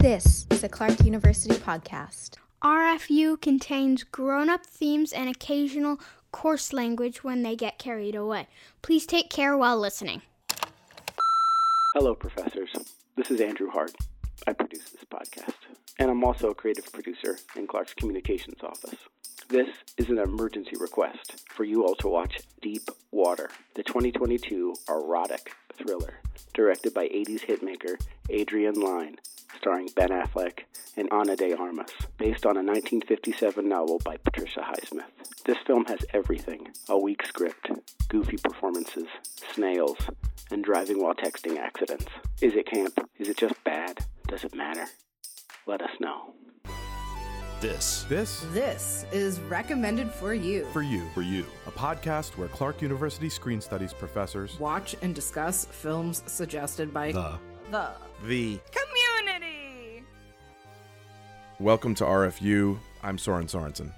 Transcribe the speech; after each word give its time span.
This 0.00 0.46
is 0.52 0.62
a 0.62 0.68
Clark 0.68 1.04
University 1.04 1.56
podcast. 1.56 2.36
RFU 2.62 3.40
contains 3.40 4.04
grown 4.04 4.48
up 4.48 4.64
themes 4.64 5.12
and 5.12 5.28
occasional 5.28 5.98
coarse 6.30 6.72
language 6.72 7.24
when 7.24 7.42
they 7.42 7.56
get 7.56 7.80
carried 7.80 8.14
away. 8.14 8.46
Please 8.80 9.06
take 9.06 9.28
care 9.28 9.58
while 9.58 9.76
listening. 9.76 10.22
Hello, 11.94 12.14
professors. 12.14 12.70
This 13.16 13.32
is 13.32 13.40
Andrew 13.40 13.70
Hart. 13.70 13.90
I 14.46 14.52
produce 14.52 14.88
this 14.90 15.02
podcast, 15.02 15.56
and 15.98 16.12
I'm 16.12 16.22
also 16.22 16.50
a 16.50 16.54
creative 16.54 16.92
producer 16.92 17.36
in 17.56 17.66
Clark's 17.66 17.94
communications 17.94 18.62
office. 18.62 19.00
This 19.50 19.68
is 19.96 20.10
an 20.10 20.18
emergency 20.18 20.76
request 20.78 21.48
for 21.48 21.64
you 21.64 21.82
all 21.82 21.94
to 22.00 22.08
watch 22.08 22.40
Deep 22.60 22.82
Water, 23.10 23.48
the 23.76 23.82
2022 23.82 24.74
erotic 24.90 25.54
thriller 25.74 26.18
directed 26.52 26.92
by 26.92 27.06
80s 27.08 27.46
hitmaker 27.46 27.98
Adrian 28.28 28.74
Lyne, 28.74 29.16
starring 29.56 29.88
Ben 29.96 30.10
Affleck 30.10 30.64
and 30.98 31.10
Ana 31.10 31.34
de 31.34 31.56
Armas, 31.56 31.90
based 32.18 32.44
on 32.44 32.58
a 32.58 32.62
1957 32.62 33.66
novel 33.66 33.98
by 34.04 34.18
Patricia 34.18 34.60
Highsmith. 34.60 35.04
This 35.46 35.56
film 35.66 35.86
has 35.86 36.00
everything 36.12 36.68
a 36.90 36.98
weak 36.98 37.24
script, 37.24 37.70
goofy 38.10 38.36
performances, 38.36 39.08
snails, 39.54 39.96
and 40.50 40.62
driving 40.62 41.02
while 41.02 41.14
texting 41.14 41.56
accidents. 41.56 42.08
Is 42.42 42.54
it 42.54 42.66
camp? 42.66 42.98
Is 43.18 43.30
it 43.30 43.38
just 43.38 43.64
bad? 43.64 43.96
Does 44.26 44.44
it 44.44 44.54
matter? 44.54 44.84
Let 45.66 45.80
us 45.80 45.92
know. 46.00 46.34
This 47.60 48.04
This 48.08 48.40
This 48.52 49.04
is 49.10 49.40
recommended 49.40 50.10
for 50.12 50.32
you. 50.32 50.64
for 50.72 50.82
you, 50.82 51.08
for 51.12 51.22
you. 51.22 51.44
a 51.66 51.70
podcast 51.72 52.36
where 52.36 52.48
Clark 52.48 52.82
University 52.82 53.28
Screen 53.28 53.60
Studies 53.60 53.92
professors 53.92 54.58
Watch 54.60 54.94
and 55.02 55.14
discuss 55.14 55.64
films 55.64 56.22
suggested 56.26 56.92
by 56.94 57.12
The 57.12 57.38
the 57.70 57.90
the 58.24 58.60
community. 58.70 60.04
Welcome 61.58 61.94
to 61.96 62.04
RFU. 62.04 62.78
I'm 63.02 63.18
Soren 63.18 63.46
Sorensen. 63.46 63.92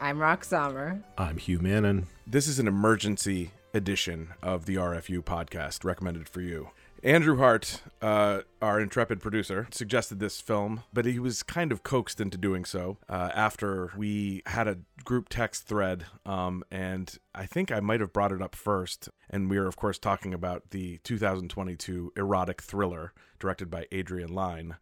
I'm 0.00 0.18
Rox 0.18 0.44
Samer. 0.44 1.02
I'm 1.18 1.36
Hugh 1.38 1.58
Manon. 1.58 2.06
This 2.26 2.46
is 2.46 2.58
an 2.60 2.68
emergency 2.68 3.50
edition 3.74 4.28
of 4.42 4.66
the 4.66 4.76
RFU 4.76 5.22
podcast 5.24 5.84
recommended 5.84 6.28
for 6.28 6.40
you. 6.40 6.70
Andrew 7.04 7.36
Hart, 7.36 7.82
uh, 8.00 8.42
our 8.60 8.80
intrepid 8.80 9.20
producer, 9.20 9.66
suggested 9.72 10.20
this 10.20 10.40
film, 10.40 10.84
but 10.92 11.04
he 11.04 11.18
was 11.18 11.42
kind 11.42 11.72
of 11.72 11.82
coaxed 11.82 12.20
into 12.20 12.38
doing 12.38 12.64
so 12.64 12.96
uh, 13.08 13.30
after 13.34 13.90
we 13.96 14.42
had 14.46 14.68
a 14.68 14.78
group 15.04 15.28
text 15.28 15.66
thread. 15.66 16.04
Um, 16.24 16.62
and 16.70 17.18
I 17.34 17.46
think 17.46 17.72
I 17.72 17.80
might 17.80 17.98
have 17.98 18.12
brought 18.12 18.30
it 18.30 18.40
up 18.40 18.54
first. 18.54 19.08
And 19.28 19.50
we 19.50 19.58
are, 19.58 19.66
of 19.66 19.74
course, 19.74 19.98
talking 19.98 20.32
about 20.32 20.70
the 20.70 20.98
2022 20.98 22.12
erotic 22.16 22.62
thriller 22.62 23.12
directed 23.40 23.68
by 23.68 23.86
Adrian 23.90 24.32
Lyne, 24.32 24.76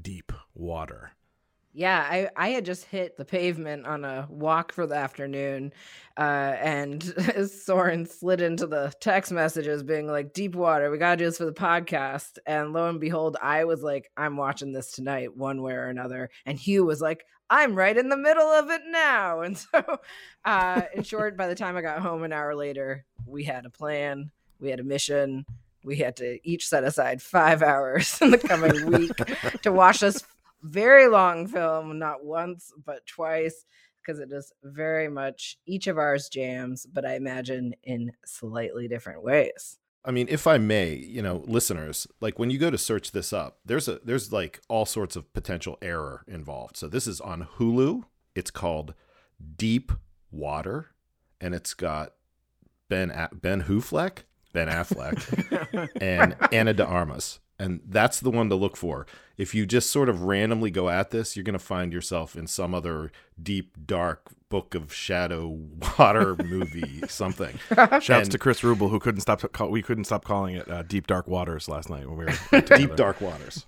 Deep 0.00 0.32
Water. 0.54 1.12
Yeah, 1.74 2.06
I, 2.08 2.28
I 2.36 2.48
had 2.50 2.66
just 2.66 2.84
hit 2.84 3.16
the 3.16 3.24
pavement 3.24 3.86
on 3.86 4.04
a 4.04 4.26
walk 4.28 4.72
for 4.72 4.86
the 4.86 4.94
afternoon, 4.94 5.72
uh, 6.18 6.20
and 6.60 7.02
Soren 7.50 8.04
slid 8.04 8.42
into 8.42 8.66
the 8.66 8.92
text 9.00 9.32
messages 9.32 9.82
being 9.82 10.06
like, 10.06 10.34
Deep 10.34 10.54
water, 10.54 10.90
we 10.90 10.98
gotta 10.98 11.16
do 11.16 11.24
this 11.24 11.38
for 11.38 11.46
the 11.46 11.52
podcast. 11.52 12.38
And 12.46 12.74
lo 12.74 12.88
and 12.90 13.00
behold, 13.00 13.38
I 13.40 13.64
was 13.64 13.82
like, 13.82 14.10
I'm 14.18 14.36
watching 14.36 14.72
this 14.72 14.92
tonight, 14.92 15.34
one 15.34 15.62
way 15.62 15.72
or 15.72 15.88
another. 15.88 16.28
And 16.44 16.58
Hugh 16.58 16.84
was 16.84 17.00
like, 17.00 17.24
I'm 17.48 17.74
right 17.74 17.96
in 17.96 18.08
the 18.10 18.16
middle 18.16 18.48
of 18.48 18.70
it 18.70 18.82
now. 18.86 19.40
And 19.42 19.58
so, 19.58 19.98
uh, 20.44 20.82
in 20.94 21.02
short, 21.02 21.36
by 21.36 21.48
the 21.48 21.54
time 21.54 21.76
I 21.76 21.82
got 21.82 22.00
home 22.00 22.22
an 22.22 22.32
hour 22.32 22.54
later, 22.54 23.04
we 23.26 23.44
had 23.44 23.66
a 23.66 23.70
plan, 23.70 24.30
we 24.60 24.70
had 24.70 24.80
a 24.80 24.84
mission. 24.84 25.46
We 25.84 25.96
had 25.96 26.14
to 26.18 26.38
each 26.48 26.68
set 26.68 26.84
aside 26.84 27.20
five 27.20 27.60
hours 27.60 28.16
in 28.22 28.30
the 28.30 28.38
coming 28.38 28.86
week 28.86 29.16
to 29.62 29.72
watch 29.72 29.98
this 29.98 30.22
very 30.62 31.08
long 31.08 31.46
film, 31.46 31.98
not 31.98 32.24
once, 32.24 32.72
but 32.84 33.06
twice, 33.06 33.64
because 34.00 34.20
it 34.20 34.32
is 34.32 34.52
very 34.62 35.08
much 35.08 35.58
each 35.66 35.86
of 35.86 35.98
ours 35.98 36.28
jams, 36.28 36.86
but 36.86 37.04
I 37.04 37.14
imagine 37.14 37.74
in 37.82 38.12
slightly 38.24 38.88
different 38.88 39.22
ways. 39.22 39.78
I 40.04 40.10
mean, 40.10 40.26
if 40.28 40.46
I 40.46 40.58
may, 40.58 40.94
you 40.94 41.22
know, 41.22 41.44
listeners, 41.46 42.08
like 42.20 42.38
when 42.38 42.50
you 42.50 42.58
go 42.58 42.70
to 42.70 42.78
search 42.78 43.12
this 43.12 43.32
up, 43.32 43.58
there's 43.64 43.86
a 43.86 44.00
there's 44.04 44.32
like 44.32 44.60
all 44.68 44.84
sorts 44.84 45.14
of 45.14 45.32
potential 45.32 45.78
error 45.80 46.24
involved. 46.26 46.76
So 46.76 46.88
this 46.88 47.06
is 47.06 47.20
on 47.20 47.46
Hulu. 47.58 48.02
It's 48.34 48.50
called 48.50 48.94
Deep 49.56 49.92
Water, 50.32 50.88
and 51.40 51.54
it's 51.54 51.74
got 51.74 52.14
Ben 52.88 53.10
A- 53.10 53.30
Ben 53.32 53.62
Hufleck, 53.62 54.24
Ben 54.52 54.68
Affleck, 54.68 55.88
and 56.00 56.34
Ana 56.52 56.74
de 56.74 56.84
Armas. 56.84 57.38
And 57.58 57.80
that's 57.86 58.18
the 58.18 58.30
one 58.30 58.48
to 58.48 58.56
look 58.56 58.76
for. 58.76 59.06
If 59.36 59.54
you 59.54 59.66
just 59.66 59.90
sort 59.90 60.08
of 60.08 60.22
randomly 60.22 60.70
go 60.70 60.88
at 60.88 61.10
this, 61.10 61.36
you're 61.36 61.44
going 61.44 61.54
to 61.54 61.58
find 61.58 61.92
yourself 61.92 62.36
in 62.36 62.46
some 62.46 62.74
other 62.74 63.10
deep, 63.42 63.76
dark 63.86 64.30
book 64.48 64.74
of 64.74 64.92
shadow 64.92 65.46
water 65.98 66.36
movie, 66.36 67.02
something. 67.08 67.58
Shouts 67.74 68.08
And- 68.08 68.30
to 68.32 68.38
Chris 68.38 68.60
Rubel, 68.60 68.90
who 68.90 69.00
couldn't 69.00 69.22
stop. 69.22 69.40
Call, 69.52 69.70
we 69.70 69.80
couldn't 69.82 70.04
stop 70.04 70.24
calling 70.24 70.56
it 70.56 70.70
uh, 70.70 70.82
Deep 70.82 71.06
Dark 71.06 71.26
Waters 71.26 71.68
last 71.68 71.88
night 71.88 72.06
when 72.08 72.18
we 72.18 72.26
were 72.26 72.60
Deep 72.76 72.94
Dark 72.96 73.20
Waters. 73.20 73.64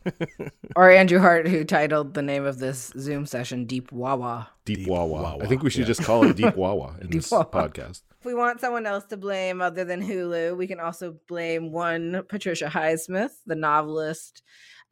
Or 0.76 0.90
Andrew 0.90 1.18
Hart, 1.18 1.48
who 1.48 1.64
titled 1.64 2.14
the 2.14 2.22
name 2.22 2.44
of 2.44 2.58
this 2.58 2.92
Zoom 2.98 3.24
session 3.24 3.64
Deep 3.64 3.90
Wawa. 3.92 4.50
Deep, 4.66 4.80
Deep 4.80 4.88
Wawa. 4.88 5.22
Wawa, 5.22 5.44
I 5.44 5.46
think 5.46 5.62
we 5.62 5.70
should 5.70 5.80
yeah. 5.80 5.86
just 5.86 6.02
call 6.04 6.24
it 6.24 6.36
Deep 6.36 6.54
Wawa 6.56 6.96
in 7.00 7.08
Deep 7.08 7.22
this 7.22 7.30
Wawa. 7.30 7.46
podcast. 7.46 8.02
If 8.20 8.26
we 8.26 8.34
want 8.34 8.60
someone 8.60 8.86
else 8.86 9.04
to 9.06 9.16
blame 9.16 9.60
other 9.62 9.84
than 9.84 10.02
Hulu, 10.02 10.56
we 10.56 10.66
can 10.66 10.80
also 10.80 11.16
blame 11.28 11.72
one 11.72 12.22
Patricia 12.28 12.66
Highsmith, 12.66 13.32
the 13.46 13.54
novelist 13.54 14.42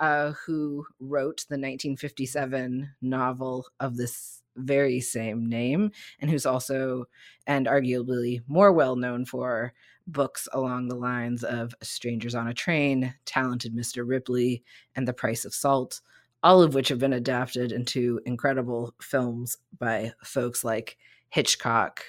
uh, 0.02 0.32
who 0.32 0.84
wrote 0.98 1.46
the 1.48 1.54
1957 1.54 2.90
novel 3.00 3.64
of 3.78 3.96
this 3.96 4.42
very 4.56 5.00
same 5.00 5.46
name, 5.46 5.92
and 6.20 6.28
who's 6.28 6.44
also 6.44 7.04
and 7.46 7.66
arguably 7.66 8.40
more 8.48 8.72
well 8.72 8.96
known 8.96 9.24
for 9.24 9.72
books 10.08 10.48
along 10.52 10.88
the 10.88 10.96
lines 10.96 11.44
of 11.44 11.72
Strangers 11.82 12.34
on 12.34 12.48
a 12.48 12.52
Train, 12.52 13.14
Talented 13.24 13.76
Mr. 13.76 14.02
Ripley, 14.04 14.64
and 14.96 15.06
The 15.06 15.12
Price 15.12 15.44
of 15.44 15.54
Salt, 15.54 16.00
all 16.42 16.62
of 16.62 16.74
which 16.74 16.88
have 16.88 16.98
been 16.98 17.12
adapted 17.12 17.70
into 17.70 18.20
incredible 18.26 18.94
films 19.00 19.58
by 19.78 20.12
folks 20.24 20.64
like 20.64 20.98
Hitchcock, 21.30 22.02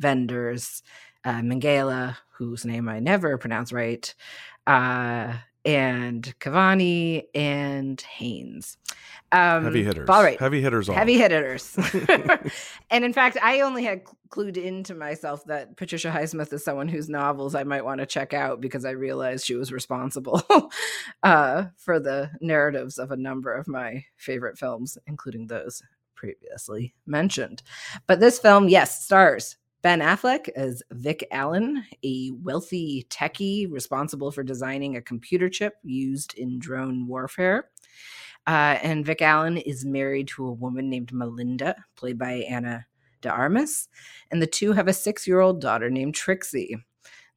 Wenders, 0.00 0.84
uh, 1.24 1.40
Mangala, 1.40 2.16
whose 2.30 2.64
name 2.64 2.88
I 2.88 3.00
never 3.00 3.36
pronounce 3.38 3.72
right, 3.72 4.14
uh, 4.68 5.34
and 5.64 6.34
Cavani 6.40 7.24
and 7.34 8.00
Haynes. 8.00 8.78
Um, 9.32 9.64
heavy 9.64 9.84
hitters. 9.84 10.08
All 10.08 10.22
right. 10.22 10.38
heavy 10.38 10.60
hitters. 10.60 10.88
All. 10.88 10.94
Heavy 10.94 11.16
hitters. 11.16 11.76
and 12.90 13.04
in 13.04 13.12
fact, 13.12 13.36
I 13.42 13.60
only 13.60 13.84
had 13.84 14.02
clued 14.28 14.56
into 14.56 14.94
myself 14.94 15.44
that 15.44 15.76
Patricia 15.76 16.10
Highsmith 16.10 16.52
is 16.52 16.64
someone 16.64 16.88
whose 16.88 17.08
novels 17.08 17.54
I 17.54 17.64
might 17.64 17.84
want 17.84 18.00
to 18.00 18.06
check 18.06 18.32
out 18.32 18.60
because 18.60 18.84
I 18.84 18.90
realized 18.90 19.44
she 19.44 19.54
was 19.54 19.72
responsible 19.72 20.42
uh, 21.22 21.66
for 21.76 22.00
the 22.00 22.30
narratives 22.40 22.98
of 22.98 23.10
a 23.10 23.16
number 23.16 23.52
of 23.52 23.68
my 23.68 24.04
favorite 24.16 24.58
films, 24.58 24.98
including 25.06 25.46
those 25.46 25.82
previously 26.14 26.94
mentioned. 27.06 27.62
But 28.06 28.20
this 28.20 28.38
film, 28.38 28.68
yes, 28.68 29.04
stars 29.04 29.56
Ben 29.82 30.00
Affleck 30.00 30.48
as 30.50 30.82
Vic 30.90 31.26
Allen, 31.30 31.84
a 32.04 32.30
wealthy 32.42 33.06
techie 33.08 33.70
responsible 33.70 34.30
for 34.30 34.42
designing 34.42 34.96
a 34.96 35.02
computer 35.02 35.48
chip 35.48 35.74
used 35.82 36.34
in 36.36 36.58
drone 36.58 37.06
warfare. 37.06 37.70
Uh, 38.46 38.78
and 38.82 39.06
Vic 39.06 39.22
Allen 39.22 39.56
is 39.56 39.84
married 39.86 40.28
to 40.28 40.46
a 40.46 40.52
woman 40.52 40.90
named 40.90 41.12
Melinda, 41.12 41.76
played 41.96 42.18
by 42.18 42.44
Ana 42.48 42.86
de 43.22 43.30
Armas, 43.30 43.88
and 44.30 44.40
the 44.40 44.46
two 44.46 44.72
have 44.72 44.88
a 44.88 44.92
six 44.92 45.26
year 45.26 45.40
old 45.40 45.60
daughter 45.60 45.90
named 45.90 46.14
Trixie. 46.14 46.76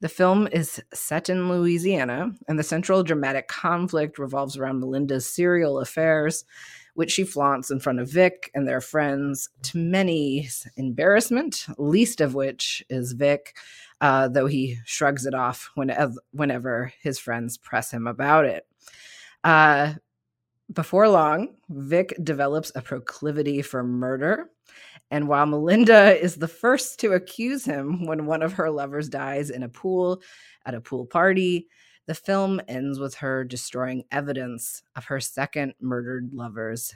The 0.02 0.10
film 0.10 0.48
is 0.52 0.82
set 0.94 1.30
in 1.30 1.50
Louisiana, 1.50 2.32
and 2.50 2.60
the 2.60 2.64
central 2.64 3.04
dramatic 3.04 3.48
conflict 3.48 4.20
revolves 4.20 4.58
around 4.58 4.82
Melinda's 4.82 5.26
serial 5.26 5.80
affairs, 5.80 6.44
which 6.96 7.12
she 7.12 7.24
flaunts 7.24 7.72
in 7.72 7.80
front 7.80 8.00
of 8.00 8.10
Vic 8.10 8.52
and 8.54 8.68
their 8.68 8.82
friends 8.82 9.50
to 9.64 9.78
many's 9.78 10.68
embarrassment, 10.78 11.66
least 11.78 12.22
of 12.22 12.36
which 12.36 12.84
is 12.90 13.14
Vic, 13.14 13.56
uh, 14.02 14.28
though 14.28 14.46
he 14.46 14.78
shrugs 14.86 15.26
it 15.26 15.34
off 15.34 15.70
whenever, 15.76 16.14
whenever 16.32 16.94
his 17.02 17.18
friends 17.18 17.58
press 17.58 17.92
him 17.92 18.06
about 18.06 18.46
it. 18.46 18.68
Uh, 19.44 19.94
before 20.72 21.10
long, 21.10 21.56
Vic 21.70 22.14
develops 22.24 22.72
a 22.76 22.82
proclivity 22.82 23.62
for 23.62 23.84
murder. 23.84 24.50
And 25.12 25.28
while 25.28 25.46
Melinda 25.46 26.20
is 26.20 26.36
the 26.36 26.48
first 26.48 27.00
to 27.02 27.14
accuse 27.14 27.66
him 27.66 28.06
when 28.06 28.26
one 28.26 28.42
of 28.42 28.54
her 28.54 28.72
lovers 28.72 29.10
dies 29.10 29.50
in 29.50 29.64
a 29.64 29.70
pool 29.70 30.22
at 30.66 30.74
a 30.74 30.82
pool 30.82 31.06
party, 31.06 31.68
the 32.06 32.16
film 32.16 32.62
ends 32.68 33.00
with 33.00 33.16
her 33.16 33.44
destroying 33.44 34.04
evidence 34.12 34.84
of 34.96 35.06
her 35.06 35.20
second 35.20 35.74
murdered 35.80 36.32
lover's 36.34 36.94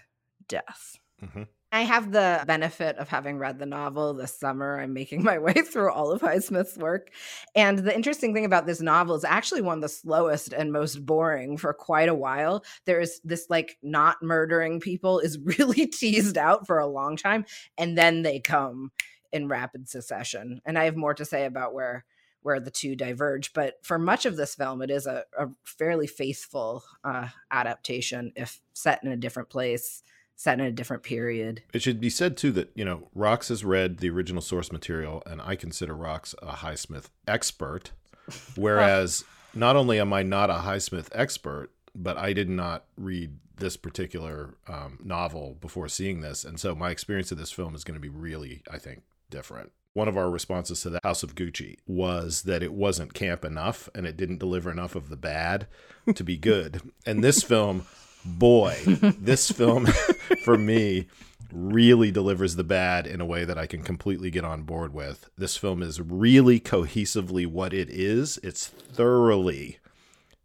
death. 0.47 0.97
Mhm. 1.21 1.47
I 1.71 1.81
have 1.81 2.11
the 2.11 2.43
benefit 2.47 2.95
of 2.97 3.09
having 3.09 3.39
read 3.39 3.59
the 3.59 3.65
novel 3.65 4.13
this 4.13 4.33
summer. 4.33 4.79
I'm 4.79 4.93
making 4.93 5.23
my 5.23 5.37
way 5.39 5.53
through 5.53 5.91
all 5.91 6.11
of 6.11 6.21
Highsmith's 6.21 6.77
work. 6.77 7.09
And 7.55 7.79
the 7.79 7.93
interesting 7.93 8.33
thing 8.33 8.45
about 8.45 8.65
this 8.65 8.79
novel 8.79 9.15
is 9.15 9.25
actually 9.25 9.61
one 9.61 9.79
of 9.79 9.81
the 9.81 9.89
slowest 9.89 10.53
and 10.53 10.71
most 10.71 11.05
boring 11.05 11.57
for 11.57 11.73
quite 11.73 12.07
a 12.07 12.15
while. 12.15 12.63
There 12.85 13.01
is 13.01 13.19
this 13.23 13.47
like 13.49 13.77
not 13.83 14.23
murdering 14.23 14.79
people 14.79 15.19
is 15.19 15.37
really 15.59 15.87
teased 15.87 16.37
out 16.37 16.65
for 16.65 16.79
a 16.79 16.87
long 16.87 17.17
time. 17.17 17.45
And 17.77 17.97
then 17.97 18.21
they 18.21 18.39
come 18.39 18.91
in 19.33 19.49
rapid 19.49 19.89
succession. 19.89 20.61
And 20.65 20.79
I 20.79 20.85
have 20.85 20.95
more 20.95 21.13
to 21.15 21.25
say 21.25 21.45
about 21.45 21.73
where 21.73 22.05
where 22.47 22.61
the 22.61 22.71
two 22.71 22.95
diverge. 22.95 23.51
But 23.51 23.77
for 23.83 23.99
much 23.99 24.25
of 24.25 24.37
this 24.37 24.55
film, 24.55 24.81
it 24.81 24.89
is 24.89 25.05
a, 25.05 25.25
a 25.37 25.49
fairly 25.65 26.07
faithful 26.07 26.81
uh, 27.03 27.27
adaptation, 27.51 28.31
if 28.37 28.61
set 28.73 29.03
in 29.03 29.11
a 29.11 29.17
different 29.17 29.49
place 29.49 30.01
set 30.37 30.59
in 30.59 30.65
a 30.65 30.71
different 30.71 31.01
period. 31.01 31.63
It 31.73 31.81
should 31.81 31.99
be 31.99 32.11
said 32.11 32.37
too 32.37 32.51
that 32.53 32.71
you 32.75 32.85
know 32.85 33.09
Rox 33.17 33.49
has 33.49 33.65
read 33.65 33.97
the 33.97 34.09
original 34.09 34.41
source 34.41 34.71
material, 34.71 35.23
and 35.25 35.41
I 35.41 35.55
consider 35.55 35.93
Rox 35.93 36.35
a 36.41 36.53
Highsmith 36.53 37.07
expert. 37.27 37.91
Whereas 38.55 39.25
not 39.53 39.75
only 39.75 39.99
am 39.99 40.13
I 40.13 40.23
not 40.23 40.49
a 40.49 40.59
Highsmith 40.59 41.09
expert, 41.11 41.71
but 41.95 42.17
I 42.17 42.33
did 42.33 42.49
not 42.49 42.85
read 42.97 43.39
this 43.57 43.75
particular 43.75 44.53
um, 44.67 44.99
novel 45.03 45.57
before 45.59 45.89
seeing 45.89 46.21
this, 46.21 46.45
and 46.45 46.59
so 46.59 46.75
my 46.75 46.91
experience 46.91 47.31
of 47.31 47.39
this 47.39 47.51
film 47.51 47.73
is 47.73 47.83
going 47.83 47.95
to 47.95 47.99
be 47.99 48.09
really, 48.09 48.61
I 48.71 48.77
think, 48.77 49.01
different. 49.29 49.71
One 49.97 50.07
of 50.07 50.15
our 50.15 50.29
responses 50.29 50.81
to 50.81 50.91
the 50.91 50.99
House 51.03 51.23
of 51.23 51.33
Gucci 51.33 51.77
was 51.87 52.43
that 52.43 52.61
it 52.61 52.71
wasn't 52.71 53.15
camp 53.15 53.43
enough 53.43 53.89
and 53.95 54.05
it 54.05 54.15
didn't 54.15 54.37
deliver 54.37 54.69
enough 54.69 54.93
of 54.93 55.09
the 55.09 55.15
bad 55.15 55.65
to 56.13 56.23
be 56.23 56.37
good. 56.37 56.81
And 57.07 57.23
this 57.23 57.41
film 57.41 57.87
boy, 58.23 58.75
this 58.85 59.49
film 59.49 59.87
for 60.43 60.55
me 60.55 61.07
really 61.51 62.11
delivers 62.11 62.57
the 62.57 62.63
bad 62.63 63.07
in 63.07 63.21
a 63.21 63.25
way 63.25 63.43
that 63.43 63.57
I 63.57 63.65
can 63.65 63.81
completely 63.81 64.29
get 64.29 64.45
on 64.45 64.61
board 64.61 64.93
with. 64.93 65.31
This 65.35 65.57
film 65.57 65.81
is 65.81 65.99
really 65.99 66.59
cohesively 66.59 67.47
what 67.47 67.73
it 67.73 67.89
is. 67.89 68.37
It's 68.43 68.67
thoroughly 68.67 69.79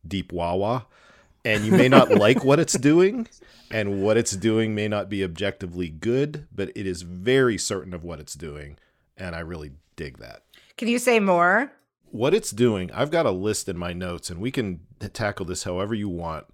deep 0.09 0.33
wawa, 0.33 0.87
and 1.45 1.67
you 1.67 1.73
may 1.73 1.91
not 1.91 2.11
like 2.11 2.43
what 2.43 2.59
it's 2.59 2.79
doing, 2.79 3.29
and 3.71 4.03
what 4.03 4.17
it's 4.17 4.35
doing 4.35 4.75
may 4.75 4.89
not 4.89 5.11
be 5.11 5.23
objectively 5.23 5.91
good, 5.91 6.47
but 6.55 6.71
it 6.75 6.87
is 6.87 7.03
very 7.03 7.59
certain 7.59 7.93
of 7.93 8.03
what 8.03 8.19
it's 8.19 8.35
doing, 8.35 8.79
and 9.23 9.37
I 9.37 9.41
really 9.41 9.71
dig 9.97 10.19
that. 10.19 10.43
Can 10.77 10.89
you 10.89 10.99
say 10.99 11.21
more? 11.21 11.73
What 12.11 12.35
it's 12.35 12.51
doing, 12.51 12.91
I've 12.93 13.11
got 13.11 13.25
a 13.25 13.31
list 13.31 13.69
in 13.69 13.79
my 13.79 13.93
notes, 13.93 14.29
and 14.29 14.41
we 14.41 14.51
can 14.51 14.81
tackle 14.99 15.47
this 15.47 15.65
however 15.65 15.95
you 15.95 16.09
want, 16.09 16.47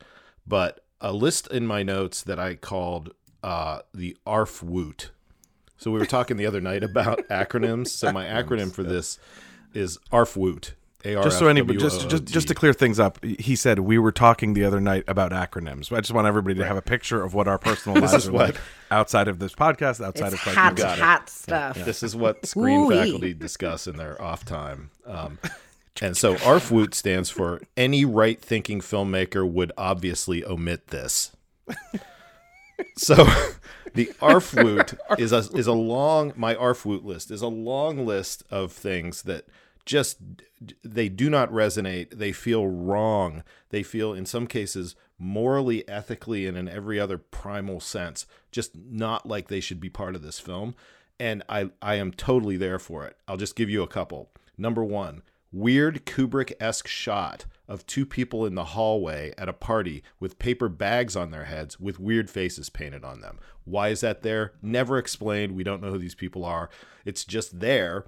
but 0.47 0.85
a 1.01 1.13
list 1.13 1.49
in 1.49 1.67
my 1.67 1.83
notes 1.83 2.23
that 2.23 2.39
I 2.39 2.55
called 2.55 3.15
uh, 3.43 3.81
the 3.95 4.17
ARF 4.27 4.63
Woot. 4.63 5.11
So 5.79 5.91
we 5.91 5.99
were 5.99 6.07
talking 6.07 6.37
the 6.37 6.47
other 6.47 6.61
night 6.61 6.85
about 6.85 7.27
acronyms. 7.31 7.89
So 7.89 8.13
my 8.13 8.27
acronym 8.27 8.73
for 8.73 8.83
this 8.83 9.19
is 9.75 9.99
ARFWOOT. 11.05 11.23
Just 11.23 11.39
so 11.39 11.47
anybody, 11.47 11.79
just 11.79 12.09
just 12.09 12.25
just 12.25 12.49
to 12.49 12.55
clear 12.55 12.73
things 12.73 12.99
up, 12.99 13.23
he 13.25 13.55
said 13.55 13.79
we 13.81 13.99
were 13.99 14.11
talking 14.11 14.55
the 14.55 14.65
other 14.65 14.81
night 14.81 15.05
about 15.07 15.31
acronyms. 15.31 15.93
I 15.93 16.01
just 16.01 16.13
want 16.13 16.27
everybody 16.27 16.57
to 16.57 16.63
right. 16.63 16.69
have 16.69 16.77
a 16.77 16.83
picture 16.83 17.23
of 17.23 17.35
what 17.35 17.47
our 17.47 17.59
personal 17.59 18.01
lives 18.03 18.27
are 18.27 18.33
what, 18.33 18.55
like 18.55 18.61
outside 18.91 19.29
of 19.29 19.39
this 19.39 19.55
podcast, 19.55 20.05
outside 20.05 20.33
it's 20.33 20.47
of 20.47 20.55
hat, 20.55 20.79
hat 20.79 21.31
stuff. 21.31 21.77
Yeah. 21.77 21.85
This 21.85 22.03
is 22.03 22.17
what 22.17 22.45
screen 22.45 22.81
Ooh-wee. 22.81 22.97
faculty 22.97 23.35
discuss 23.35 23.87
in 23.87 23.97
their 23.97 24.21
off 24.21 24.45
time. 24.45 24.91
Um, 25.07 25.39
and 26.03 26.17
so 26.17 26.35
ARFWOOT 26.37 26.95
stands 26.95 27.31
for 27.31 27.61
any 27.77 28.05
right 28.05 28.41
thinking 28.41 28.81
filmmaker 28.81 29.49
would 29.49 29.73
obviously 29.77 30.45
omit 30.45 30.89
this. 30.89 31.33
so 32.97 33.15
the 33.95 34.07
ARFWOOT 34.21 34.99
is 35.19 35.33
a 35.33 35.39
is 35.57 35.67
a 35.67 35.73
long 35.73 36.33
my 36.37 36.55
ARFWOOT 36.55 37.05
list 37.05 37.31
is 37.31 37.43
a 37.43 37.49
long 37.49 38.07
list 38.07 38.43
of 38.51 38.73
things 38.73 39.23
that 39.23 39.47
just 39.89 40.19
they 40.85 41.09
do 41.09 41.31
not 41.31 41.51
resonate. 41.51 42.19
They 42.19 42.31
feel 42.31 42.69
wrong. 42.69 43.43
They 43.71 43.83
feel 43.83 44.13
in 44.13 44.27
some 44.27 44.47
cases 44.47 44.95
morally, 45.19 45.89
ethically, 45.89 46.47
and 46.47 46.59
in 46.59 46.69
every 46.69 47.01
other 47.01 47.17
primal 47.17 47.81
sense, 47.81 48.27
just 48.53 48.77
not 48.77 49.27
like 49.27 49.49
they 49.49 49.61
should 49.61 49.81
be 49.81 49.89
part 49.89 50.15
of 50.15 50.23
this 50.23 50.39
film. 50.39 50.75
And 51.19 51.43
I 51.49 51.71
I 51.81 51.95
am 51.95 52.13
totally 52.13 52.59
there 52.59 52.79
for 52.79 53.07
it. 53.07 53.17
I'll 53.27 53.39
just 53.39 53.57
give 53.57 53.71
you 53.71 53.83
a 53.83 53.89
couple. 53.89 54.31
Number 54.59 54.85
one, 54.85 55.23
weird 55.51 56.05
Kubrick 56.05 56.53
esque 56.61 56.87
shot 56.87 57.47
of 57.67 57.87
two 57.87 58.05
people 58.05 58.45
in 58.45 58.55
the 58.55 58.65
hallway 58.65 59.33
at 59.39 59.49
a 59.49 59.55
party 59.55 60.03
with 60.21 60.39
paper 60.39 60.69
bags 60.69 61.17
on 61.17 61.31
their 61.31 61.45
heads 61.45 61.81
with 61.81 61.99
weird 61.99 62.29
faces 62.29 62.69
painted 62.69 63.05
on 63.05 63.21
them. 63.23 63.39
Why 63.65 63.89
is 63.89 64.03
that 64.03 64.23
there? 64.23 64.53
Never 64.61 64.99
explained. 64.99 65.53
We 65.53 65.65
don't 65.65 65.83
know 65.83 65.93
who 65.93 65.99
these 65.99 66.15
people 66.15 66.45
are. 66.45 66.69
It's 67.07 67.25
just 67.25 67.61
there, 67.61 68.05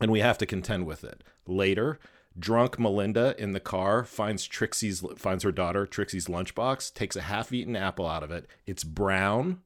and 0.00 0.10
we 0.10 0.20
have 0.20 0.38
to 0.38 0.46
contend 0.46 0.86
with 0.86 1.04
it. 1.04 1.22
Later, 1.46 1.98
drunk 2.38 2.78
Melinda 2.78 3.34
in 3.38 3.52
the 3.52 3.60
car 3.60 4.04
finds 4.04 4.46
Trixie's 4.46 5.04
finds 5.16 5.44
her 5.44 5.52
daughter 5.52 5.86
Trixie's 5.86 6.26
lunchbox, 6.26 6.94
takes 6.94 7.16
a 7.16 7.22
half-eaten 7.22 7.76
apple 7.76 8.06
out 8.06 8.22
of 8.22 8.30
it. 8.30 8.46
It's 8.66 8.84
brown 8.84 9.60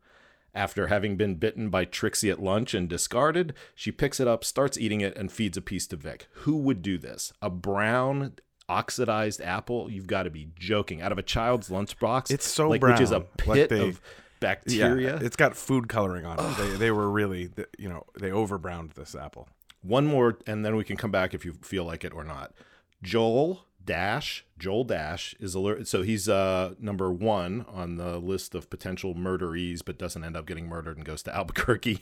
after 0.54 0.86
having 0.86 1.16
been 1.16 1.34
bitten 1.34 1.68
by 1.68 1.84
Trixie 1.84 2.30
at 2.30 2.40
lunch 2.40 2.74
and 2.74 2.88
discarded, 2.88 3.54
she 3.74 3.90
picks 3.90 4.20
it 4.20 4.28
up, 4.28 4.44
starts 4.44 4.78
eating 4.78 5.00
it, 5.00 5.16
and 5.16 5.32
feeds 5.32 5.56
a 5.56 5.60
piece 5.60 5.86
to 5.88 5.96
Vic. 5.96 6.28
Who 6.32 6.56
would 6.58 6.80
do 6.80 6.96
this? 6.96 7.32
A 7.42 7.50
brown 7.50 8.34
oxidized 8.68 9.40
apple? 9.40 9.90
You've 9.90 10.06
got 10.06 10.22
to 10.22 10.30
be 10.30 10.50
joking. 10.56 11.02
Out 11.02 11.10
of 11.10 11.18
a 11.18 11.22
child's 11.22 11.70
lunchbox? 11.70 12.30
It's 12.30 12.46
so 12.46 12.68
like, 12.68 12.80
brown. 12.80 12.92
Which 12.92 13.02
is 13.02 13.10
a 13.10 13.20
pit 13.20 13.48
like 13.48 13.68
they, 13.68 13.88
of 13.88 14.00
bacteria. 14.38 15.14
Yeah, 15.14 15.26
it's 15.26 15.36
got 15.36 15.56
food 15.56 15.88
coloring 15.88 16.24
on 16.24 16.38
it. 16.38 16.56
they, 16.56 16.76
they 16.76 16.90
were 16.92 17.10
really, 17.10 17.50
you 17.76 17.88
know, 17.88 18.04
they 18.18 18.30
overbrowned 18.30 18.94
this 18.94 19.16
apple. 19.16 19.48
One 19.84 20.06
more, 20.06 20.38
and 20.46 20.64
then 20.64 20.76
we 20.76 20.84
can 20.84 20.96
come 20.96 21.10
back 21.10 21.34
if 21.34 21.44
you 21.44 21.52
feel 21.62 21.84
like 21.84 22.04
it 22.04 22.14
or 22.14 22.24
not. 22.24 22.54
Joel 23.02 23.66
Dash, 23.84 24.46
Joel 24.58 24.84
Dash 24.84 25.34
is 25.38 25.54
alert. 25.54 25.86
So 25.86 26.00
he's 26.00 26.26
uh, 26.26 26.74
number 26.80 27.12
one 27.12 27.66
on 27.68 27.96
the 27.96 28.18
list 28.18 28.54
of 28.54 28.70
potential 28.70 29.14
murderees, 29.14 29.82
but 29.82 29.98
doesn't 29.98 30.24
end 30.24 30.38
up 30.38 30.46
getting 30.46 30.68
murdered 30.68 30.96
and 30.96 31.04
goes 31.04 31.22
to 31.24 31.36
Albuquerque. 31.36 32.00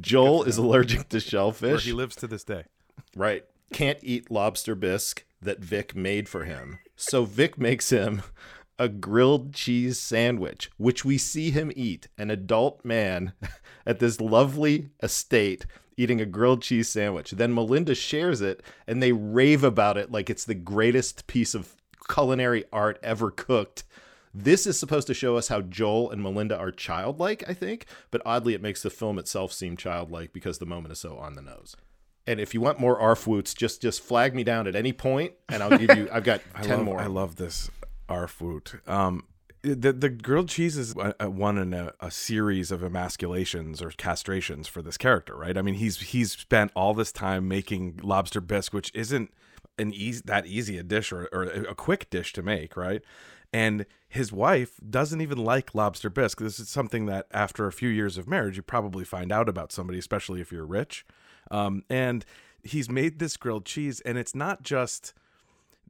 Joel 0.00 0.44
is 0.44 0.58
allergic 0.58 1.08
to 1.08 1.18
shellfish. 1.18 1.70
Where 1.70 1.78
he 1.80 1.92
lives 1.92 2.14
to 2.16 2.28
this 2.28 2.44
day. 2.44 2.64
Right. 3.16 3.44
Can't 3.72 3.98
eat 4.02 4.30
lobster 4.30 4.76
bisque 4.76 5.24
that 5.42 5.58
Vic 5.58 5.96
made 5.96 6.28
for 6.28 6.44
him. 6.44 6.78
So 6.94 7.24
Vic 7.24 7.58
makes 7.58 7.90
him 7.90 8.22
a 8.78 8.88
grilled 8.88 9.52
cheese 9.54 9.98
sandwich, 9.98 10.70
which 10.76 11.04
we 11.04 11.18
see 11.18 11.50
him 11.50 11.72
eat, 11.74 12.06
an 12.16 12.30
adult 12.30 12.84
man 12.84 13.32
at 13.86 13.98
this 13.98 14.20
lovely 14.20 14.90
estate 15.02 15.66
eating 15.98 16.20
a 16.20 16.26
grilled 16.26 16.62
cheese 16.62 16.88
sandwich. 16.88 17.32
Then 17.32 17.54
Melinda 17.54 17.94
shares 17.94 18.40
it 18.40 18.62
and 18.86 19.02
they 19.02 19.12
rave 19.12 19.62
about 19.64 19.98
it 19.98 20.10
like 20.10 20.30
it's 20.30 20.44
the 20.44 20.54
greatest 20.54 21.26
piece 21.26 21.54
of 21.54 21.76
culinary 22.08 22.64
art 22.72 22.98
ever 23.02 23.30
cooked. 23.30 23.84
This 24.32 24.66
is 24.66 24.78
supposed 24.78 25.06
to 25.08 25.14
show 25.14 25.36
us 25.36 25.48
how 25.48 25.62
Joel 25.62 26.10
and 26.10 26.22
Melinda 26.22 26.56
are 26.56 26.70
childlike, 26.70 27.42
I 27.48 27.54
think, 27.54 27.86
but 28.10 28.22
oddly 28.24 28.54
it 28.54 28.62
makes 28.62 28.82
the 28.82 28.90
film 28.90 29.18
itself 29.18 29.52
seem 29.52 29.76
childlike 29.76 30.32
because 30.32 30.58
the 30.58 30.66
moment 30.66 30.92
is 30.92 31.00
so 31.00 31.18
on 31.18 31.34
the 31.34 31.42
nose. 31.42 31.74
And 32.26 32.38
if 32.38 32.52
you 32.52 32.60
want 32.60 32.78
more 32.78 33.00
ARFWOOTs, 33.00 33.56
just 33.56 33.80
just 33.80 34.02
flag 34.02 34.34
me 34.34 34.44
down 34.44 34.66
at 34.66 34.76
any 34.76 34.92
point, 34.92 35.32
and 35.48 35.62
I'll 35.62 35.78
give 35.78 35.96
you. 35.96 36.10
I've 36.12 36.24
got 36.24 36.42
ten 36.62 36.72
I 36.72 36.74
love, 36.76 36.84
more. 36.84 37.00
I 37.00 37.06
love 37.06 37.36
this 37.36 37.70
ARFWOOT. 38.10 38.86
Um, 38.86 39.24
the 39.62 39.92
the 39.92 40.08
grilled 40.08 40.48
cheese 40.48 40.76
is 40.76 40.94
one 40.94 41.58
in 41.58 41.74
a, 41.74 41.92
a, 42.00 42.10
series 42.10 42.70
of 42.70 42.82
emasculations 42.82 43.82
or 43.82 43.90
castrations 43.90 44.68
for 44.68 44.82
this 44.82 44.96
character, 44.96 45.36
right? 45.36 45.56
I 45.56 45.62
mean, 45.62 45.74
he's 45.74 45.98
he's 46.00 46.32
spent 46.32 46.70
all 46.76 46.94
this 46.94 47.12
time 47.12 47.48
making 47.48 48.00
lobster 48.02 48.40
bisque, 48.40 48.72
which 48.72 48.92
isn't 48.94 49.32
an 49.78 49.92
easy 49.92 50.22
that 50.26 50.46
easy 50.46 50.78
a 50.78 50.82
dish 50.82 51.12
or, 51.12 51.28
or 51.32 51.42
a 51.44 51.74
quick 51.74 52.08
dish 52.10 52.32
to 52.34 52.42
make, 52.42 52.76
right? 52.76 53.02
And 53.52 53.86
his 54.08 54.32
wife 54.32 54.78
doesn't 54.88 55.20
even 55.20 55.38
like 55.38 55.74
lobster 55.74 56.10
bisque. 56.10 56.40
This 56.40 56.60
is 56.60 56.68
something 56.68 57.06
that 57.06 57.26
after 57.30 57.66
a 57.66 57.72
few 57.72 57.88
years 57.88 58.18
of 58.18 58.28
marriage, 58.28 58.56
you 58.56 58.62
probably 58.62 59.04
find 59.04 59.32
out 59.32 59.48
about 59.48 59.72
somebody, 59.72 59.98
especially 59.98 60.40
if 60.40 60.52
you're 60.52 60.66
rich. 60.66 61.04
Um, 61.50 61.82
and 61.88 62.24
he's 62.62 62.90
made 62.90 63.18
this 63.18 63.36
grilled 63.36 63.64
cheese, 63.64 64.00
and 64.02 64.18
it's 64.18 64.34
not 64.34 64.62
just 64.62 65.14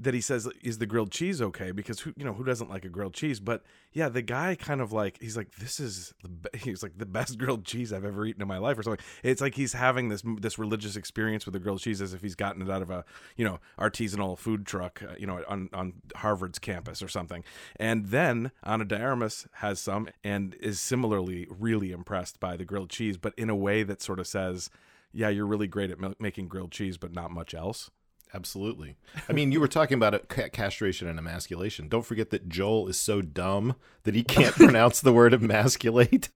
that 0.01 0.15
he 0.15 0.21
says 0.21 0.49
is 0.63 0.79
the 0.79 0.87
grilled 0.87 1.11
cheese 1.11 1.41
okay? 1.43 1.71
Because 1.71 2.01
who 2.01 2.13
you 2.17 2.25
know 2.25 2.33
who 2.33 2.45
doesn't 2.45 2.71
like 2.71 2.85
a 2.85 2.89
grilled 2.89 3.15
cheese? 3.15 3.41
But 3.41 3.63
yeah 3.93 4.09
the 4.09 4.23
guy 4.23 4.55
kind 4.55 4.81
of 4.81 4.93
like 4.93 5.19
he's 5.21 5.37
like 5.37 5.51
this 5.57 5.81
is 5.81 6.15
the 6.23 6.59
he's 6.59 6.83
like 6.83 6.97
the 6.97 7.07
best 7.07 7.39
grilled 7.39 7.65
cheese 7.65 7.93
I've 7.93 8.05
ever 8.05 8.25
eaten 8.27 8.43
in 8.43 8.49
my 8.49 8.59
life 8.59 8.79
or 8.79 8.83
something. 8.83 9.05
It's 9.23 9.41
like 9.41 9.55
he's 9.55 9.73
having 9.73 10.09
this 10.09 10.23
this 10.25 10.59
religious 10.59 10.97
experience 10.97 11.47
with 11.47 11.53
the 11.53 11.59
grilled 11.59 11.81
cheese 11.81 12.01
as 12.01 12.15
if 12.15 12.23
he's 12.23 12.35
gotten 12.35 12.63
it 12.63 12.71
out 12.71 12.83
of 12.83 12.91
a 12.91 13.05
you 13.37 13.45
know 13.45 13.59
artisanal 13.79 14.39
food 14.39 14.67
truck 14.67 15.03
uh, 15.03 15.15
you 15.19 15.27
know 15.27 15.43
on 15.49 15.69
on 15.73 15.95
Harvard's 16.17 16.59
campus 16.59 17.03
or 17.03 17.09
something. 17.09 17.45
And 17.77 18.07
then 18.07 18.53
Ana 18.63 18.85
de 18.85 19.01
Armas 19.01 19.47
has 19.55 19.81
some 19.81 20.09
and 20.25 20.55
is 20.61 20.81
similarly 20.81 21.47
really 21.51 21.93
impressed 21.93 22.41
by 22.41 22.57
the 22.57 22.65
grilled 22.65 22.91
cheese 22.91 23.17
but 23.17 23.35
in 23.37 23.51
a 23.51 23.57
way 23.57 23.83
that 23.83 24.03
sort 24.03 24.19
of 24.19 24.27
says 24.27 24.71
yeah 25.13 25.29
you're 25.29 25.47
really 25.47 25.67
great 25.67 25.91
at 25.91 26.21
making 26.21 26.49
grilled 26.49 26.73
cheese 26.73 26.97
but 26.97 27.13
not 27.13 27.31
much 27.31 27.55
else 27.55 27.91
Absolutely. 28.35 28.97
I 29.29 29.33
mean, 29.33 29.53
you 29.53 29.61
were 29.61 29.69
talking 29.69 29.95
about 29.97 30.15
it, 30.15 30.29
castration 30.53 31.09
and 31.09 31.19
emasculation. 31.19 31.89
Don't 31.89 32.05
forget 32.05 32.31
that 32.31 32.49
Joel 32.49 32.89
is 32.89 32.99
so 32.99 33.23
dumb 33.23 33.75
that 34.05 34.15
he 34.15 34.23
can't 34.23 34.55
pronounce 34.57 35.01
the 35.01 35.13
word 35.13 35.33
emasculate. 35.33 36.29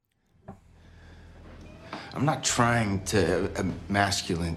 I'm 2.14 2.24
not 2.24 2.44
trying 2.44 3.04
to 3.06 3.50
masculine. 3.88 4.56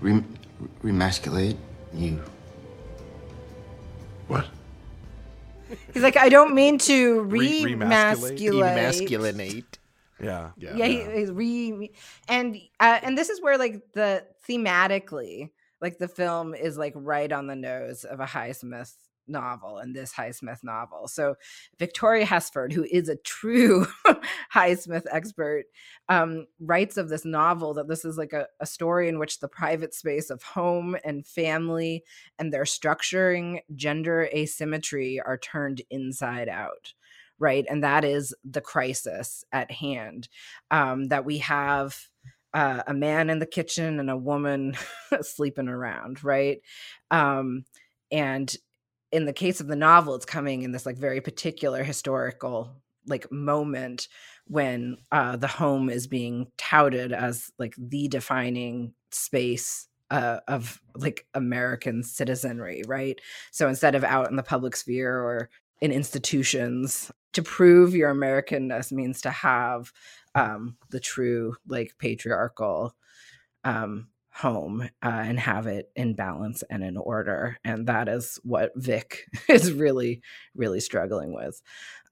Rem- 0.00 0.34
remasculate 0.82 1.56
you. 1.92 2.22
What? 4.28 4.46
He's 5.92 6.02
like, 6.02 6.16
I 6.16 6.28
don't 6.28 6.54
mean 6.54 6.78
to 6.78 7.22
Re- 7.22 7.62
remasculate? 7.62 8.38
remasculate. 8.38 9.08
Emasculinate. 9.08 9.64
Yeah. 10.20 10.50
Yeah. 10.56 10.76
yeah, 10.76 10.86
he, 10.86 11.18
he's 11.18 11.30
re 11.30 11.90
and 12.28 12.56
uh, 12.78 13.00
and 13.02 13.16
this 13.16 13.30
is 13.30 13.40
where 13.40 13.58
like 13.58 13.92
the 13.94 14.24
thematically 14.48 15.50
like 15.80 15.98
the 15.98 16.08
film 16.08 16.54
is 16.54 16.76
like 16.76 16.92
right 16.96 17.30
on 17.32 17.46
the 17.46 17.56
nose 17.56 18.04
of 18.04 18.20
a 18.20 18.26
Highsmith 18.26 18.94
novel 19.30 19.78
and 19.78 19.94
this 19.94 20.12
Highsmith 20.12 20.62
novel. 20.62 21.08
So 21.08 21.36
Victoria 21.78 22.24
Hesford, 22.24 22.72
who 22.72 22.84
is 22.90 23.08
a 23.08 23.16
true 23.16 23.86
Highsmith 24.54 25.04
expert, 25.10 25.64
um, 26.08 26.46
writes 26.58 26.96
of 26.96 27.08
this 27.08 27.24
novel 27.24 27.74
that 27.74 27.88
this 27.88 28.04
is 28.04 28.18
like 28.18 28.32
a, 28.32 28.46
a 28.60 28.66
story 28.66 29.08
in 29.08 29.18
which 29.18 29.40
the 29.40 29.48
private 29.48 29.94
space 29.94 30.30
of 30.30 30.42
home 30.42 30.96
and 31.04 31.26
family 31.26 32.04
and 32.38 32.52
their 32.52 32.64
structuring 32.64 33.60
gender 33.74 34.28
asymmetry 34.34 35.20
are 35.24 35.38
turned 35.38 35.82
inside 35.90 36.48
out 36.48 36.92
right 37.40 37.66
and 37.68 37.82
that 37.82 38.04
is 38.04 38.34
the 38.44 38.60
crisis 38.60 39.44
at 39.52 39.70
hand 39.70 40.28
um, 40.70 41.08
that 41.08 41.24
we 41.24 41.38
have 41.38 41.96
uh, 42.52 42.82
a 42.86 42.94
man 42.94 43.30
in 43.30 43.38
the 43.38 43.46
kitchen 43.46 43.98
and 44.00 44.10
a 44.10 44.16
woman 44.16 44.76
sleeping 45.22 45.68
around 45.68 46.22
right 46.22 46.60
um, 47.10 47.64
and 48.12 48.56
in 49.10 49.24
the 49.24 49.32
case 49.32 49.60
of 49.60 49.66
the 49.66 49.76
novel 49.76 50.14
it's 50.14 50.24
coming 50.24 50.62
in 50.62 50.72
this 50.72 50.86
like 50.86 50.98
very 50.98 51.20
particular 51.20 51.82
historical 51.82 52.76
like 53.06 53.30
moment 53.32 54.08
when 54.46 54.96
uh, 55.12 55.36
the 55.36 55.46
home 55.46 55.88
is 55.88 56.06
being 56.06 56.46
touted 56.58 57.12
as 57.12 57.50
like 57.58 57.74
the 57.78 58.08
defining 58.08 58.92
space 59.10 59.88
uh, 60.10 60.40
of 60.48 60.80
like 60.96 61.26
American 61.34 62.02
citizenry, 62.02 62.82
right? 62.86 63.20
So 63.52 63.68
instead 63.68 63.94
of 63.94 64.04
out 64.04 64.28
in 64.28 64.36
the 64.36 64.42
public 64.42 64.74
sphere 64.74 65.20
or 65.20 65.50
in 65.80 65.92
institutions, 65.92 67.10
to 67.32 67.42
prove 67.42 67.94
your 67.94 68.12
Americanness 68.12 68.92
means 68.92 69.20
to 69.22 69.30
have 69.30 69.92
um, 70.34 70.76
the 70.90 71.00
true 71.00 71.56
like 71.66 71.96
patriarchal 71.98 72.94
um, 73.64 74.08
home 74.32 74.82
uh, 75.02 75.08
and 75.08 75.38
have 75.38 75.66
it 75.66 75.90
in 75.96 76.14
balance 76.14 76.62
and 76.70 76.82
in 76.82 76.96
order, 76.96 77.58
and 77.64 77.86
that 77.86 78.08
is 78.08 78.38
what 78.42 78.72
Vic 78.76 79.26
is 79.48 79.72
really, 79.72 80.22
really 80.54 80.80
struggling 80.80 81.34
with. 81.34 81.60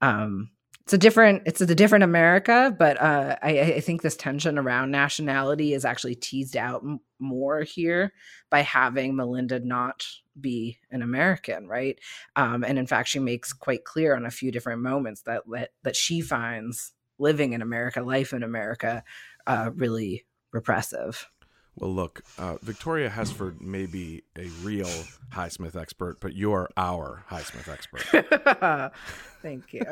Um, 0.01 0.51
it's 0.89 0.95
a 0.95 0.99
different 0.99 1.43
it's 1.45 1.61
a 1.61 1.75
different 1.75 2.03
america 2.03 2.75
but 2.79 2.99
uh, 2.99 3.37
I, 3.43 3.61
I 3.61 3.81
think 3.81 4.01
this 4.01 4.17
tension 4.17 4.59
around 4.59 4.91
nationality 4.91 5.75
is 5.75 5.85
actually 5.85 6.15
teased 6.15 6.57
out 6.57 6.81
m- 6.83 7.01
more 7.19 7.61
here 7.61 8.15
by 8.49 8.63
having 8.63 9.15
melinda 9.15 9.61
not 9.61 10.07
be 10.40 10.78
an 10.90 11.02
american 11.02 11.66
right? 11.68 11.99
Um, 12.37 12.64
and 12.64 12.78
in 12.78 12.87
fact 12.87 13.09
she 13.09 13.18
makes 13.18 13.52
quite 13.52 13.85
clear 13.85 14.14
on 14.14 14.26
a 14.26 14.30
few 14.30 14.50
different 14.50 14.83
moments 14.83 15.23
that 15.23 15.42
that, 15.50 15.71
that 15.83 15.97
she 15.97 16.21
finds 16.21 16.92
living 17.18 17.52
in 17.52 17.62
america 17.62 18.00
life 18.00 18.33
in 18.33 18.42
america 18.42 19.02
uh, 19.47 19.71
really 19.75 20.25
repressive. 20.52 21.28
Well, 21.76 21.95
look, 21.95 22.23
uh, 22.38 22.57
Victoria 22.62 23.09
Hesford 23.09 23.61
may 23.61 23.87
be 23.87 24.25
a 24.37 24.49
real 24.62 24.90
Highsmith 25.33 25.76
expert, 25.76 26.21
but 26.21 26.35
you're 26.35 26.68
our 26.76 27.25
Highsmith 27.30 27.73
expert. 27.73 28.92
thank 29.42 29.73
you. 29.73 29.85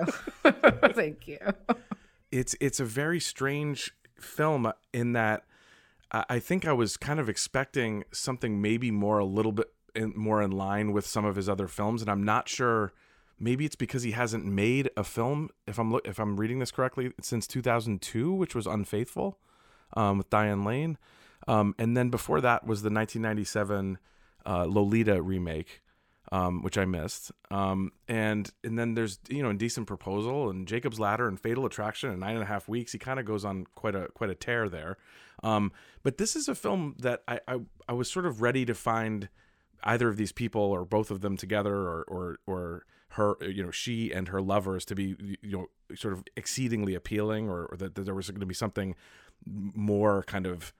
Thank 0.94 1.28
you. 1.28 1.38
It's 2.32 2.56
it's 2.60 2.80
a 2.80 2.84
very 2.84 3.20
strange 3.20 3.94
film 4.20 4.72
in 4.92 5.12
that 5.12 5.44
I 6.10 6.24
I 6.28 6.38
think 6.40 6.66
I 6.66 6.72
was 6.72 6.96
kind 6.96 7.20
of 7.20 7.28
expecting 7.28 8.02
something 8.12 8.60
maybe 8.60 8.90
more 8.90 9.20
a 9.20 9.24
little 9.24 9.52
bit 9.52 9.68
in, 9.96 10.12
more 10.16 10.42
in 10.42 10.50
line 10.50 10.92
with 10.92 11.06
some 11.06 11.24
of 11.24 11.36
his 11.36 11.48
other 11.48 11.68
films, 11.68 12.02
and 12.02 12.10
I'm 12.10 12.22
not 12.22 12.48
sure. 12.48 12.92
Maybe 13.38 13.66
it's 13.66 13.76
because 13.76 14.02
he 14.02 14.12
hasn't 14.12 14.46
made 14.46 14.88
a 14.96 15.04
film. 15.04 15.50
If 15.66 15.78
I'm 15.78 15.98
if 16.04 16.18
I'm 16.18 16.38
reading 16.38 16.58
this 16.58 16.70
correctly, 16.70 17.12
since 17.20 17.46
2002, 17.46 18.32
which 18.32 18.54
was 18.54 18.66
Unfaithful, 18.66 19.38
um, 19.94 20.18
with 20.18 20.30
Diane 20.30 20.64
Lane, 20.64 20.96
um, 21.46 21.74
and 21.78 21.96
then 21.96 22.10
before 22.10 22.40
that 22.40 22.66
was 22.66 22.82
the 22.82 22.90
1997 22.90 23.98
uh, 24.46 24.64
Lolita 24.64 25.20
remake, 25.20 25.82
um, 26.32 26.62
which 26.62 26.78
I 26.78 26.84
missed. 26.84 27.32
Um, 27.50 27.92
and 28.08 28.50
and 28.64 28.78
then 28.78 28.94
there's 28.94 29.18
you 29.28 29.42
know 29.42 29.50
Indecent 29.50 29.86
Proposal 29.86 30.50
and 30.50 30.66
Jacob's 30.66 30.98
Ladder 30.98 31.28
and 31.28 31.38
Fatal 31.38 31.66
Attraction 31.66 32.10
and 32.10 32.20
Nine 32.20 32.34
and 32.34 32.42
a 32.42 32.46
Half 32.46 32.68
Weeks. 32.68 32.92
He 32.92 32.98
kind 32.98 33.20
of 33.20 33.26
goes 33.26 33.44
on 33.44 33.66
quite 33.74 33.94
a 33.94 34.08
quite 34.14 34.30
a 34.30 34.34
tear 34.34 34.68
there. 34.68 34.96
Um, 35.42 35.72
but 36.02 36.18
this 36.18 36.34
is 36.34 36.48
a 36.48 36.54
film 36.54 36.94
that 37.00 37.22
I, 37.28 37.40
I 37.46 37.58
I 37.88 37.92
was 37.92 38.10
sort 38.10 38.26
of 38.26 38.40
ready 38.40 38.64
to 38.64 38.74
find 38.74 39.28
either 39.84 40.08
of 40.08 40.16
these 40.16 40.32
people 40.32 40.60
or 40.60 40.84
both 40.84 41.10
of 41.10 41.20
them 41.20 41.36
together 41.36 41.74
or 41.74 42.04
or 42.08 42.38
or 42.46 42.86
her 43.10 43.36
you 43.40 43.62
know 43.62 43.70
she 43.70 44.12
and 44.12 44.28
her 44.28 44.40
lovers 44.40 44.84
to 44.84 44.94
be 44.94 45.16
you 45.42 45.56
know 45.56 45.66
sort 45.96 46.12
of 46.12 46.24
exceedingly 46.36 46.94
appealing 46.94 47.48
or, 47.48 47.66
or 47.66 47.76
that, 47.76 47.94
that 47.94 48.04
there 48.04 48.14
was 48.14 48.28
going 48.30 48.40
to 48.40 48.46
be 48.46 48.54
something 48.54 48.94
more 49.44 50.22
kind 50.24 50.46
of 50.46 50.72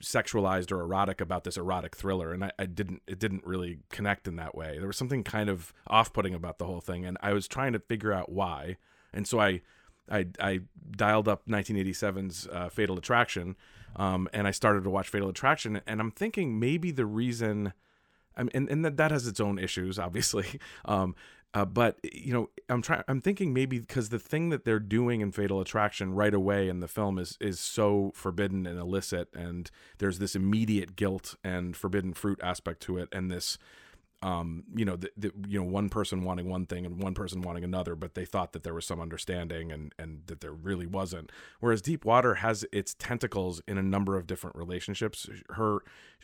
sexualized 0.00 0.70
or 0.70 0.80
erotic 0.80 1.20
about 1.20 1.44
this 1.44 1.56
erotic 1.56 1.96
thriller. 1.96 2.32
And 2.32 2.44
I, 2.44 2.52
I 2.58 2.66
didn't 2.66 3.02
it 3.06 3.18
didn't 3.18 3.44
really 3.44 3.78
connect 3.90 4.28
in 4.28 4.36
that 4.36 4.54
way. 4.54 4.78
There 4.78 4.86
was 4.86 4.96
something 4.96 5.24
kind 5.24 5.48
of 5.48 5.72
off-putting 5.86 6.34
about 6.34 6.58
the 6.58 6.66
whole 6.66 6.80
thing 6.80 7.04
and 7.04 7.18
i 7.22 7.32
was 7.32 7.48
trying 7.48 7.72
to 7.72 7.80
figure 7.80 8.12
out 8.12 8.30
why. 8.30 8.76
And 9.12 9.26
so 9.26 9.40
i 9.40 9.62
i, 10.10 10.26
I 10.40 10.60
dialed 10.90 11.28
up 11.28 11.46
1987's 11.46 12.48
uh, 12.52 12.68
fatal 12.68 12.98
attraction 12.98 13.56
um, 13.96 14.28
and 14.32 14.46
i 14.46 14.50
started 14.50 14.84
to 14.84 14.90
watch 14.90 15.08
fatal 15.08 15.28
attraction 15.28 15.80
and 15.86 16.00
i'm 16.00 16.10
thinking 16.10 16.58
maybe 16.58 16.90
the 16.90 17.06
reason 17.06 17.72
I 18.40 18.44
mean, 18.44 18.50
and, 18.54 18.68
and 18.70 18.84
that, 18.84 18.96
that 18.96 19.10
has 19.10 19.26
its 19.26 19.38
own 19.38 19.58
issues 19.58 19.98
obviously 19.98 20.58
um, 20.86 21.14
uh, 21.52 21.64
but 21.64 21.98
you 22.04 22.32
know, 22.32 22.48
I'm 22.68 22.80
trying. 22.80 23.02
I'm 23.08 23.20
thinking 23.20 23.52
maybe 23.52 23.80
because 23.80 24.10
the 24.10 24.20
thing 24.20 24.50
that 24.50 24.64
they're 24.64 24.78
doing 24.78 25.20
in 25.20 25.32
Fatal 25.32 25.60
Attraction 25.60 26.14
right 26.14 26.32
away 26.32 26.68
in 26.68 26.78
the 26.78 26.86
film 26.86 27.18
is 27.18 27.36
is 27.40 27.58
so 27.58 28.12
forbidden 28.14 28.66
and 28.66 28.78
illicit, 28.78 29.28
and 29.34 29.68
there's 29.98 30.20
this 30.20 30.36
immediate 30.36 30.94
guilt 30.94 31.34
and 31.42 31.76
forbidden 31.76 32.14
fruit 32.14 32.38
aspect 32.40 32.80
to 32.82 32.98
it, 32.98 33.08
and 33.10 33.32
this, 33.32 33.58
um, 34.22 34.64
you 34.74 34.84
know, 34.84 34.96
the, 34.96 35.10
the 35.16 35.32
you 35.48 35.58
know 35.58 35.66
one 35.66 35.88
person 35.88 36.24
wanting 36.24 36.48
one 36.48 36.66
thing 36.66 36.84
and 36.84 37.02
one 37.02 37.14
person 37.14 37.40
wanting 37.40 37.64
another, 37.64 37.94
but 37.94 38.14
they 38.14 38.26
thought 38.26 38.52
that 38.52 38.62
there 38.62 38.74
was 38.74 38.84
some 38.84 39.00
understanding, 39.00 39.72
and 39.72 39.94
and 39.98 40.22
that 40.26 40.40
there 40.40 40.52
really 40.52 40.86
wasn't. 40.86 41.32
Whereas 41.60 41.80
Deep 41.80 42.04
Water 42.04 42.36
has 42.36 42.66
its 42.72 42.94
tentacles 42.94 43.62
in 43.66 43.78
a 43.78 43.82
number 43.82 44.16
of 44.16 44.26
different 44.26 44.56
relationships. 44.56 45.28
Her, 45.50 45.78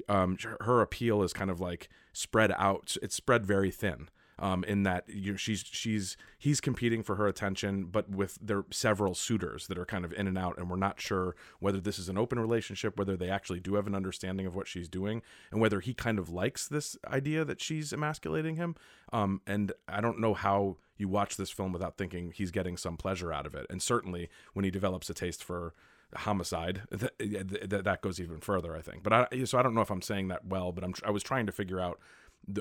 um, 0.09 0.37
her 0.61 0.83
appeal 0.83 1.23
is 1.23 1.33
kind 1.33 1.51
of 1.51 1.59
like 1.59 1.89
spread 2.13 2.53
out. 2.53 2.97
It's 3.03 3.15
spread 3.15 3.47
very 3.47 3.71
thin 3.71 4.09
um, 4.39 4.65
in 4.65 4.83
that 4.83 5.05
you 5.09 5.37
she's 5.37 5.65
she's 5.65 6.17
he's 6.39 6.61
competing 6.61 7.03
for 7.03 7.17
her 7.17 7.27
attention, 7.27 7.85
but 7.85 8.11
with 8.11 8.39
there 8.41 8.65
several 8.71 9.15
suitors 9.15 9.67
that 9.69 9.79
are 9.79 9.87
kind 9.87 10.05
of 10.05 10.13
in 10.13 10.27
and 10.27 10.37
out, 10.37 10.59
and 10.59 10.71
we're 10.71 10.77
not 10.77 11.01
sure 11.01 11.35
whether 11.61 11.81
this 11.81 11.99
is 11.99 12.09
an 12.09 12.19
open 12.19 12.39
relationship, 12.39 12.99
whether 12.99 13.17
they 13.17 13.31
actually 13.31 13.61
do 13.61 13.75
have 13.75 13.87
an 13.87 13.95
understanding 13.95 14.47
of 14.47 14.55
what 14.55 14.69
she's 14.69 14.89
doing, 14.89 15.23
and 15.51 15.61
whether 15.61 15.81
he 15.81 15.95
kind 15.95 16.19
of 16.19 16.29
likes 16.29 16.69
this 16.69 16.97
idea 17.07 17.45
that 17.45 17.61
she's 17.61 17.93
emasculating 17.93 18.57
him. 18.57 18.75
Um, 19.13 19.41
and 19.47 19.73
I 19.89 20.01
don't 20.01 20.21
know 20.21 20.35
how 20.35 20.77
you 20.99 21.09
watch 21.09 21.37
this 21.37 21.51
film 21.51 21.73
without 21.73 21.97
thinking 21.97 22.33
he's 22.33 22.51
getting 22.51 22.77
some 22.77 22.97
pleasure 22.97 23.33
out 23.33 23.47
of 23.47 23.55
it, 23.55 23.67
and 23.71 23.81
certainly 23.81 24.29
when 24.53 24.65
he 24.65 24.71
develops 24.71 25.09
a 25.09 25.15
taste 25.15 25.43
for 25.43 25.75
homicide 26.15 26.83
that, 26.91 27.19
that, 27.19 27.85
that 27.85 28.01
goes 28.01 28.21
even 28.21 28.39
further 28.39 28.77
i 28.77 28.81
think 28.81 29.03
but 29.03 29.13
i 29.13 29.45
so 29.45 29.59
i 29.59 29.63
don't 29.63 29.75
know 29.75 29.81
if 29.81 29.91
i'm 29.91 30.01
saying 30.01 30.29
that 30.29 30.47
well 30.47 30.71
but 30.71 30.85
i'm 30.85 30.95
i 31.05 31.11
was 31.11 31.23
trying 31.23 31.47
to 31.47 31.53
figure 31.53 31.81
out 31.81 31.99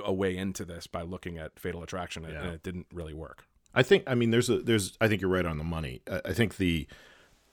a 0.03 0.13
way 0.13 0.35
into 0.35 0.65
this 0.65 0.87
by 0.87 1.01
looking 1.01 1.37
at 1.37 1.59
Fatal 1.59 1.83
Attraction, 1.83 2.25
and, 2.25 2.33
Yeah. 2.33 2.51
it 2.51 2.63
didn't 2.63 2.87
really 2.93 3.13
work. 3.13 3.45
I 3.73 3.83
think 3.83 4.03
I 4.07 4.15
mean 4.15 4.31
there's 4.31 4.49
a 4.49 4.59
there's 4.59 4.97
I 5.01 5.07
think 5.07 5.21
you're 5.21 5.29
right 5.29 5.45
on 5.45 5.57
the 5.57 5.63
money. 5.63 6.01
I, 6.09 6.21
I 6.25 6.33
think 6.33 6.57
the 6.57 6.87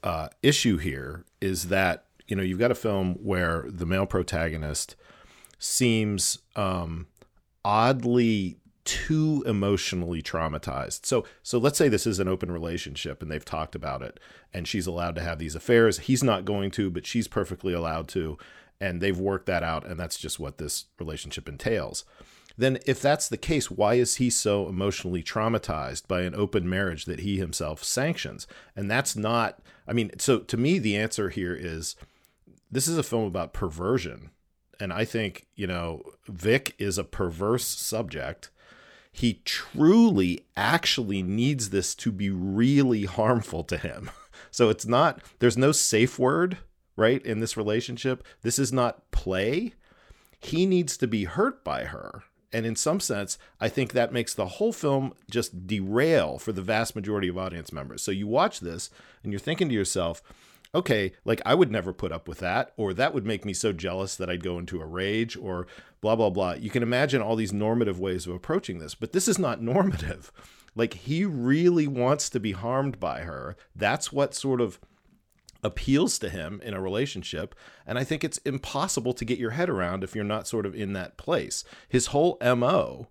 uh, 0.04 0.28
issue 0.42 0.78
here 0.78 1.24
is 1.40 1.68
that 1.68 2.04
you 2.28 2.36
know 2.36 2.42
you've 2.42 2.58
got 2.60 2.70
a 2.70 2.76
film 2.76 3.14
where 3.22 3.64
the 3.68 3.86
male 3.86 4.06
protagonist 4.06 4.94
seems 5.58 6.38
um, 6.56 7.06
oddly 7.64 8.56
too 8.84 9.44
emotionally 9.46 10.20
traumatized. 10.22 11.06
So 11.06 11.24
so 11.42 11.58
let's 11.58 11.78
say 11.78 11.88
this 11.88 12.06
is 12.06 12.18
an 12.18 12.26
open 12.28 12.50
relationship 12.50 13.22
and 13.22 13.30
they've 13.30 13.44
talked 13.44 13.74
about 13.76 14.02
it 14.02 14.18
and 14.52 14.66
she's 14.66 14.86
allowed 14.88 15.14
to 15.16 15.22
have 15.22 15.38
these 15.38 15.54
affairs. 15.54 16.00
He's 16.00 16.24
not 16.24 16.44
going 16.44 16.72
to, 16.72 16.90
but 16.90 17.06
she's 17.06 17.28
perfectly 17.28 17.72
allowed 17.72 18.08
to 18.08 18.38
and 18.82 19.00
they've 19.00 19.18
worked 19.18 19.46
that 19.46 19.62
out 19.62 19.86
and 19.86 19.98
that's 19.98 20.18
just 20.18 20.40
what 20.40 20.58
this 20.58 20.86
relationship 20.98 21.48
entails. 21.48 22.04
Then 22.58 22.80
if 22.84 23.00
that's 23.00 23.28
the 23.28 23.36
case, 23.36 23.70
why 23.70 23.94
is 23.94 24.16
he 24.16 24.28
so 24.28 24.68
emotionally 24.68 25.22
traumatized 25.22 26.08
by 26.08 26.22
an 26.22 26.34
open 26.34 26.68
marriage 26.68 27.04
that 27.04 27.20
he 27.20 27.38
himself 27.38 27.84
sanctions? 27.84 28.48
And 28.74 28.90
that's 28.90 29.14
not 29.14 29.60
I 29.86 29.92
mean, 29.92 30.10
so 30.18 30.40
to 30.40 30.56
me 30.56 30.80
the 30.80 30.96
answer 30.96 31.30
here 31.30 31.54
is 31.54 31.94
this 32.72 32.88
is 32.88 32.98
a 32.98 33.04
film 33.04 33.24
about 33.24 33.52
perversion. 33.52 34.30
And 34.80 34.92
I 34.92 35.04
think, 35.04 35.46
you 35.54 35.68
know, 35.68 36.02
Vic 36.26 36.74
is 36.76 36.98
a 36.98 37.04
perverse 37.04 37.64
subject. 37.64 38.50
He 39.12 39.42
truly 39.44 40.46
actually 40.56 41.22
needs 41.22 41.70
this 41.70 41.94
to 41.96 42.10
be 42.10 42.30
really 42.30 43.04
harmful 43.04 43.62
to 43.64 43.78
him. 43.78 44.10
So 44.50 44.68
it's 44.68 44.84
not, 44.84 45.22
there's 45.38 45.56
no 45.56 45.72
safe 45.72 46.18
word, 46.18 46.58
right, 46.96 47.24
in 47.24 47.40
this 47.40 47.56
relationship. 47.56 48.24
This 48.42 48.58
is 48.58 48.72
not 48.72 49.10
play. 49.10 49.74
He 50.40 50.66
needs 50.66 50.96
to 50.98 51.06
be 51.06 51.24
hurt 51.24 51.64
by 51.64 51.84
her. 51.84 52.24
And 52.52 52.66
in 52.66 52.76
some 52.76 53.00
sense, 53.00 53.38
I 53.60 53.68
think 53.68 53.92
that 53.92 54.12
makes 54.12 54.34
the 54.34 54.46
whole 54.46 54.72
film 54.72 55.14
just 55.30 55.66
derail 55.66 56.38
for 56.38 56.52
the 56.52 56.60
vast 56.60 56.94
majority 56.94 57.28
of 57.28 57.38
audience 57.38 57.72
members. 57.72 58.02
So 58.02 58.10
you 58.10 58.26
watch 58.26 58.60
this 58.60 58.90
and 59.22 59.32
you're 59.32 59.40
thinking 59.40 59.68
to 59.70 59.74
yourself, 59.74 60.22
okay, 60.74 61.12
like 61.24 61.40
I 61.46 61.54
would 61.54 61.70
never 61.70 61.92
put 61.92 62.12
up 62.12 62.28
with 62.28 62.38
that, 62.38 62.72
or 62.76 62.92
that 62.94 63.14
would 63.14 63.26
make 63.26 63.44
me 63.44 63.52
so 63.52 63.72
jealous 63.72 64.16
that 64.16 64.28
I'd 64.28 64.42
go 64.42 64.58
into 64.58 64.80
a 64.80 64.86
rage, 64.86 65.36
or 65.36 65.66
blah, 66.00 66.16
blah, 66.16 66.30
blah. 66.30 66.52
You 66.52 66.70
can 66.70 66.82
imagine 66.82 67.22
all 67.22 67.36
these 67.36 67.52
normative 67.52 68.00
ways 68.00 68.26
of 68.26 68.34
approaching 68.34 68.78
this, 68.78 68.94
but 68.94 69.12
this 69.12 69.28
is 69.28 69.38
not 69.38 69.62
normative. 69.62 70.32
Like 70.74 70.94
he 70.94 71.24
really 71.24 71.86
wants 71.86 72.30
to 72.30 72.40
be 72.40 72.52
harmed 72.52 72.98
by 72.98 73.20
her. 73.20 73.56
That's 73.76 74.12
what 74.12 74.34
sort 74.34 74.60
of 74.60 74.78
appeals 75.62 76.18
to 76.18 76.28
him 76.28 76.60
in 76.64 76.74
a 76.74 76.80
relationship. 76.80 77.54
And 77.86 77.98
I 77.98 78.04
think 78.04 78.24
it's 78.24 78.38
impossible 78.38 79.12
to 79.14 79.24
get 79.24 79.38
your 79.38 79.50
head 79.50 79.70
around 79.70 80.02
if 80.02 80.14
you're 80.14 80.24
not 80.24 80.48
sort 80.48 80.66
of 80.66 80.74
in 80.74 80.92
that 80.94 81.16
place. 81.16 81.64
His 81.88 82.06
whole 82.06 82.38
MO 82.42 83.08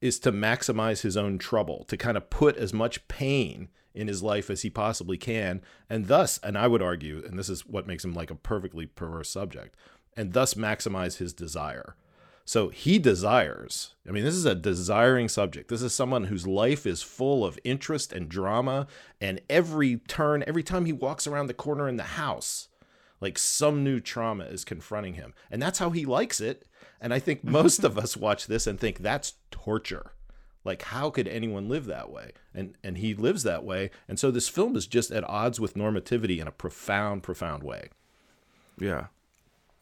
is 0.00 0.18
to 0.20 0.32
maximize 0.32 1.00
his 1.02 1.16
own 1.16 1.38
trouble, 1.38 1.84
to 1.88 1.96
kind 1.96 2.16
of 2.16 2.28
put 2.28 2.56
as 2.56 2.72
much 2.72 3.08
pain 3.08 3.68
in 3.94 4.08
his 4.08 4.22
life 4.22 4.50
as 4.50 4.62
he 4.62 4.70
possibly 4.70 5.16
can. 5.16 5.62
And 5.88 6.08
thus, 6.08 6.38
and 6.42 6.58
I 6.58 6.66
would 6.66 6.82
argue, 6.82 7.22
and 7.24 7.38
this 7.38 7.48
is 7.48 7.64
what 7.64 7.86
makes 7.86 8.04
him 8.04 8.12
like 8.12 8.30
a 8.30 8.34
perfectly 8.34 8.86
perverse 8.86 9.30
subject, 9.30 9.76
and 10.16 10.32
thus 10.32 10.54
maximize 10.54 11.18
his 11.18 11.32
desire. 11.32 11.96
So 12.44 12.68
he 12.68 12.98
desires. 12.98 13.94
I 14.06 14.12
mean, 14.12 14.24
this 14.24 14.34
is 14.34 14.44
a 14.44 14.54
desiring 14.54 15.28
subject. 15.28 15.68
This 15.68 15.80
is 15.80 15.94
someone 15.94 16.24
whose 16.24 16.46
life 16.46 16.86
is 16.86 17.02
full 17.02 17.44
of 17.44 17.58
interest 17.64 18.12
and 18.12 18.28
drama. 18.28 18.86
And 19.20 19.40
every 19.48 19.96
turn, 19.96 20.44
every 20.46 20.62
time 20.62 20.84
he 20.84 20.92
walks 20.92 21.26
around 21.26 21.46
the 21.46 21.54
corner 21.54 21.88
in 21.88 21.96
the 21.96 22.02
house, 22.02 22.68
like 23.20 23.38
some 23.38 23.82
new 23.82 23.98
trauma 23.98 24.44
is 24.44 24.64
confronting 24.64 25.14
him. 25.14 25.32
And 25.50 25.62
that's 25.62 25.78
how 25.78 25.90
he 25.90 26.04
likes 26.04 26.40
it. 26.40 26.66
And 27.00 27.14
I 27.14 27.18
think 27.18 27.44
most 27.44 27.82
of 27.82 27.96
us 27.96 28.16
watch 28.16 28.46
this 28.46 28.66
and 28.66 28.78
think 28.78 28.98
that's 28.98 29.34
torture. 29.50 30.12
Like, 30.64 30.82
how 30.82 31.10
could 31.10 31.28
anyone 31.28 31.68
live 31.68 31.86
that 31.86 32.10
way? 32.10 32.32
And 32.54 32.76
and 32.82 32.98
he 32.98 33.14
lives 33.14 33.42
that 33.42 33.64
way. 33.64 33.90
And 34.08 34.18
so 34.18 34.30
this 34.30 34.48
film 34.48 34.76
is 34.76 34.86
just 34.86 35.10
at 35.10 35.28
odds 35.28 35.60
with 35.60 35.74
normativity 35.74 36.38
in 36.40 36.48
a 36.48 36.52
profound, 36.52 37.22
profound 37.22 37.62
way. 37.62 37.90
Yeah. 38.78 39.06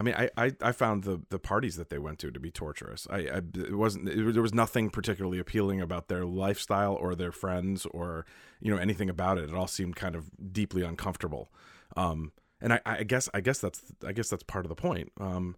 I 0.03 0.05
mean, 0.05 0.15
I, 0.17 0.31
I, 0.37 0.53
I 0.61 0.73
found 0.73 1.05
the, 1.05 1.21
the 1.29 1.39
parties 1.39 1.77
that 1.77 1.89
they 1.89 1.99
went 1.99 2.19
to 2.21 2.33
to 2.33 2.41
be 2.41 2.51
torturous. 2.51 3.07
I, 3.09 3.19
I 3.19 3.41
it 3.55 3.77
wasn't 3.77 4.09
it, 4.09 4.33
there 4.33 4.43
was 4.43 4.53
nothing 4.53 4.91
particularly 4.91 5.39
appealing 5.39 5.81
about 5.81 6.09
their 6.09 6.25
lifestyle 6.25 6.95
or 6.95 7.15
their 7.15 7.31
friends 7.31 7.87
or 7.87 8.27
you 8.61 8.75
know 8.75 8.81
anything 8.81 9.09
about 9.09 9.39
it. 9.39 9.49
It 9.49 9.55
all 9.55 9.69
seemed 9.69 9.95
kind 9.95 10.17
of 10.17 10.29
deeply 10.53 10.83
uncomfortable. 10.83 11.53
Um, 11.97 12.33
and 12.61 12.73
I, 12.73 12.81
I 12.85 13.03
guess 13.05 13.29
I 13.33 13.41
guess 13.41 13.61
that's 13.61 13.81
I 14.05 14.11
guess 14.11 14.29
that's 14.29 14.43
part 14.43 14.65
of 14.65 14.71
the 14.71 14.75
point. 14.75 15.13
Um, 15.21 15.55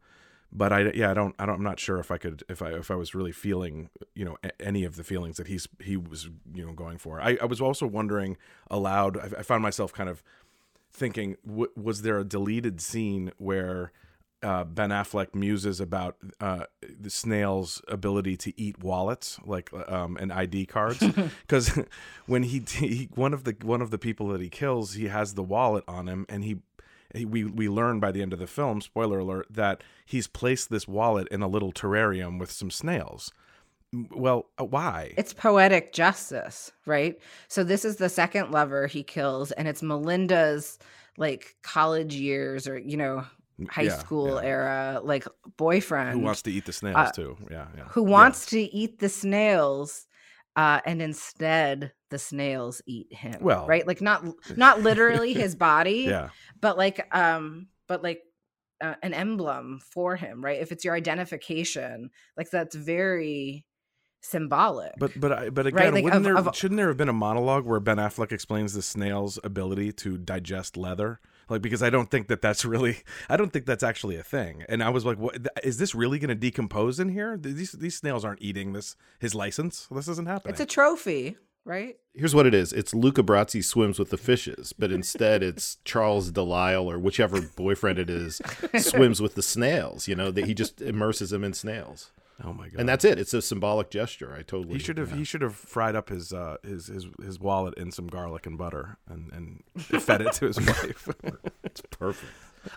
but 0.52 0.74
I 0.74 0.92
yeah 0.92 1.10
I 1.10 1.14
don't 1.14 1.34
I 1.38 1.46
don't 1.46 1.54
I'm 1.54 1.62
not 1.62 1.80
sure 1.80 1.98
if 1.98 2.10
I 2.10 2.18
could 2.18 2.42
if 2.50 2.60
I 2.60 2.72
if 2.72 2.90
I 2.90 2.96
was 2.96 3.14
really 3.14 3.32
feeling 3.32 3.88
you 4.14 4.26
know 4.26 4.36
any 4.60 4.84
of 4.84 4.96
the 4.96 5.04
feelings 5.04 5.38
that 5.38 5.46
he's 5.46 5.66
he 5.80 5.96
was 5.96 6.28
you 6.52 6.66
know 6.66 6.74
going 6.74 6.98
for. 6.98 7.18
I, 7.18 7.38
I 7.40 7.46
was 7.46 7.62
also 7.62 7.86
wondering 7.86 8.36
aloud. 8.70 9.16
I, 9.16 9.38
I 9.38 9.42
found 9.42 9.62
myself 9.62 9.94
kind 9.94 10.10
of 10.10 10.22
thinking, 10.92 11.36
w- 11.46 11.70
was 11.76 12.02
there 12.02 12.18
a 12.18 12.24
deleted 12.24 12.82
scene 12.82 13.32
where 13.38 13.90
uh, 14.44 14.62
Ben 14.64 14.90
Affleck 14.90 15.34
muses 15.34 15.80
about 15.80 16.16
uh, 16.38 16.66
the 16.82 17.08
snail's 17.08 17.80
ability 17.88 18.36
to 18.36 18.60
eat 18.60 18.78
wallets, 18.82 19.40
like 19.44 19.70
um, 19.88 20.18
and 20.20 20.30
ID 20.30 20.66
cards, 20.66 20.98
because 21.40 21.80
when 22.26 22.42
he, 22.42 22.62
he 22.68 23.08
one 23.14 23.32
of 23.32 23.44
the 23.44 23.56
one 23.62 23.80
of 23.80 23.90
the 23.90 23.98
people 23.98 24.28
that 24.28 24.42
he 24.42 24.50
kills, 24.50 24.94
he 24.94 25.06
has 25.06 25.34
the 25.34 25.42
wallet 25.42 25.82
on 25.88 26.08
him, 26.08 26.26
and 26.28 26.44
he, 26.44 26.58
he 27.14 27.24
we 27.24 27.44
we 27.44 27.68
learn 27.70 28.00
by 28.00 28.12
the 28.12 28.20
end 28.20 28.34
of 28.34 28.38
the 28.38 28.46
film, 28.46 28.82
spoiler 28.82 29.20
alert, 29.20 29.46
that 29.48 29.82
he's 30.04 30.26
placed 30.26 30.68
this 30.68 30.86
wallet 30.86 31.26
in 31.28 31.40
a 31.40 31.48
little 31.48 31.72
terrarium 31.72 32.38
with 32.38 32.50
some 32.50 32.70
snails. 32.70 33.32
Well, 34.10 34.50
uh, 34.60 34.64
why? 34.64 35.14
It's 35.16 35.32
poetic 35.32 35.92
justice, 35.94 36.70
right? 36.84 37.18
So 37.48 37.64
this 37.64 37.84
is 37.84 37.96
the 37.96 38.08
second 38.10 38.50
lover 38.50 38.88
he 38.88 39.02
kills, 39.02 39.52
and 39.52 39.66
it's 39.66 39.82
Melinda's 39.82 40.78
like 41.16 41.54
college 41.62 42.14
years 42.14 42.68
or 42.68 42.76
you 42.76 42.96
know 42.98 43.24
high 43.70 43.82
Yeah, 43.82 43.98
school 43.98 44.36
yeah. 44.42 44.48
era 44.48 45.00
like 45.04 45.26
boyfriend 45.56 46.12
Who 46.18 46.24
wants 46.24 46.42
to 46.42 46.50
eat 46.52 46.64
the 46.66 46.72
snails 46.72 46.96
uh, 46.96 47.10
too? 47.12 47.36
Yeah, 47.50 47.66
yeah. 47.76 47.84
who 47.90 48.02
wants 48.02 48.46
to 48.46 48.60
eat 48.60 48.98
the 48.98 49.08
snails 49.08 50.06
uh 50.56 50.80
and 50.86 51.00
instead 51.02 51.92
the 52.10 52.18
snails 52.18 52.82
eat 52.86 53.12
him 53.12 53.38
Well- 53.40 53.66
right 53.66 53.86
like 53.86 54.00
not 54.00 54.24
not 54.56 54.80
literally 54.80 55.32
his 55.34 55.54
body 55.56 56.06
Yeah, 56.08 56.28
but 56.60 56.76
like 56.78 57.06
um 57.16 57.68
but 57.88 58.02
like 58.02 58.22
uh, 58.80 58.94
an 59.02 59.14
emblem 59.14 59.80
for 59.92 60.16
him 60.16 60.44
right 60.44 60.60
if 60.60 60.72
it's 60.72 60.84
your 60.84 60.94
identification 60.94 62.10
like 62.36 62.50
that's 62.50 62.74
very 62.74 63.64
symbolic 64.20 64.92
But 64.98 65.12
but 65.20 65.32
I, 65.32 65.50
but 65.50 65.66
Right, 65.66 65.74
again, 65.74 65.94
like, 65.94 66.04
wouldn't 66.04 66.18
of- 66.26 66.34
there 66.34 66.38
of- 66.48 66.56
shouldn't 66.56 66.78
there 66.78 66.88
have 66.88 66.96
been 66.96 67.08
a 67.08 67.12
monologue 67.12 67.64
where 67.66 67.78
Ben 67.80 67.98
Affleck 67.98 68.32
explains 68.32 68.72
the 68.72 68.82
snail's 68.82 69.38
ability 69.44 69.92
to 69.92 70.16
digest 70.18 70.76
leather? 70.76 71.20
Like 71.48 71.62
because 71.62 71.82
I 71.82 71.90
don't 71.90 72.10
think 72.10 72.28
that 72.28 72.42
that's 72.42 72.64
really 72.64 72.98
I 73.28 73.36
don't 73.36 73.52
think 73.52 73.66
that's 73.66 73.82
actually 73.82 74.16
a 74.16 74.22
thing. 74.22 74.64
And 74.68 74.82
I 74.82 74.90
was 74.90 75.04
like, 75.04 75.18
what 75.18 75.36
is 75.62 75.78
this 75.78 75.94
really 75.94 76.18
going 76.18 76.28
to 76.28 76.34
decompose 76.34 77.00
in 77.00 77.08
here? 77.08 77.36
These 77.36 77.72
these 77.72 77.96
snails 77.96 78.24
aren't 78.24 78.42
eating 78.42 78.72
this 78.72 78.96
his 79.18 79.34
license. 79.34 79.88
This 79.90 80.08
isn't 80.08 80.28
happening. 80.28 80.52
it's 80.52 80.60
a 80.60 80.66
trophy 80.66 81.36
right 81.64 81.96
Here's 82.16 82.34
what 82.34 82.46
it 82.46 82.54
is. 82.54 82.72
It's 82.72 82.94
Luca 82.94 83.24
Brasi 83.24 83.64
swims 83.64 83.98
with 83.98 84.10
the 84.10 84.16
fishes, 84.16 84.72
but 84.72 84.92
instead 84.92 85.42
it's 85.42 85.78
Charles 85.84 86.30
Delisle 86.30 86.84
or 86.88 86.96
whichever 86.96 87.40
boyfriend 87.40 87.98
it 87.98 88.08
is 88.08 88.40
swims 88.78 89.20
with 89.20 89.34
the 89.34 89.42
snails. 89.42 90.06
You 90.06 90.14
know 90.14 90.30
that 90.30 90.46
he 90.46 90.54
just 90.54 90.80
immerses 90.80 91.32
him 91.32 91.42
in 91.42 91.54
snails, 91.54 92.12
oh 92.42 92.52
my 92.52 92.68
god. 92.68 92.80
and 92.80 92.88
that's 92.88 93.04
it. 93.04 93.18
It's 93.18 93.34
a 93.34 93.42
symbolic 93.42 93.90
gesture. 93.90 94.34
I 94.34 94.42
totally. 94.42 94.74
he 94.74 94.78
should 94.78 94.98
have 94.98 95.12
he 95.12 95.24
should 95.24 95.42
have 95.42 95.54
fried 95.54 95.94
up 95.94 96.08
his 96.08 96.32
uh 96.32 96.56
his 96.64 96.86
his 96.88 97.06
his 97.22 97.38
wallet 97.38 97.74
in 97.74 97.92
some 97.92 98.06
garlic 98.06 98.46
and 98.46 98.58
butter 98.58 98.96
and 99.08 99.30
and 99.32 99.62
fed 100.02 100.20
it 100.22 100.32
to 100.34 100.46
his 100.46 100.58
wife. 100.60 101.08
It's 101.64 101.80
perfect. 101.90 102.30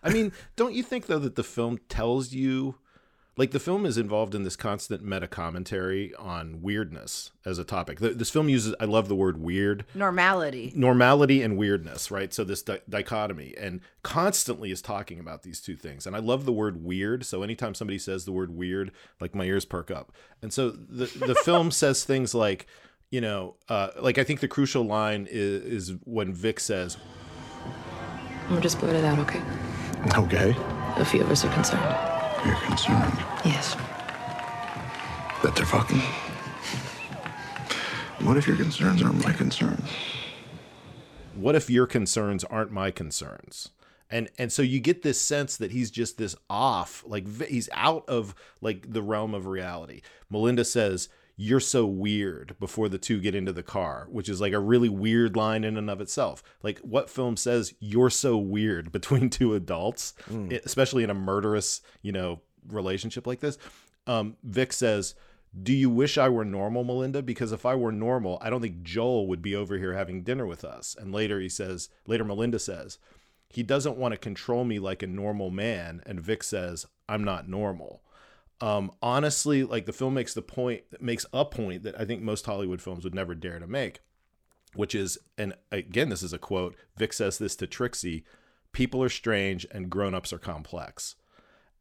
I 0.03 0.09
mean, 0.09 0.31
don't 0.55 0.73
you 0.73 0.81
think 0.83 1.05
though 1.05 1.19
that 1.19 1.35
the 1.35 1.43
film 1.43 1.77
tells 1.87 2.33
you, 2.33 2.75
like 3.37 3.51
the 3.51 3.59
film 3.59 3.85
is 3.85 3.97
involved 3.97 4.33
in 4.35 4.43
this 4.43 4.55
constant 4.55 5.03
meta 5.03 5.27
commentary 5.27 6.13
on 6.15 6.61
weirdness 6.61 7.31
as 7.45 7.59
a 7.59 7.63
topic. 7.63 7.99
Th- 7.99 8.15
This 8.15 8.29
film 8.31 8.49
uses, 8.49 8.73
I 8.79 8.85
love 8.85 9.07
the 9.07 9.15
word 9.15 9.37
weird, 9.39 9.85
normality 9.95 10.73
normality 10.75 11.41
and 11.43 11.55
weirdness, 11.57 12.09
right? 12.11 12.33
So 12.33 12.43
this 12.43 12.61
di- 12.63 12.79
dichotomy, 12.89 13.53
and 13.57 13.81
constantly 14.03 14.71
is 14.71 14.81
talking 14.81 15.19
about 15.19 15.43
these 15.43 15.61
two 15.61 15.75
things. 15.75 16.07
And 16.07 16.15
I 16.15 16.19
love 16.19 16.45
the 16.45 16.51
word 16.51 16.83
weird. 16.83 17.25
So 17.25 17.43
anytime 17.43 17.75
somebody 17.75 17.99
says 17.99 18.25
the 18.25 18.31
word 18.31 18.49
weird, 18.55 18.91
like 19.21 19.35
my 19.35 19.43
ears 19.45 19.65
perk 19.65 19.91
up. 19.91 20.11
And 20.41 20.51
so 20.51 20.71
the 20.71 21.05
the 21.05 21.35
film 21.45 21.71
says 21.71 22.03
things 22.03 22.33
like, 22.33 22.65
you 23.11 23.21
know, 23.21 23.55
uh, 23.69 23.89
like 24.01 24.17
I 24.17 24.23
think 24.23 24.39
the 24.39 24.47
crucial 24.47 24.83
line 24.83 25.27
is, 25.29 25.89
is 25.89 25.95
when 26.05 26.33
Vic 26.33 26.59
says, 26.59 26.97
We'll 28.49 28.61
just 28.61 28.79
blurt 28.79 28.95
it 28.95 29.03
out, 29.03 29.19
okay? 29.19 29.41
Okay. 30.17 30.55
A 30.97 31.05
few 31.05 31.21
of 31.21 31.29
us 31.29 31.43
are 31.45 31.53
concerned. 31.53 32.16
You're 32.47 32.55
concerned 32.61 33.13
Yes. 33.45 33.75
that 35.43 35.53
they're 35.55 35.65
fucking. 35.65 36.01
What 38.25 38.37
if 38.37 38.47
your 38.47 38.55
concerns 38.57 39.01
aren't 39.03 39.23
my 39.23 39.33
concerns? 39.33 39.89
what 41.35 41.53
if 41.55 41.69
your 41.69 41.85
concerns 41.85 42.43
aren't 42.45 42.71
my 42.71 42.89
concerns 42.89 43.69
and 44.09 44.27
and 44.39 44.51
so 44.51 44.63
you 44.63 44.79
get 44.79 45.03
this 45.03 45.21
sense 45.21 45.55
that 45.57 45.69
he's 45.69 45.91
just 45.91 46.17
this 46.17 46.35
off 46.49 47.03
like 47.05 47.27
he's 47.47 47.69
out 47.73 48.03
of 48.09 48.33
like 48.59 48.91
the 48.91 49.03
realm 49.03 49.35
of 49.35 49.45
reality 49.45 50.01
melinda 50.31 50.65
says 50.65 51.09
you're 51.39 51.59
so 51.59 51.85
weird 51.85 52.55
before 52.59 52.89
the 52.89 52.97
two 52.97 53.19
get 53.21 53.35
into 53.35 53.53
the 53.53 53.63
car 53.63 54.07
which 54.09 54.27
is 54.27 54.41
like 54.41 54.53
a 54.53 54.59
really 54.59 54.89
weird 54.89 55.35
line 55.35 55.63
in 55.63 55.77
and 55.77 55.89
of 55.89 56.01
itself 56.01 56.41
like 56.63 56.79
what 56.79 57.09
film 57.09 57.37
says 57.37 57.73
you're 57.79 58.09
so 58.09 58.37
weird 58.37 58.91
between 58.97 59.29
two 59.29 59.53
adults 59.53 60.13
e- 60.51 60.59
especially 60.65 61.03
in 61.03 61.09
a 61.09 61.13
murderous 61.13 61.81
you 62.01 62.11
know 62.11 62.41
relationship 62.67 63.25
like 63.27 63.39
this 63.39 63.57
um 64.07 64.35
vic 64.43 64.73
says 64.73 65.15
do 65.63 65.73
you 65.73 65.89
wish 65.89 66.17
I 66.17 66.29
were 66.29 66.45
normal, 66.45 66.83
Melinda? 66.83 67.23
Because 67.23 67.51
if 67.51 67.65
I 67.65 67.73
were 67.73 67.91
normal, 67.91 68.37
I 68.41 68.49
don't 68.49 68.61
think 68.61 68.83
Joel 68.83 69.27
would 69.27 69.41
be 69.41 69.55
over 69.55 69.77
here 69.77 69.93
having 69.93 70.21
dinner 70.21 70.45
with 70.45 70.63
us. 70.63 70.95
And 70.99 71.11
later 71.11 71.39
he 71.39 71.49
says, 71.49 71.89
later 72.05 72.23
Melinda 72.23 72.59
says, 72.59 72.99
he 73.49 73.63
doesn't 73.63 73.97
want 73.97 74.13
to 74.13 74.19
control 74.19 74.65
me 74.65 74.77
like 74.77 75.01
a 75.01 75.07
normal 75.07 75.49
man. 75.49 76.03
And 76.05 76.19
Vic 76.19 76.43
says, 76.43 76.85
I'm 77.09 77.23
not 77.23 77.49
normal. 77.49 78.03
Um, 78.59 78.91
honestly, 79.01 79.63
like 79.63 79.85
the 79.85 79.93
film 79.93 80.15
makes 80.15 80.33
the 80.33 80.41
point, 80.41 80.83
makes 80.99 81.25
a 81.31 81.45
point 81.45 81.83
that 81.83 81.99
I 81.99 82.05
think 82.05 82.21
most 82.21 82.45
Hollywood 82.45 82.81
films 82.81 83.03
would 83.03 83.13
never 83.13 83.35
dare 83.35 83.59
to 83.59 83.67
make, 83.67 83.99
which 84.73 84.95
is, 84.95 85.17
and 85.37 85.53
again, 85.71 86.09
this 86.09 86.23
is 86.23 86.33
a 86.33 86.39
quote. 86.39 86.75
Vic 86.97 87.13
says 87.13 87.37
this 87.37 87.55
to 87.57 87.67
Trixie 87.67 88.25
people 88.77 89.01
are 89.01 89.09
strange 89.09 89.65
and 89.71 89.89
grown 89.89 90.13
ups 90.13 90.31
are 90.31 90.37
complex. 90.37 91.15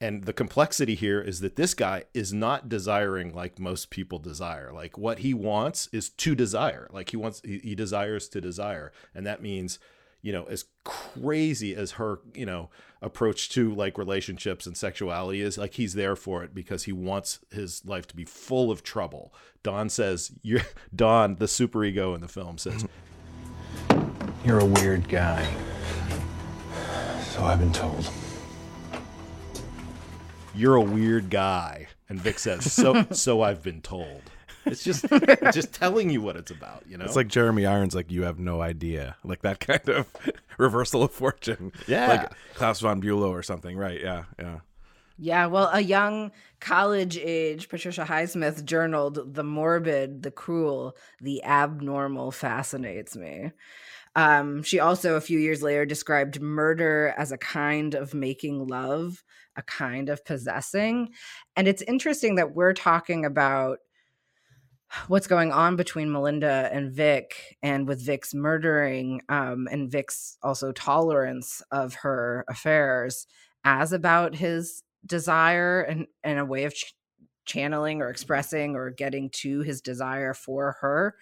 And 0.01 0.25
the 0.25 0.33
complexity 0.33 0.95
here 0.95 1.21
is 1.21 1.41
that 1.41 1.57
this 1.57 1.75
guy 1.75 2.05
is 2.15 2.33
not 2.33 2.69
desiring 2.69 3.35
like 3.35 3.59
most 3.59 3.91
people 3.91 4.19
desire. 4.19 4.71
Like 4.73 4.97
what 4.97 5.19
he 5.19 5.35
wants 5.35 5.89
is 5.93 6.09
to 6.11 6.35
desire. 6.35 6.89
Like 6.91 7.11
he 7.11 7.17
wants, 7.17 7.43
he, 7.45 7.59
he 7.59 7.75
desires 7.75 8.29
to 8.31 8.41
desire. 8.41 8.93
And 9.15 9.27
that 9.27 9.43
means, 9.43 9.79
you 10.27 10.33
know, 10.33 10.43
as 10.47 10.65
crazy 10.83 11.77
as 11.77 11.93
her, 11.93 12.19
you 12.35 12.45
know, 12.45 12.69
approach 13.01 13.49
to 13.51 13.73
like 13.73 13.97
relationships 13.97 14.67
and 14.67 14.77
sexuality 14.77 15.41
is, 15.41 15.57
like 15.57 15.75
he's 15.75 15.95
there 15.95 16.17
for 16.17 16.43
it 16.43 16.53
because 16.53 16.83
he 16.83 16.91
wants 16.91 17.39
his 17.53 17.85
life 17.87 18.09
to 18.09 18.17
be 18.17 18.25
full 18.25 18.73
of 18.73 18.83
trouble. 18.83 19.33
Don 19.63 19.89
says, 19.89 20.33
"You're 20.43 20.63
Don, 20.95 21.37
the 21.37 21.45
superego 21.45 22.13
in 22.13 22.23
the 22.23 22.29
film 22.29 22.59
says, 22.59 22.85
You're 24.45 24.59
a 24.59 24.65
weird 24.65 25.09
guy. 25.09 25.49
So 27.31 27.45
I've 27.45 27.61
been 27.61 27.73
told. 27.73 28.11
"You're 30.57 30.75
a 30.75 30.81
weird 30.81 31.31
guy," 31.31 31.87
and 32.09 32.21
Vic 32.21 32.41
says, 32.41 32.73
"So, 32.73 33.07
so 33.13 33.43
I've 33.43 33.63
been 33.63 33.81
told." 33.81 34.23
It's 34.67 34.85
just, 34.85 35.07
it's 35.11 35.55
just 35.55 35.73
telling 35.73 36.11
you 36.11 36.21
what 36.21 36.37
it's 36.37 36.51
about, 36.51 36.85
you 36.89 36.99
know. 36.99 37.05
It's 37.05 37.17
like 37.17 37.29
Jeremy 37.29 37.67
Irons, 37.67 37.95
like 37.95 38.11
you 38.11 38.23
have 38.25 38.39
no 38.39 38.61
idea, 38.61 39.17
like 39.25 39.43
that 39.43 39.61
kind 39.67 39.89
of 39.89 40.07
reversal 40.59 41.03
of 41.05 41.13
fortune. 41.13 41.73
Yeah. 41.87 42.07
like 42.09 42.33
Klaus 42.55 42.81
von 42.81 43.01
Bülow 43.01 43.31
or 43.31 43.43
something, 43.43 43.77
right? 43.77 44.01
Yeah, 44.01 44.25
yeah. 44.39 44.59
Yeah, 45.19 45.47
well, 45.47 45.71
a 45.73 45.81
young 45.81 46.31
college 46.61 47.17
age 47.17 47.71
Patricia 47.71 48.05
Highsmith 48.05 48.65
journaled 48.67 49.35
the 49.35 49.45
morbid, 49.45 50.23
the 50.23 50.31
cruel, 50.31 50.95
the 51.23 51.43
abnormal 51.43 52.33
fascinates 52.33 53.17
me. 53.17 53.53
Um, 54.15 54.63
she 54.63 54.79
also, 54.81 55.15
a 55.17 55.21
few 55.21 55.39
years 55.39 55.63
later, 55.63 55.87
described 55.87 56.41
murder 56.41 57.15
as 57.17 57.33
a 57.33 57.39
kind 57.39 57.95
of 57.95 58.15
making 58.15 58.67
love, 58.67 59.23
a 59.57 59.63
kind 59.63 60.09
of 60.09 60.25
possessing. 60.25 61.11
And 61.55 61.69
it's 61.69 61.83
interesting 61.83 62.35
that 62.37 62.55
we're 62.55 62.75
talking 62.75 63.25
about 63.25 63.79
what's 65.09 65.27
going 65.27 65.53
on 65.53 65.77
between 65.77 66.13
Melinda 66.13 66.69
and 66.73 66.93
Vic, 66.93 67.57
and 67.63 67.89
with 67.89 68.05
Vic's 68.05 68.35
murdering, 68.35 69.23
um, 69.29 69.69
and 69.71 69.91
Vic's 69.91 70.39
also 70.43 70.73
tolerance 70.73 71.63
of 71.71 71.95
her 71.95 72.45
affairs 72.49 73.27
as 73.65 73.93
about 73.93 74.35
his 74.35 74.83
desire 75.05 75.81
and, 75.83 76.07
and 76.23 76.39
a 76.39 76.45
way 76.45 76.65
of 76.65 76.75
ch- 76.75 76.95
channeling 77.47 78.01
or 78.01 78.09
expressing 78.09 78.75
or 78.75 78.91
getting 78.91 79.31
to 79.31 79.61
his 79.61 79.81
desire 79.81 80.35
for 80.35 80.77
her. 80.81 81.17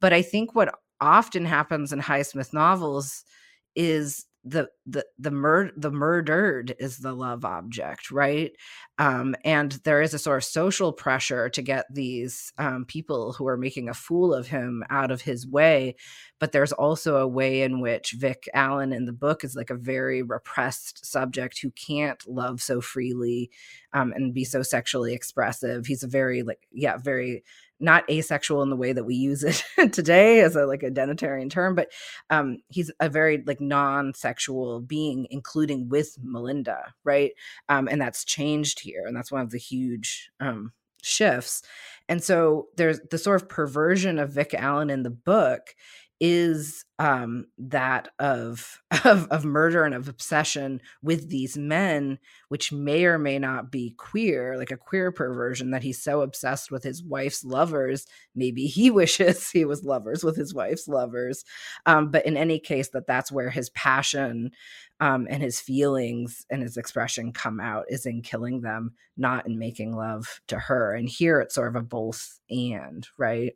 But 0.00 0.12
I 0.12 0.22
think 0.22 0.54
what 0.54 0.74
often 1.00 1.44
happens 1.44 1.92
in 1.92 2.00
Highsmith 2.00 2.52
novels 2.52 3.24
is 3.74 4.26
the 4.44 4.68
the 4.86 5.04
the 5.18 5.30
mur- 5.30 5.72
the 5.76 5.90
murdered 5.90 6.74
is 6.78 6.98
the 6.98 7.12
love 7.12 7.44
object 7.44 8.10
right? 8.10 8.52
Um 8.98 9.34
and 9.44 9.72
there 9.84 10.00
is 10.02 10.14
a 10.14 10.18
sort 10.18 10.38
of 10.38 10.44
social 10.44 10.92
pressure 10.92 11.48
to 11.50 11.62
get 11.62 11.84
these 11.92 12.52
um 12.58 12.84
people 12.86 13.32
who 13.34 13.46
are 13.46 13.56
making 13.58 13.88
a 13.88 13.94
fool 13.94 14.32
of 14.34 14.46
him 14.48 14.82
out 14.90 15.10
of 15.10 15.20
his 15.22 15.46
way 15.46 15.96
but 16.38 16.52
there's 16.52 16.72
also 16.72 17.16
a 17.16 17.28
way 17.28 17.62
in 17.62 17.80
which 17.80 18.12
Vic 18.18 18.48
Allen 18.54 18.92
in 18.92 19.04
the 19.04 19.12
book 19.12 19.44
is 19.44 19.54
like 19.54 19.70
a 19.70 19.74
very 19.74 20.22
repressed 20.22 21.04
subject 21.04 21.58
who 21.60 21.70
can't 21.72 22.26
love 22.26 22.62
so 22.62 22.80
freely 22.80 23.50
um 23.92 24.12
and 24.14 24.34
be 24.34 24.44
so 24.44 24.62
sexually 24.62 25.12
expressive. 25.14 25.86
He's 25.86 26.02
a 26.02 26.08
very 26.08 26.42
like 26.42 26.66
yeah 26.72 26.96
very 26.96 27.44
not 27.80 28.08
asexual 28.10 28.62
in 28.62 28.70
the 28.70 28.76
way 28.76 28.92
that 28.92 29.04
we 29.04 29.14
use 29.14 29.42
it 29.42 29.64
today 29.92 30.40
as 30.40 30.56
a 30.56 30.66
like 30.66 30.82
a 30.82 30.90
denatarian 30.90 31.50
term 31.50 31.74
but 31.74 31.88
um 32.30 32.58
he's 32.68 32.90
a 33.00 33.08
very 33.08 33.42
like 33.46 33.60
non-sexual 33.60 34.80
being 34.80 35.26
including 35.30 35.88
with 35.88 36.16
melinda 36.22 36.94
right? 37.04 37.32
Um 37.68 37.88
and 37.88 38.00
that's 38.00 38.24
changed 38.24 38.80
here 38.80 39.04
and 39.06 39.16
that's 39.16 39.32
one 39.32 39.42
of 39.42 39.50
the 39.50 39.58
huge 39.58 40.30
um 40.40 40.72
shifts. 41.02 41.62
And 42.08 42.22
so 42.22 42.68
there's 42.76 43.00
the 43.10 43.18
sort 43.18 43.40
of 43.40 43.48
perversion 43.48 44.18
of 44.18 44.32
vic 44.32 44.54
allen 44.54 44.90
in 44.90 45.02
the 45.02 45.10
book 45.10 45.74
is 46.20 46.84
um 46.98 47.46
that 47.56 48.08
of, 48.18 48.82
of 49.04 49.26
of 49.28 49.44
murder 49.44 49.84
and 49.84 49.94
of 49.94 50.06
obsession 50.06 50.80
with 51.02 51.30
these 51.30 51.56
men 51.56 52.18
which 52.48 52.72
may 52.72 53.04
or 53.06 53.18
may 53.18 53.38
not 53.38 53.70
be 53.70 53.94
queer 53.96 54.58
like 54.58 54.70
a 54.70 54.76
queer 54.76 55.10
perversion 55.10 55.70
that 55.70 55.82
he's 55.82 56.02
so 56.02 56.20
obsessed 56.20 56.70
with 56.70 56.84
his 56.84 57.02
wife's 57.02 57.42
lovers 57.42 58.06
maybe 58.34 58.66
he 58.66 58.90
wishes 58.90 59.50
he 59.50 59.64
was 59.64 59.82
lovers 59.84 60.22
with 60.22 60.36
his 60.36 60.52
wife's 60.52 60.86
lovers 60.86 61.42
um 61.86 62.10
but 62.10 62.26
in 62.26 62.36
any 62.36 62.58
case 62.58 62.90
that 62.90 63.06
that's 63.06 63.32
where 63.32 63.50
his 63.50 63.70
passion 63.70 64.50
um 65.00 65.26
and 65.30 65.42
his 65.42 65.58
feelings 65.58 66.44
and 66.50 66.62
his 66.62 66.76
expression 66.76 67.32
come 67.32 67.60
out 67.60 67.86
is 67.88 68.04
in 68.04 68.20
killing 68.20 68.60
them 68.60 68.92
not 69.16 69.46
in 69.46 69.58
making 69.58 69.96
love 69.96 70.42
to 70.46 70.58
her 70.58 70.94
and 70.94 71.08
here 71.08 71.40
it's 71.40 71.54
sort 71.54 71.68
of 71.68 71.76
a 71.76 71.82
both 71.82 72.40
and 72.50 73.08
right 73.16 73.54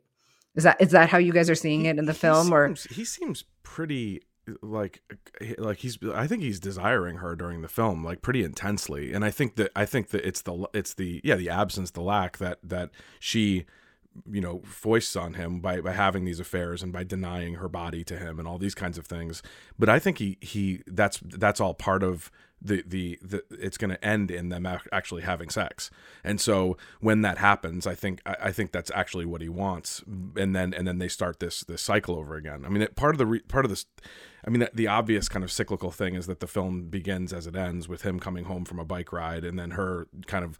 is 0.55 0.63
that 0.63 0.79
is 0.79 0.91
that 0.91 1.09
how 1.09 1.17
you 1.17 1.33
guys 1.33 1.49
are 1.49 1.55
seeing 1.55 1.85
it 1.85 1.97
in 1.97 2.05
the 2.05 2.13
He 2.13 2.19
film 2.19 2.53
or? 2.53 2.73
he 2.89 3.05
seems 3.05 3.43
pretty 3.63 4.21
like 4.61 5.01
like 5.57 5.79
he's 5.79 5.97
I 6.13 6.27
think 6.27 6.43
he's 6.43 6.59
desiring 6.59 7.17
her 7.17 7.35
during 7.35 7.61
the 7.61 7.67
film 7.67 8.03
like 8.03 8.21
pretty 8.21 8.43
intensely. 8.43 9.13
And 9.13 9.25
I 9.25 9.31
think 9.31 9.55
that 9.55 9.71
I 9.75 9.85
think 9.85 10.09
that 10.09 10.25
it's 10.25 10.41
the 10.41 10.67
it's 10.73 10.93
the 10.93 11.21
yeah 11.23 11.35
the 11.35 11.49
absence 11.49 11.91
the 11.91 12.01
lack 12.01 12.37
that 12.37 12.59
that 12.63 12.91
she 13.19 13.65
you 14.31 14.39
know 14.39 14.61
foists 14.63 15.15
on 15.15 15.33
him 15.33 15.59
by 15.59 15.81
by 15.81 15.91
having 15.91 16.25
these 16.25 16.39
affairs 16.39 16.81
and 16.81 16.93
by 16.93 17.03
denying 17.03 17.55
her 17.55 17.67
body 17.67 18.03
to 18.05 18.17
him 18.17 18.39
and 18.39 18.47
all 18.47 18.57
these 18.57 18.75
kinds 18.75 18.97
of 18.97 19.07
things. 19.07 19.41
But 19.77 19.89
I 19.89 19.99
think 19.99 20.19
he 20.19 20.37
he 20.41 20.83
that's 20.87 21.19
that's 21.23 21.59
all 21.59 21.73
part 21.73 22.03
of 22.03 22.31
the 22.61 22.83
the, 22.85 23.19
the 23.21 23.43
it's 23.51 23.77
going 23.77 23.91
to 23.91 24.05
end 24.05 24.31
in 24.31 24.49
them 24.49 24.65
actually 24.91 25.21
having 25.21 25.49
sex. 25.49 25.89
And 26.23 26.39
so 26.39 26.77
when 26.99 27.21
that 27.21 27.37
happens 27.37 27.85
i 27.87 27.95
think 27.95 28.21
I, 28.25 28.35
I 28.43 28.51
think 28.51 28.71
that's 28.71 28.91
actually 28.93 29.25
what 29.25 29.41
he 29.41 29.49
wants. 29.49 30.03
And 30.35 30.55
then 30.55 30.73
and 30.73 30.87
then 30.87 30.99
they 30.99 31.07
start 31.07 31.39
this 31.39 31.63
this 31.63 31.81
cycle 31.81 32.15
over 32.15 32.35
again. 32.35 32.65
I 32.65 32.69
mean 32.69 32.81
it, 32.81 32.95
part 32.95 33.13
of 33.13 33.17
the 33.19 33.25
re, 33.25 33.39
part 33.41 33.65
of 33.65 33.69
this 33.69 33.85
i 34.45 34.49
mean 34.49 34.59
the, 34.61 34.69
the 34.73 34.87
obvious 34.87 35.27
kind 35.27 35.43
of 35.43 35.51
cyclical 35.51 35.91
thing 35.91 36.15
is 36.15 36.27
that 36.27 36.39
the 36.39 36.47
film 36.47 36.83
begins 36.83 37.33
as 37.33 37.47
it 37.47 37.55
ends 37.55 37.87
with 37.87 38.03
him 38.03 38.19
coming 38.19 38.45
home 38.45 38.63
from 38.65 38.79
a 38.79 38.85
bike 38.85 39.11
ride 39.11 39.43
and 39.43 39.57
then 39.59 39.71
her 39.71 40.07
kind 40.27 40.45
of 40.45 40.57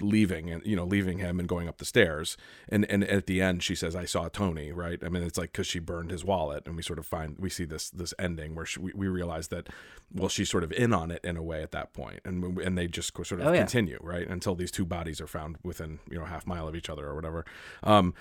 leaving 0.00 0.50
and 0.50 0.64
you 0.66 0.74
know 0.76 0.84
leaving 0.84 1.18
him 1.18 1.38
and 1.38 1.46
going 1.48 1.68
up 1.68 1.78
the 1.78 1.84
stairs. 1.84 2.36
And 2.68 2.88
and 2.90 3.04
at 3.04 3.26
the 3.26 3.42
end 3.42 3.62
she 3.62 3.74
says 3.74 3.94
i 3.94 4.04
saw 4.06 4.28
tony 4.28 4.72
right? 4.72 4.98
I 5.04 5.08
mean 5.08 5.22
it's 5.22 5.36
like 5.36 5.52
because 5.52 5.66
she 5.66 5.78
burned 5.78 6.10
his 6.10 6.24
wallet 6.24 6.62
and 6.66 6.74
we 6.76 6.82
sort 6.82 6.98
of 6.98 7.06
find 7.06 7.36
we 7.38 7.50
see 7.50 7.64
this 7.64 7.90
this 7.90 8.14
ending 8.18 8.54
where 8.54 8.64
she, 8.66 8.80
we, 8.80 8.92
we 8.94 9.08
realize 9.08 9.48
that 9.48 9.68
well 10.12 10.28
she's 10.28 10.48
sort 10.48 10.64
of 10.64 10.72
in 10.72 10.92
on 10.94 11.10
it 11.10 11.22
in 11.24 11.36
a 11.36 11.42
way 11.42 11.62
at 11.62 11.72
that 11.72 11.92
point 11.92 12.20
and 12.24 12.58
and 12.58 12.78
they 12.78 12.86
just 12.86 13.14
sort 13.14 13.40
of 13.40 13.46
Oh, 13.46 13.52
yeah. 13.52 13.58
continue 13.58 13.98
right? 14.00 14.26
Until 14.26 14.54
these 14.54 14.70
two 14.70 14.86
bodies 14.86 15.20
are 15.20 15.26
found 15.26 15.56
within 15.62 15.98
you 16.10 16.18
know 16.18 16.24
half 16.24 16.46
mile 16.46 16.66
of 16.66 16.74
each 16.74 16.88
other 16.88 17.06
or 17.06 17.14
whatever. 17.14 17.44
Um 17.82 18.14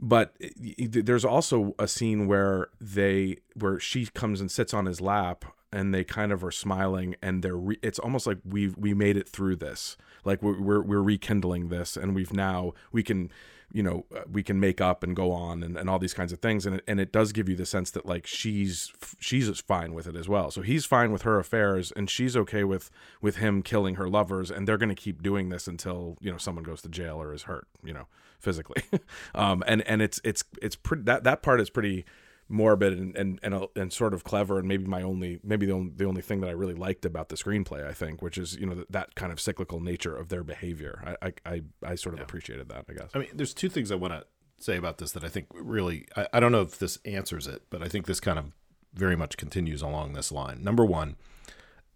but 0.00 0.34
there's 0.56 1.24
also 1.24 1.74
a 1.78 1.86
scene 1.86 2.26
where 2.26 2.68
they 2.80 3.36
where 3.54 3.78
she 3.78 4.06
comes 4.06 4.40
and 4.40 4.50
sits 4.50 4.72
on 4.72 4.86
his 4.86 5.00
lap 5.00 5.44
and 5.72 5.94
they 5.94 6.04
kind 6.04 6.32
of 6.32 6.42
are 6.42 6.50
smiling 6.50 7.14
and 7.22 7.42
they're 7.42 7.56
re- 7.56 7.78
it's 7.82 7.98
almost 7.98 8.26
like 8.26 8.38
we've 8.44 8.76
we 8.78 8.94
made 8.94 9.16
it 9.16 9.28
through 9.28 9.56
this. 9.56 9.98
Like 10.24 10.42
we're 10.42 10.82
we're 10.82 11.02
rekindling 11.02 11.68
this 11.68 11.98
and 11.98 12.14
we've 12.14 12.32
now 12.32 12.72
we 12.92 13.02
can 13.02 13.30
you 13.72 13.82
know 13.82 14.06
uh, 14.14 14.20
we 14.30 14.42
can 14.42 14.58
make 14.58 14.80
up 14.80 15.02
and 15.02 15.14
go 15.14 15.32
on 15.32 15.62
and, 15.62 15.76
and 15.76 15.88
all 15.88 15.98
these 15.98 16.14
kinds 16.14 16.32
of 16.32 16.40
things. 16.40 16.66
And 16.66 16.76
it, 16.76 16.84
and 16.86 17.00
it 17.00 17.12
does 17.12 17.32
give 17.32 17.48
you 17.48 17.56
the 17.56 17.66
sense 17.66 17.90
that 17.92 18.06
like 18.06 18.26
she's 18.26 18.92
she's 19.18 19.60
fine 19.60 19.94
with 19.94 20.06
it 20.06 20.16
as 20.16 20.28
well. 20.28 20.50
So 20.50 20.62
he's 20.62 20.84
fine 20.84 21.12
with 21.12 21.22
her 21.22 21.38
affairs 21.38 21.92
and 21.92 22.08
she's 22.08 22.36
okay 22.36 22.64
with 22.64 22.90
with 23.20 23.36
him 23.36 23.62
killing 23.62 23.96
her 23.96 24.08
lovers 24.08 24.50
and 24.50 24.66
they're 24.66 24.78
going 24.78 24.88
to 24.88 24.94
keep 24.94 25.22
doing 25.22 25.48
this 25.48 25.66
until 25.66 26.16
you 26.20 26.30
know 26.30 26.38
someone 26.38 26.64
goes 26.64 26.82
to 26.82 26.88
jail 26.88 27.20
or 27.20 27.32
is 27.32 27.42
hurt 27.42 27.66
you 27.84 27.92
know 27.92 28.06
physically. 28.38 28.82
Um 29.34 29.62
and 29.66 29.82
and 29.82 30.02
it's 30.02 30.20
it's 30.24 30.44
it's 30.60 30.76
pretty 30.76 31.02
that 31.04 31.24
that 31.24 31.42
part 31.42 31.60
is 31.60 31.70
pretty 31.70 32.04
morbid 32.50 32.92
and 32.92 33.16
and 33.16 33.38
and, 33.42 33.54
uh, 33.54 33.66
and 33.76 33.92
sort 33.92 34.12
of 34.12 34.24
clever 34.24 34.58
and 34.58 34.68
maybe 34.68 34.84
my 34.84 35.02
only 35.02 35.38
maybe 35.42 35.66
the 35.66 35.72
only, 35.72 35.92
the 35.94 36.04
only 36.04 36.20
thing 36.20 36.40
that 36.40 36.48
I 36.48 36.52
really 36.52 36.74
liked 36.74 37.04
about 37.04 37.28
the 37.28 37.36
screenplay 37.36 37.86
I 37.86 37.92
think 37.92 38.20
which 38.20 38.36
is 38.36 38.56
you 38.56 38.66
know 38.66 38.74
that, 38.74 38.92
that 38.92 39.14
kind 39.14 39.32
of 39.32 39.40
cyclical 39.40 39.80
nature 39.80 40.16
of 40.16 40.28
their 40.28 40.42
behavior. 40.42 41.16
I 41.22 41.28
I 41.28 41.32
I, 41.46 41.62
I 41.92 41.94
sort 41.94 42.14
of 42.14 42.20
appreciated 42.20 42.68
that 42.68 42.84
I 42.88 42.92
guess. 42.92 43.10
I 43.14 43.18
mean, 43.18 43.28
there's 43.34 43.54
two 43.54 43.68
things 43.68 43.90
I 43.90 43.94
want 43.94 44.12
to 44.14 44.24
say 44.62 44.76
about 44.76 44.98
this 44.98 45.12
that 45.12 45.24
I 45.24 45.28
think 45.28 45.46
really, 45.54 46.06
I, 46.16 46.28
I 46.34 46.40
don't 46.40 46.52
know 46.52 46.60
if 46.60 46.78
this 46.78 46.98
answers 47.04 47.46
it, 47.46 47.62
but 47.70 47.82
I 47.82 47.88
think 47.88 48.06
this 48.06 48.20
kind 48.20 48.38
of 48.38 48.52
very 48.92 49.16
much 49.16 49.36
continues 49.36 49.82
along 49.82 50.12
this 50.12 50.30
line. 50.30 50.62
Number 50.62 50.84
one, 50.84 51.16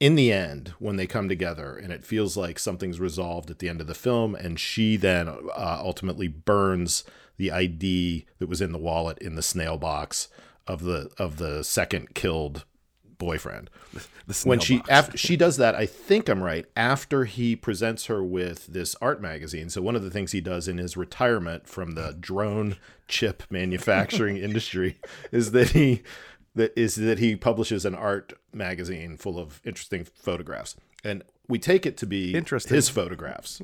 in 0.00 0.14
the 0.16 0.32
end, 0.32 0.74
when 0.78 0.96
they 0.96 1.06
come 1.06 1.28
together 1.28 1.76
and 1.76 1.92
it 1.92 2.04
feels 2.04 2.36
like 2.36 2.58
something's 2.58 3.00
resolved 3.00 3.50
at 3.50 3.58
the 3.58 3.68
end 3.68 3.80
of 3.80 3.86
the 3.86 3.94
film, 3.94 4.34
and 4.34 4.58
she 4.58 4.96
then 4.96 5.28
uh, 5.28 5.80
ultimately 5.82 6.28
burns 6.28 7.04
the 7.36 7.50
ID 7.50 8.26
that 8.38 8.48
was 8.48 8.60
in 8.60 8.72
the 8.72 8.78
wallet 8.78 9.18
in 9.18 9.34
the 9.34 9.42
snail 9.42 9.76
box 9.78 10.28
of 10.66 10.82
the 10.82 11.10
of 11.18 11.36
the 11.38 11.62
second 11.62 12.14
killed 12.14 12.64
boyfriend. 13.18 13.70
when 14.44 14.58
she 14.58 14.78
box. 14.78 14.90
after 14.90 15.18
she 15.18 15.36
does 15.36 15.56
that, 15.56 15.74
I 15.74 15.86
think 15.86 16.28
I'm 16.28 16.42
right. 16.42 16.66
After 16.76 17.24
he 17.24 17.56
presents 17.56 18.06
her 18.06 18.22
with 18.22 18.66
this 18.66 18.96
art 19.00 19.20
magazine, 19.20 19.70
so 19.70 19.82
one 19.82 19.96
of 19.96 20.02
the 20.02 20.10
things 20.10 20.32
he 20.32 20.40
does 20.40 20.68
in 20.68 20.78
his 20.78 20.96
retirement 20.96 21.68
from 21.68 21.92
the 21.92 22.16
drone 22.18 22.76
chip 23.08 23.42
manufacturing 23.50 24.36
industry 24.36 24.98
is 25.32 25.52
that 25.52 25.70
he 25.70 26.02
that 26.54 26.72
is 26.78 26.96
that 26.96 27.18
he 27.18 27.36
publishes 27.36 27.84
an 27.84 27.94
art 27.94 28.32
magazine 28.52 29.16
full 29.16 29.38
of 29.38 29.60
interesting 29.64 30.04
photographs, 30.04 30.76
and 31.02 31.22
we 31.48 31.58
take 31.58 31.84
it 31.84 31.96
to 31.98 32.06
be 32.06 32.34
Interesting. 32.34 32.74
his 32.74 32.88
photographs. 32.88 33.60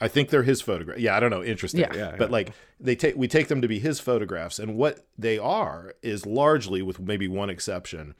I 0.00 0.08
think 0.08 0.30
they're 0.30 0.42
his 0.42 0.60
photographs. 0.60 1.00
Yeah, 1.00 1.16
I 1.16 1.20
don't 1.20 1.30
know. 1.30 1.42
Interesting. 1.42 1.80
Yeah. 1.80 1.94
Yeah, 1.94 2.14
but 2.16 2.28
yeah. 2.28 2.32
like 2.32 2.52
they 2.78 2.94
take 2.94 3.16
we 3.16 3.28
take 3.28 3.48
them 3.48 3.62
to 3.62 3.68
be 3.68 3.78
his 3.78 4.00
photographs, 4.00 4.58
and 4.58 4.76
what 4.76 5.06
they 5.16 5.38
are 5.38 5.94
is 6.02 6.26
largely, 6.26 6.82
with 6.82 7.00
maybe 7.00 7.28
one 7.28 7.50
exception, 7.50 8.14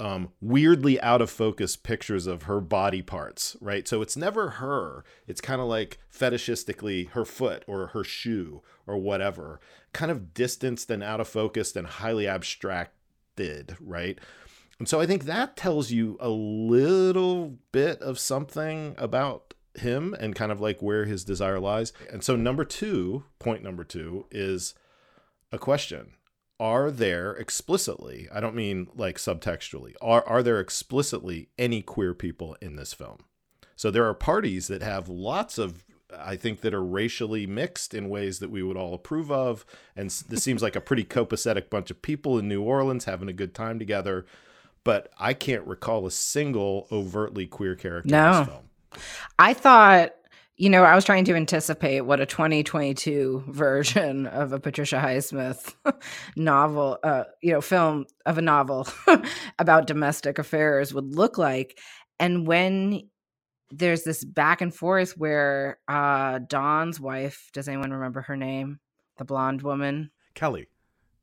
um, 0.00 0.30
weirdly 0.40 1.00
out 1.00 1.22
of 1.22 1.30
focus 1.30 1.76
pictures 1.76 2.26
of 2.26 2.44
her 2.44 2.60
body 2.60 3.02
parts, 3.02 3.56
right? 3.60 3.86
So 3.86 4.02
it's 4.02 4.16
never 4.16 4.50
her. 4.50 5.04
It's 5.26 5.40
kind 5.40 5.60
of 5.60 5.68
like 5.68 5.98
fetishistically 6.12 7.10
her 7.10 7.24
foot 7.24 7.64
or 7.66 7.88
her 7.88 8.04
shoe 8.04 8.62
or 8.86 8.98
whatever, 8.98 9.60
kind 9.92 10.10
of 10.10 10.34
distanced 10.34 10.90
and 10.90 11.02
out 11.02 11.20
of 11.20 11.28
focus 11.28 11.74
and 11.76 11.86
highly 11.86 12.26
abstracted, 12.26 13.76
right? 13.80 14.18
And 14.78 14.88
so 14.88 15.00
I 15.00 15.06
think 15.06 15.24
that 15.24 15.56
tells 15.56 15.92
you 15.92 16.16
a 16.20 16.28
little 16.28 17.58
bit 17.70 18.00
of 18.02 18.18
something 18.18 18.96
about 18.98 19.54
him 19.76 20.14
and 20.18 20.34
kind 20.34 20.52
of 20.52 20.60
like 20.60 20.80
where 20.82 21.04
his 21.04 21.24
desire 21.24 21.58
lies. 21.58 21.92
And 22.12 22.22
so, 22.22 22.36
number 22.36 22.64
two, 22.64 23.24
point 23.38 23.62
number 23.62 23.84
two, 23.84 24.26
is 24.30 24.74
a 25.52 25.58
question. 25.58 26.12
Are 26.60 26.90
there 26.90 27.32
explicitly, 27.32 28.28
I 28.32 28.38
don't 28.40 28.54
mean 28.54 28.86
like 28.94 29.16
subtextually, 29.18 29.94
are, 30.00 30.24
are 30.26 30.42
there 30.42 30.60
explicitly 30.60 31.48
any 31.58 31.82
queer 31.82 32.14
people 32.14 32.56
in 32.60 32.76
this 32.76 32.94
film? 32.94 33.24
So 33.76 33.90
there 33.90 34.06
are 34.08 34.14
parties 34.14 34.68
that 34.68 34.80
have 34.82 35.08
lots 35.08 35.58
of, 35.58 35.84
I 36.16 36.36
think, 36.36 36.60
that 36.60 36.72
are 36.72 36.84
racially 36.84 37.44
mixed 37.44 37.92
in 37.92 38.08
ways 38.08 38.38
that 38.38 38.50
we 38.52 38.62
would 38.62 38.76
all 38.76 38.94
approve 38.94 39.32
of. 39.32 39.66
And 39.96 40.10
this 40.10 40.44
seems 40.44 40.62
like 40.62 40.76
a 40.76 40.80
pretty 40.80 41.02
copacetic 41.04 41.70
bunch 41.70 41.90
of 41.90 42.02
people 42.02 42.38
in 42.38 42.48
New 42.48 42.62
Orleans 42.62 43.06
having 43.06 43.28
a 43.28 43.32
good 43.32 43.52
time 43.52 43.80
together. 43.80 44.24
But 44.84 45.10
I 45.18 45.34
can't 45.34 45.66
recall 45.66 46.06
a 46.06 46.10
single 46.12 46.86
overtly 46.92 47.46
queer 47.46 47.74
character 47.74 48.10
No. 48.10 48.26
in 48.26 48.38
this 48.38 48.48
film. 48.48 48.64
I 49.38 49.54
thought, 49.54 50.12
you 50.56 50.70
know, 50.70 50.84
I 50.84 50.94
was 50.94 51.04
trying 51.04 51.24
to 51.26 51.34
anticipate 51.34 52.02
what 52.02 52.20
a 52.20 52.26
2022 52.26 53.44
version 53.48 54.26
of 54.26 54.52
a 54.52 54.60
Patricia 54.60 54.96
Highsmith 54.96 55.74
novel, 56.36 56.98
uh, 57.02 57.24
you 57.42 57.52
know, 57.52 57.60
film 57.60 58.06
of 58.26 58.38
a 58.38 58.42
novel 58.42 58.86
about 59.58 59.86
domestic 59.86 60.38
affairs 60.38 60.94
would 60.94 61.14
look 61.14 61.38
like. 61.38 61.78
And 62.20 62.46
when 62.46 63.08
there's 63.70 64.04
this 64.04 64.24
back 64.24 64.60
and 64.60 64.72
forth 64.72 65.16
where 65.16 65.78
uh 65.88 66.38
Don's 66.46 67.00
wife, 67.00 67.50
does 67.52 67.66
anyone 67.66 67.90
remember 67.90 68.20
her 68.22 68.36
name? 68.36 68.78
The 69.16 69.24
blonde 69.24 69.62
woman? 69.62 70.10
Kelly, 70.34 70.68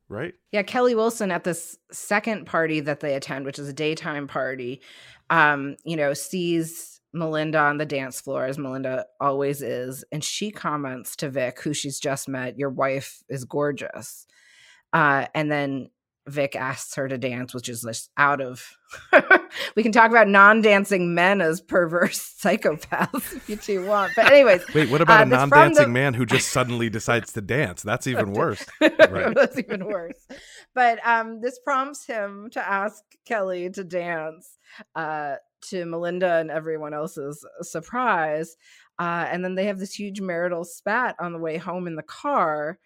right? 0.09 0.33
Yeah, 0.51 0.63
Kelly 0.63 0.95
Wilson 0.95 1.31
at 1.31 1.45
this 1.45 1.77
second 1.91 2.45
party 2.45 2.81
that 2.81 2.99
they 2.99 3.15
attend, 3.15 3.45
which 3.45 3.59
is 3.59 3.69
a 3.69 3.73
daytime 3.73 4.27
party, 4.27 4.81
um, 5.29 5.77
you 5.85 5.95
know, 5.95 6.13
sees 6.13 6.90
Melinda 7.13 7.59
on 7.59 7.77
the 7.77 7.85
dance 7.85 8.21
floor 8.21 8.45
as 8.45 8.57
Melinda 8.57 9.05
always 9.19 9.61
is, 9.61 10.03
and 10.11 10.23
she 10.23 10.51
comments 10.51 11.15
to 11.17 11.29
Vic, 11.29 11.61
who 11.61 11.73
she's 11.73 11.99
just 11.99 12.29
met, 12.29 12.57
"Your 12.57 12.69
wife 12.69 13.23
is 13.29 13.45
gorgeous," 13.45 14.27
uh, 14.93 15.25
and 15.35 15.51
then 15.51 15.89
Vic 16.27 16.55
asks 16.55 16.95
her 16.95 17.07
to 17.07 17.17
dance, 17.17 17.53
which 17.53 17.67
is 17.67 17.81
just 17.81 18.11
out 18.15 18.41
of. 18.41 18.77
we 19.75 19.83
can 19.83 19.91
talk 19.91 20.09
about 20.11 20.27
non-dancing 20.27 21.15
men 21.15 21.41
as 21.41 21.61
perverse 21.61 22.35
psychopaths 22.41 23.35
if 23.35 23.49
you 23.49 23.55
two 23.55 23.85
want, 23.85 24.13
but 24.15 24.31
anyways, 24.31 24.63
Wait, 24.73 24.89
what 24.89 25.01
about 25.01 25.19
uh, 25.19 25.23
a 25.23 25.25
non-dancing 25.25 25.85
the- 25.85 25.89
man 25.89 26.13
who 26.13 26.25
just 26.25 26.49
suddenly 26.53 26.89
decides 26.89 27.33
to 27.33 27.41
dance? 27.41 27.81
That's 27.81 28.07
even 28.07 28.33
worse. 28.33 28.65
Right. 28.79 29.35
That's 29.35 29.57
even 29.57 29.85
worse. 29.85 30.27
But 30.73 31.05
um, 31.05 31.41
this 31.41 31.59
prompts 31.59 32.05
him 32.05 32.49
to 32.51 32.65
ask 32.65 33.03
Kelly 33.25 33.69
to 33.71 33.83
dance 33.83 34.57
uh, 34.95 35.35
to 35.71 35.85
Melinda 35.85 36.35
and 36.37 36.49
everyone 36.51 36.93
else's 36.93 37.45
surprise. 37.61 38.55
Uh, 38.99 39.27
and 39.31 39.43
then 39.43 39.55
they 39.55 39.65
have 39.65 39.79
this 39.79 39.93
huge 39.93 40.21
marital 40.21 40.63
spat 40.63 41.15
on 41.19 41.33
the 41.33 41.39
way 41.39 41.57
home 41.57 41.87
in 41.87 41.95
the 41.95 42.03
car. 42.03 42.77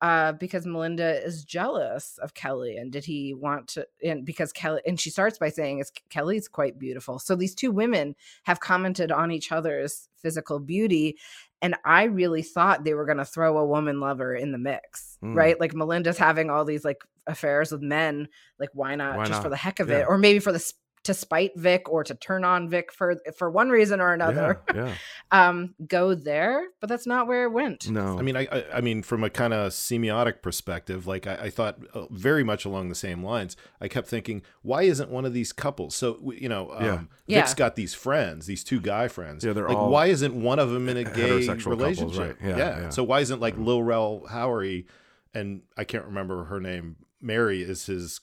Uh, 0.00 0.32
because 0.32 0.66
Melinda 0.66 1.24
is 1.24 1.44
jealous 1.44 2.18
of 2.20 2.34
Kelly, 2.34 2.76
and 2.76 2.90
did 2.90 3.04
he 3.04 3.34
want 3.34 3.68
to? 3.68 3.86
And 4.04 4.24
because 4.26 4.52
Kelly, 4.52 4.80
and 4.84 4.98
she 4.98 5.10
starts 5.10 5.38
by 5.38 5.48
saying, 5.48 5.78
"Is 5.78 5.92
Kelly's 6.10 6.48
quite 6.48 6.76
beautiful." 6.76 7.20
So 7.20 7.36
these 7.36 7.54
two 7.54 7.70
women 7.70 8.16
have 8.42 8.58
commented 8.58 9.12
on 9.12 9.30
each 9.30 9.52
other's 9.52 10.08
physical 10.16 10.58
beauty, 10.58 11.18
and 11.60 11.76
I 11.84 12.02
really 12.02 12.42
thought 12.42 12.82
they 12.82 12.94
were 12.94 13.06
going 13.06 13.18
to 13.18 13.24
throw 13.24 13.56
a 13.58 13.64
woman 13.64 14.00
lover 14.00 14.34
in 14.34 14.50
the 14.50 14.58
mix, 14.58 15.18
Mm. 15.22 15.36
right? 15.36 15.60
Like 15.60 15.72
Melinda's 15.72 16.18
having 16.18 16.50
all 16.50 16.64
these 16.64 16.84
like 16.84 17.04
affairs 17.28 17.70
with 17.70 17.82
men. 17.82 18.26
Like, 18.58 18.70
why 18.72 18.96
not 18.96 19.18
Why 19.18 19.26
just 19.26 19.40
for 19.40 19.50
the 19.50 19.56
heck 19.56 19.78
of 19.78 19.88
Yeah. 19.88 19.98
it, 20.00 20.06
or 20.08 20.18
maybe 20.18 20.40
for 20.40 20.50
the 20.50 20.72
to 21.04 21.14
spite 21.14 21.52
Vic 21.56 21.88
or 21.90 22.04
to 22.04 22.14
turn 22.14 22.44
on 22.44 22.68
Vic 22.68 22.92
for 22.92 23.16
for 23.36 23.50
one 23.50 23.70
reason 23.70 24.00
or 24.00 24.12
another. 24.12 24.60
Yeah, 24.74 24.94
um, 25.30 25.74
go 25.86 26.14
there, 26.14 26.64
but 26.80 26.88
that's 26.88 27.06
not 27.06 27.26
where 27.26 27.44
it 27.44 27.50
went. 27.52 27.90
No. 27.90 28.18
I 28.18 28.22
mean, 28.22 28.36
I, 28.36 28.46
I, 28.50 28.64
I 28.76 28.80
mean, 28.80 29.02
from 29.02 29.22
a 29.24 29.28
kind 29.30 29.52
of 29.52 29.72
semiotic 29.72 30.40
perspective, 30.40 31.06
like 31.06 31.26
I, 31.26 31.34
I 31.34 31.50
thought 31.50 31.78
uh, 31.92 32.06
very 32.10 32.42
much 32.44 32.64
along 32.64 32.88
the 32.88 32.94
same 32.94 33.22
lines. 33.22 33.56
I 33.80 33.88
kept 33.88 34.08
thinking, 34.08 34.42
why 34.62 34.82
isn't 34.82 35.10
one 35.10 35.24
of 35.24 35.34
these 35.34 35.52
couples? 35.52 35.94
So 35.94 36.32
you 36.36 36.48
know, 36.48 36.72
um, 36.72 36.84
Yeah. 36.84 37.00
Yeah. 37.26 37.38
Vic's 37.40 37.54
got 37.54 37.76
these 37.76 37.94
friends, 37.94 38.46
these 38.46 38.64
two 38.64 38.80
guy 38.80 39.08
friends. 39.08 39.44
Yeah, 39.44 39.52
they're 39.52 39.68
like, 39.68 39.76
all 39.76 39.90
why 39.90 40.06
isn't 40.06 40.34
one 40.34 40.58
of 40.58 40.70
them 40.70 40.88
in 40.88 40.96
a 40.96 41.04
gay 41.04 41.10
heterosexual 41.10 41.46
couples, 41.46 41.78
relationship? 41.78 42.38
right. 42.40 42.48
Yeah, 42.50 42.56
yeah. 42.56 42.88
So 42.90 43.02
why 43.02 43.20
isn't 43.20 43.40
like 43.40 43.56
Lil 43.58 43.82
Rel 43.82 44.24
Howery, 44.30 44.86
and 45.34 45.62
I 45.76 45.84
can't 45.84 46.04
remember 46.06 46.44
her 46.44 46.60
name. 46.60 46.96
Mary 47.20 47.62
is 47.62 47.86
his 47.86 48.20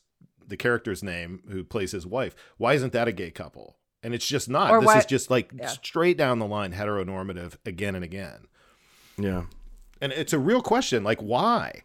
the 0.50 0.58
character's 0.58 1.02
name 1.04 1.42
who 1.50 1.64
plays 1.64 1.92
his 1.92 2.06
wife. 2.06 2.36
Why 2.58 2.74
isn't 2.74 2.94
that 2.94 3.08
a 3.08 3.12
gay 3.12 3.32
couple? 3.32 3.78
And 4.04 4.14
it's 4.14 4.28
just 4.28 4.50
not. 4.50 4.72
Or 4.72 4.80
this 4.80 4.88
why- 4.88 4.98
is 5.00 5.06
just 5.06 5.30
like 5.30 5.52
Yeah. 5.54 5.68
straight 5.68 6.18
down 6.18 6.40
the 6.40 6.46
line 6.48 6.74
heteronormative 6.74 7.56
again 7.66 7.96
and 7.96 8.04
again. 8.04 8.48
yeah, 9.18 9.44
And 10.02 10.12
it's 10.14 10.32
a 10.34 10.40
real 10.40 10.62
question, 10.62 11.04
like 11.04 11.20
why? 11.20 11.84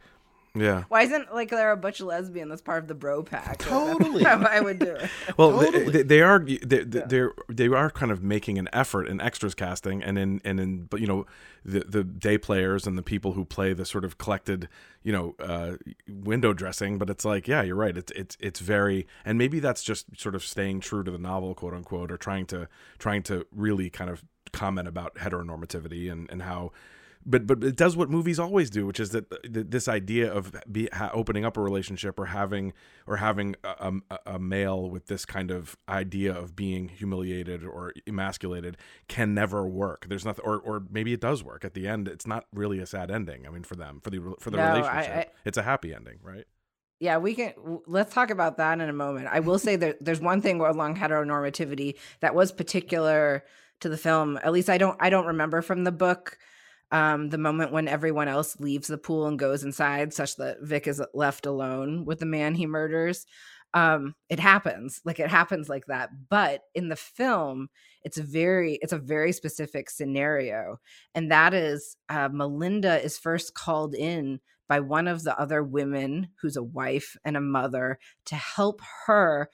Yeah. 0.55 0.85
Why 0.89 1.03
isn't 1.03 1.35
like 1.35 1.51
there 1.51 1.73
a 1.73 1.77
butch 1.77 2.01
lesbian 2.01 2.49
that's 2.49 2.63
part 2.63 2.83
of 2.83 2.89
the 2.89 2.95
bro 2.95 3.23
pack? 3.23 3.59
Totally. 3.59 4.25
I 4.25 4.61
would 4.61 4.79
do 4.79 4.93
it. 4.93 5.11
Well, 5.37 5.59
they- 5.59 5.67
Totally. 5.67 5.91
they, 5.93 6.03
they 6.03 6.21
are 6.23 6.39
they, 6.39 6.59
they, 6.59 6.85
they're 6.85 7.33
they 7.49 7.67
are 7.69 7.91
kind 7.91 8.13
of 8.13 8.23
making 8.23 8.59
an 8.59 8.69
effort 8.73 9.09
in 9.09 9.21
extras 9.21 9.55
casting 9.55 10.03
and 10.03 10.17
in 10.19 10.41
and 10.45 10.61
in 10.61 10.85
but 10.85 11.01
you 11.01 11.07
know 11.07 11.27
the 11.65 11.81
the 11.81 12.05
day 12.05 12.39
players 12.39 12.87
and 12.87 12.97
the 12.97 13.03
people 13.03 13.33
who 13.33 13.45
play 13.45 13.73
the 13.73 13.85
sort 13.85 14.05
of 14.05 14.17
collected 14.19 14.69
you 15.03 15.13
know 15.13 15.35
uh, 15.41 15.73
window 16.09 16.53
dressing. 16.53 16.99
But 16.99 17.11
it's 17.11 17.25
like 17.25 17.49
yeah, 17.49 17.63
you're 17.63 17.75
right. 17.77 17.97
It's 17.97 18.13
it's 18.13 18.37
it's 18.41 18.61
very 18.61 19.07
and 19.25 19.37
maybe 19.39 19.59
that's 19.59 19.83
just 19.83 20.07
sort 20.21 20.35
of 20.35 20.45
staying 20.45 20.81
true 20.81 21.03
to 21.03 21.11
the 21.11 21.19
novel, 21.19 21.55
quote 21.55 21.75
unquote, 21.75 22.13
or 22.13 22.17
trying 22.17 22.47
to 22.47 22.69
trying 22.99 23.23
to 23.25 23.47
really 23.51 23.91
kind 23.91 24.09
of 24.11 24.25
comment 24.53 24.87
about 24.87 25.17
heteronormativity 25.17 26.13
and 26.13 26.31
and 26.31 26.43
how 26.43 26.71
but 27.27 27.47
but 27.47 27.65
it 27.65 27.77
does 27.77 27.97
what 27.97 28.11
movies 28.11 28.39
always 28.39 28.71
do, 28.71 28.87
which 28.87 29.01
is 29.01 29.11
that 29.11 29.33
uh, 29.33 29.37
th- 29.43 29.67
this 29.69 29.89
idea 29.89 30.33
of 30.33 30.55
be, 30.71 30.89
ha, 30.93 31.11
opening 31.13 31.45
up 31.45 31.57
a 31.57 31.61
relationship 31.61 32.19
or 32.19 32.27
having 32.27 32.73
or 33.07 33.17
having 33.17 33.57
a, 33.65 33.93
a, 34.11 34.19
a 34.35 34.39
male 34.39 34.89
with 34.91 35.07
this 35.07 35.25
kind 35.25 35.51
of 35.51 35.77
idea 35.89 36.35
of 36.35 36.55
being 36.55 36.89
humiliated 36.89 37.65
or 37.65 37.93
emasculated 38.07 38.77
can 39.09 39.35
never 39.35 39.67
work. 39.67 40.07
There's 40.09 40.25
nothing, 40.25 40.45
or 40.45 40.59
or 40.59 40.83
maybe 40.91 41.13
it 41.13 41.21
does 41.21 41.43
work 41.43 41.65
at 41.65 41.75
the 41.75 41.89
end. 41.89 42.09
It's 42.09 42.27
not 42.27 42.47
really 42.53 42.79
a 42.79 42.87
sad 42.87 43.11
ending. 43.11 43.47
I 43.47 43.51
mean, 43.51 43.65
for 43.65 43.77
them, 43.77 44.01
for 44.03 44.11
the 44.11 44.35
for 44.41 44.51
the 44.51 44.59
No, 44.59 44.69
relationship, 44.75 45.17
I- 45.17 45.27
it's 45.45 45.59
a 45.59 45.63
happy 45.63 45.95
ending, 45.95 46.19
right? 46.23 46.45
Yeah, 47.01 47.19
we 47.19 47.35
can. 47.35 47.53
Let's 47.87 48.15
talk 48.15 48.31
about 48.31 48.57
that 48.59 48.81
in 48.81 48.89
a 48.89 48.93
moment. 48.93 49.29
I 49.31 49.41
will 49.41 49.59
say 49.59 49.77
that 49.77 50.03
there's 50.05 50.21
one 50.21 50.41
thing 50.41 50.61
along 50.61 50.97
heteronormativity 50.97 51.97
that 52.21 52.35
was 52.35 52.53
particular 52.53 53.45
to 53.81 53.89
the 53.89 53.97
film. 53.99 54.39
At 54.43 54.53
least 54.53 54.71
I 54.71 54.79
don't. 54.79 54.97
I 55.01 55.11
don't 55.11 55.27
remember 55.27 55.61
from 55.61 55.85
the 55.85 55.93
book. 55.93 56.39
Um, 56.95 57.29
the 57.29 57.39
moment 57.39 57.73
when 57.73 57.89
everyone 57.89 58.29
else 58.29 58.61
leaves 58.61 58.87
the 58.87 58.97
pool 58.97 59.27
and 59.27 59.37
goes 59.37 59.65
inside, 59.65 60.15
such 60.15 60.37
that 60.37 60.59
Vic 60.63 60.87
is 60.87 61.03
left 61.13 61.45
alone 61.45 62.05
with 62.05 62.21
the 62.21 62.27
man 62.27 62.55
he 62.55 62.67
murders. 62.67 63.27
Um, 63.75 64.15
it 64.29 64.39
happens, 64.39 65.01
like 65.05 65.19
it 65.19 65.29
happens 65.29 65.69
like 65.69 65.87
that. 65.87 66.11
But 66.31 66.63
in 66.73 66.91
the 66.91 66.97
film, 66.97 67.69
it's 68.05 68.17
very, 68.19 68.79
it's 68.81 68.93
a 68.93 68.99
very 68.99 69.33
specific 69.33 69.91
scenario, 69.91 70.79
and 71.17 71.33
that 71.33 71.53
is 71.53 71.97
uh, 72.09 72.29
Melinda 72.33 73.03
is 73.03 73.19
first 73.19 73.55
called 73.55 73.97
in 73.97 74.39
by 74.69 74.79
one 74.79 75.09
of 75.09 75.25
the 75.25 75.37
other 75.37 75.65
women 75.65 76.29
who's 76.41 76.57
a 76.57 76.63
wife 76.63 77.17
and 77.25 77.37
a 77.37 77.41
mother 77.41 77.99
to 78.27 78.37
help 78.37 78.81
her 79.07 79.51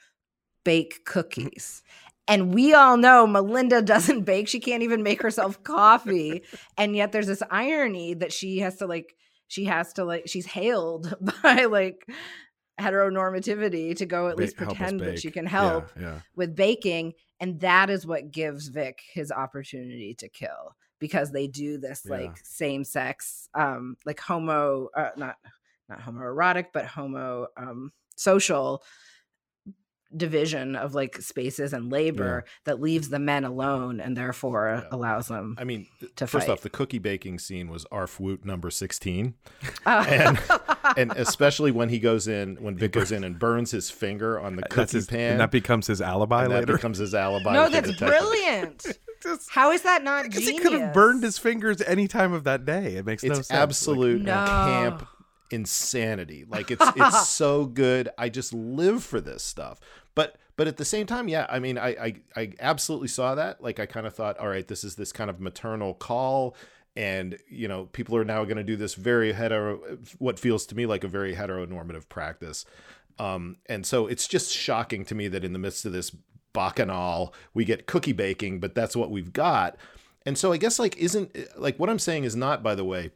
bake 0.63 1.07
cookies. 1.07 1.83
And 2.31 2.55
we 2.55 2.73
all 2.73 2.97
know 2.97 3.27
Melinda 3.27 3.83
doesn't 3.83 4.23
bake. 4.25 4.49
She 4.49 4.61
can't 4.61 4.83
even 4.83 5.03
make 5.03 5.21
herself 5.21 5.63
coffee. 5.65 6.43
and 6.79 6.97
yet 6.97 7.13
there's 7.13 7.27
this 7.27 7.43
irony 7.51 8.15
that 8.15 8.33
she 8.33 8.61
has 8.61 8.77
to 8.77 8.87
like, 8.87 9.15
she 9.49 9.65
has 9.65 9.93
to 9.95 10.05
like, 10.05 10.29
she's 10.29 10.47
hailed 10.47 11.13
by 11.43 11.65
like 11.67 12.07
heteronormativity 12.81 13.97
to 13.97 14.07
go 14.07 14.29
at 14.29 14.37
Ba- 14.37 14.43
least 14.43 14.57
pretend 14.57 15.01
that 15.01 15.19
she 15.19 15.31
can 15.31 15.45
Yeah, 15.45 15.51
help 15.51 15.91
Yeah, 16.01 16.21
with 16.35 16.55
baking. 16.57 17.15
And 17.41 17.61
that 17.61 17.91
is 17.91 18.07
what 18.07 18.31
gives 18.31 18.69
Vic 18.69 19.01
his 19.13 19.33
opportunity 19.33 20.15
to 20.19 20.29
kill 20.29 20.77
because 20.99 21.33
they 21.33 21.47
do 21.47 21.79
this 21.79 22.03
Yeah. 22.05 22.13
like 22.13 22.37
same 22.43 22.85
sex, 22.85 23.49
um, 23.55 23.97
like 24.05 24.21
homo, 24.21 24.89
uh, 24.97 25.11
not 25.17 25.37
not 25.89 26.01
homoerotic, 26.01 26.67
but 26.73 26.87
homo 26.87 27.49
um, 27.57 27.91
social 28.17 28.83
division 30.17 30.75
of 30.75 30.95
like 30.95 31.17
spaces 31.23 31.73
and 31.73 31.91
labor 31.93 32.45
that 32.65 32.81
leaves 32.81 33.11
the 33.11 33.19
men 33.19 33.45
alone 33.45 34.01
and 34.01 34.17
therefore 34.17 34.81
Yeah. 34.83 34.89
allows 34.97 35.29
them 35.29 35.55
I 35.59 35.65
mean, 35.65 35.87
to 36.17 36.27
first 36.27 36.47
fight. 36.47 36.53
off, 36.53 36.61
the 36.63 36.71
cookie 36.71 36.99
baking 36.99 37.39
scene 37.39 37.69
was 37.69 37.87
Arf 37.93 38.19
Woot 38.19 38.45
number 38.45 38.71
16. 38.71 39.35
Uh, 39.87 40.05
and 40.09 40.39
and 40.97 41.13
especially 41.17 41.71
when 41.71 41.89
he 41.91 41.99
goes 41.99 42.27
in 42.27 42.57
when 42.57 42.77
Vic 42.77 42.93
goes 42.93 43.13
in 43.13 43.23
and 43.23 43.39
burns 43.39 43.71
his 43.71 43.91
finger 43.91 44.41
on 44.41 44.57
the 44.57 44.63
cookie 44.65 44.97
his, 44.99 45.07
pan 45.07 45.33
and 45.33 45.41
that 45.41 45.51
becomes 45.53 45.87
his 45.87 46.01
alibi 46.01 46.45
and 46.45 46.53
that 46.53 46.67
becomes 46.67 46.99
his 46.99 47.15
alibi 47.15 47.53
no 47.53 47.69
that's 47.69 47.91
detective. 47.91 48.09
brilliant 48.09 48.87
how 49.51 49.71
is 49.71 49.83
that 49.83 50.03
not 50.03 50.25
Because 50.25 50.41
genius 50.45 50.63
he 50.65 50.69
could 50.71 50.81
have 50.81 50.93
burned 50.93 51.23
his 51.23 51.39
fingers 51.39 51.81
any 51.83 52.09
time 52.09 52.33
of 52.33 52.45
that 52.45 52.65
day. 52.65 52.97
It 52.97 53.05
makes 53.07 53.23
no 53.23 53.29
it's 53.31 53.39
sense. 53.49 53.51
Like, 53.51 53.59
absolute 53.61 54.23
No. 54.23 54.45
camp 54.47 55.07
insanity 55.65 56.45
like 56.49 56.71
it's 56.71 56.85
it's 56.97 57.29
so 57.29 57.65
good 57.67 58.09
i 58.17 58.29
just 58.29 58.55
live 58.55 59.03
for 59.03 59.21
this 59.21 59.43
stuff 59.43 59.81
but 60.15 60.37
but 60.57 60.67
at 60.69 60.77
the 60.77 60.85
same 60.85 61.07
time 61.07 61.29
yeah 61.29 61.47
i 61.49 61.59
mean 61.59 61.79
i 61.79 61.89
i, 61.89 62.15
I 62.37 62.53
absolutely 62.61 63.09
saw 63.09 63.35
that. 63.35 63.63
Like 63.63 63.81
i 63.81 63.87
kind 63.87 64.07
of 64.07 64.15
thought 64.15 64.39
all 64.39 64.49
right 64.49 64.67
this 64.67 64.85
is 64.85 64.97
this 64.97 65.13
kind 65.13 65.31
of 65.31 65.41
maternal 65.41 65.95
call 65.95 66.57
and 66.97 67.39
you 67.49 67.69
know 67.69 67.87
people 67.87 68.17
are 68.17 68.25
now 68.25 68.45
going 68.45 68.57
to 68.57 68.65
do 68.65 68.77
this 68.77 68.95
very 68.95 69.33
hetero 69.33 69.99
what 70.19 70.39
feels 70.39 70.67
to 70.67 70.75
me 70.75 70.87
like 70.87 71.05
a 71.05 71.09
very 71.09 71.35
heteronormative 71.35 72.09
practice. 72.09 72.65
Um 73.19 73.57
and 73.67 73.87
so 73.87 74.07
it's 74.07 74.27
just 74.27 74.53
shocking 74.53 75.05
to 75.07 75.15
me 75.15 75.29
that 75.29 75.45
in 75.45 75.53
the 75.53 75.59
midst 75.59 75.85
of 75.87 75.93
this 75.93 76.15
bacchanal 76.53 77.33
we 77.55 77.65
get 77.65 77.87
cookie 77.87 78.13
baking 78.13 78.61
but 78.61 78.75
that's 78.75 78.97
what 78.97 79.11
we've 79.11 79.33
got. 79.33 79.77
And 80.27 80.37
so 80.37 80.53
i 80.53 80.57
guess 80.57 80.79
like 80.79 80.97
isn't 80.97 81.37
like 81.59 81.79
what 81.79 81.89
i'm 81.89 81.99
saying 81.99 82.25
is 82.25 82.37
not 82.37 82.63
by 82.63 82.75
the 82.75 82.85
way 82.85 83.13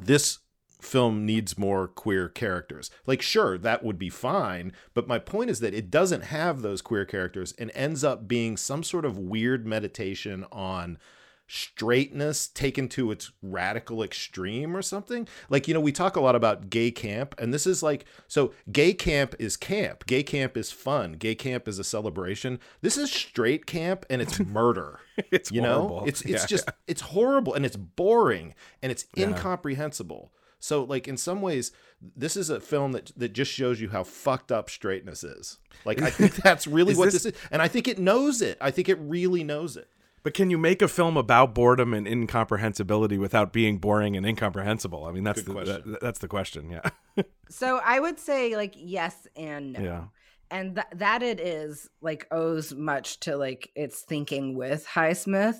this 0.00 0.38
film 0.84 1.24
needs 1.26 1.58
more 1.58 1.88
queer 1.88 2.28
characters. 2.28 2.90
Like, 3.06 3.22
sure, 3.22 3.58
that 3.58 3.82
would 3.84 3.98
be 3.98 4.10
fine, 4.10 4.72
but 4.94 5.08
my 5.08 5.18
point 5.18 5.50
is 5.50 5.60
that 5.60 5.74
it 5.74 5.90
doesn't 5.90 6.24
have 6.24 6.62
those 6.62 6.82
queer 6.82 7.04
characters 7.04 7.52
and 7.58 7.70
ends 7.74 8.04
up 8.04 8.28
being 8.28 8.56
some 8.56 8.82
sort 8.82 9.04
of 9.04 9.18
weird 9.18 9.66
meditation 9.66 10.44
on 10.52 10.98
straightness 11.46 12.48
taken 12.48 12.88
to 12.88 13.10
its 13.10 13.30
radical 13.42 14.02
extreme 14.02 14.74
or 14.74 14.80
something. 14.82 15.28
Like, 15.50 15.68
you 15.68 15.74
know, 15.74 15.80
we 15.80 15.92
talk 15.92 16.16
a 16.16 16.20
lot 16.20 16.34
about 16.34 16.70
gay 16.70 16.90
camp, 16.90 17.34
and 17.38 17.52
this 17.52 17.66
is 17.66 17.82
like, 17.82 18.06
so 18.26 18.52
gay 18.72 18.94
camp 18.94 19.34
is 19.38 19.56
camp, 19.56 20.06
gay 20.06 20.22
camp 20.22 20.56
is 20.56 20.72
fun, 20.72 21.12
gay 21.12 21.34
camp 21.34 21.68
is 21.68 21.78
a 21.78 21.84
celebration. 21.84 22.58
This 22.80 22.96
is 22.96 23.12
straight 23.12 23.66
camp 23.66 24.06
and 24.08 24.22
it's 24.22 24.40
murder. 24.40 25.00
It's 25.30 25.50
you 25.50 25.60
know, 25.60 26.02
it's 26.06 26.22
it's 26.22 26.42
Yeah, 26.42 26.46
just 26.46 26.70
it's 26.86 27.02
horrible 27.02 27.54
and 27.54 27.66
it's 27.66 27.76
boring 27.76 28.54
and 28.82 28.90
it's 28.90 29.04
incomprehensible. 29.16 30.32
So 30.64 30.82
like 30.84 31.06
in 31.06 31.18
some 31.18 31.42
ways, 31.42 31.72
this 32.16 32.38
is 32.38 32.48
a 32.48 32.58
film 32.58 32.92
that 32.92 33.12
that 33.18 33.34
just 33.34 33.52
shows 33.52 33.82
you 33.82 33.90
how 33.90 34.02
fucked 34.02 34.50
up 34.50 34.70
straightness 34.70 35.22
is. 35.22 35.58
Like 35.84 36.00
I 36.00 36.08
think 36.08 36.36
that's 36.42 36.66
really 36.66 36.94
what 36.94 37.12
this- 37.12 37.24
this, 37.24 37.34
is, 37.34 37.40
and 37.50 37.60
I 37.60 37.68
think 37.68 37.86
it 37.86 37.98
knows 37.98 38.40
it. 38.40 38.56
I 38.62 38.70
think 38.70 38.88
it 38.88 38.98
really 38.98 39.44
knows 39.44 39.76
it. 39.76 39.88
But 40.22 40.32
can 40.32 40.48
you 40.48 40.56
make 40.56 40.80
a 40.80 40.88
film 40.88 41.18
about 41.18 41.54
boredom 41.54 41.92
and 41.92 42.08
incomprehensibility 42.08 43.18
without 43.18 43.52
being 43.52 43.76
boring 43.76 44.16
and 44.16 44.24
incomprehensible? 44.24 45.04
I 45.04 45.12
mean, 45.12 45.22
that's 45.22 45.42
Good 45.42 45.50
the 45.50 45.52
question. 45.52 45.92
that- 45.92 46.00
that's 46.00 46.18
the 46.20 46.28
question. 46.28 46.70
Yeah. 46.70 47.22
so 47.50 47.78
i 47.84 48.00
would 48.00 48.18
say 48.18 48.56
like 48.56 48.72
yes 48.74 49.26
and 49.36 49.74
no 49.74 49.80
Yeah. 49.80 50.04
and 50.50 50.76
th- 50.76 50.86
that 50.94 51.22
it 51.22 51.38
is 51.40 51.90
like 52.00 52.26
owes 52.30 52.72
much 52.74 53.20
to 53.20 53.36
like 53.36 53.70
its 53.76 54.00
thinking 54.00 54.56
with 54.56 54.86
highsmith 54.86 55.58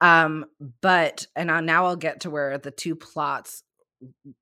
um 0.00 0.44
but 0.82 1.26
and 1.36 1.48
I, 1.50 1.60
now 1.60 1.86
i'll 1.86 1.96
get 1.96 2.20
to 2.22 2.30
where 2.30 2.58
the 2.58 2.72
two 2.72 2.96
plots 2.96 3.62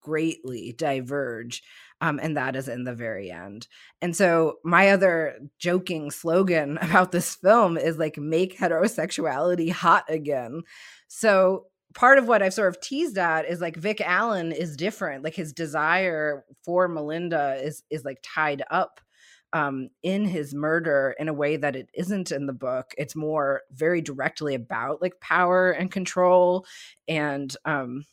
greatly 0.01 0.75
diverge 0.77 1.62
um 2.01 2.18
and 2.23 2.37
that 2.37 2.57
is 2.57 2.68
in 2.68 2.85
the 2.85 2.94
very 2.94 3.31
end 3.31 3.66
and 4.01 4.16
so 4.16 4.59
my 4.64 4.90
other 4.90 5.38
joking 5.59 6.11
slogan 6.11 6.79
about 6.83 7.12
this 7.12 7.35
film 7.35 7.77
is 7.77 7.99
like 7.99 8.18
make 8.18 8.59
heterosexuality 8.59 9.70
hot 9.70 10.05
again 10.09 10.62
so 11.09 11.66
part 11.94 12.18
of 12.18 12.29
what 12.29 12.42
I've 12.42 12.55
sort 12.55 12.68
of 12.68 12.81
teased 12.81 13.18
at 13.18 13.46
is 13.46 13.61
like 13.61 13.77
Vic 13.77 14.01
Allen 14.01 14.53
is 14.53 14.77
different. 14.77 15.25
Like 15.25 15.35
his 15.35 15.53
desire 15.53 16.44
for 16.64 16.88
Melinda 16.88 17.57
is 17.62 17.83
is 17.90 18.05
like 18.05 18.18
tied 18.23 18.62
up 18.70 19.01
um 19.53 19.88
in 20.03 20.25
his 20.25 20.55
murder 20.55 21.14
in 21.18 21.29
a 21.29 21.35
way 21.35 21.57
that 21.57 21.77
it 21.77 21.88
isn't 21.94 22.31
in 22.31 22.46
the 22.46 22.53
book. 22.53 22.94
It's 22.96 23.16
more 23.16 23.62
very 23.73 24.01
directly 24.01 24.55
about 24.55 25.03
like 25.03 25.20
power 25.20 25.70
and 25.73 25.90
control 25.90 26.66
and 27.09 27.55
um 27.64 28.05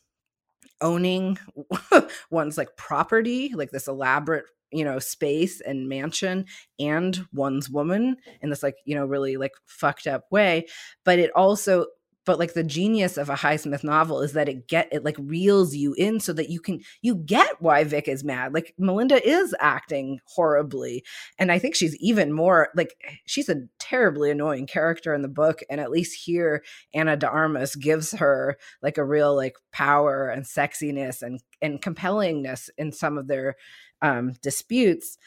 owning 0.82 1.38
one's 2.30 2.58
like 2.58 2.76
property, 2.78 3.52
like 3.56 3.72
this 3.72 3.88
elaborate 3.88 4.46
you 4.72 4.84
know 4.84 5.00
space 5.00 5.62
and 5.62 5.88
mansion 5.88 6.46
and 6.78 7.26
one's 7.34 7.70
woman 7.70 8.18
in 8.42 8.50
this 8.50 8.64
like 8.64 8.76
you 8.84 8.96
know 8.96 9.06
really 9.06 9.38
like 9.38 9.54
fucked 9.66 10.08
up 10.08 10.26
way 10.30 10.66
but 11.06 11.20
it 11.20 11.32
also 11.36 11.86
but 12.28 12.38
like 12.38 12.54
the 12.54 12.64
genius 12.64 13.18
of 13.18 13.30
a 13.30 13.36
highsmith 13.36 13.84
novel 13.84 14.22
is 14.22 14.34
that 14.34 14.50
it 14.50 14.68
get 14.68 14.88
it 14.92 15.04
like 15.04 15.16
reels 15.18 15.74
you 15.74 15.94
in 15.94 16.20
so 16.20 16.34
that 16.34 16.50
you 16.50 16.60
can 16.60 16.82
you 17.02 17.16
get 17.16 17.60
why 17.62 17.84
vic 17.84 18.08
is 18.08 18.24
mad. 18.24 18.54
Like 18.54 18.76
melinda 18.78 19.26
is 19.28 19.56
acting 19.60 20.20
horribly 20.26 21.04
and 21.40 21.52
i 21.52 21.58
think 21.58 21.74
she's 21.74 21.96
even 21.96 22.32
more 22.32 22.70
like 22.76 22.94
she's 23.26 23.50
a 23.50 23.64
terribly 23.80 24.30
annoying 24.30 24.68
character 24.68 25.14
in 25.14 25.22
the 25.24 25.28
book 25.28 25.62
and 25.70 25.82
at 25.82 25.90
least 25.90 26.26
here 26.26 26.64
ana 26.94 27.16
de 27.16 27.28
armas 27.28 27.76
gives 27.76 28.12
her 28.12 28.58
like 28.84 28.98
a 28.98 29.06
real 29.06 29.36
like 29.36 29.56
power 29.72 30.30
and 30.30 30.44
sexiness 30.44 31.22
and 31.22 31.40
and 31.62 31.82
compellingness 31.82 32.70
in 32.78 32.92
some 32.92 33.18
of 33.18 33.28
their 33.28 33.56
um 34.02 34.34
disputes. 34.42 35.18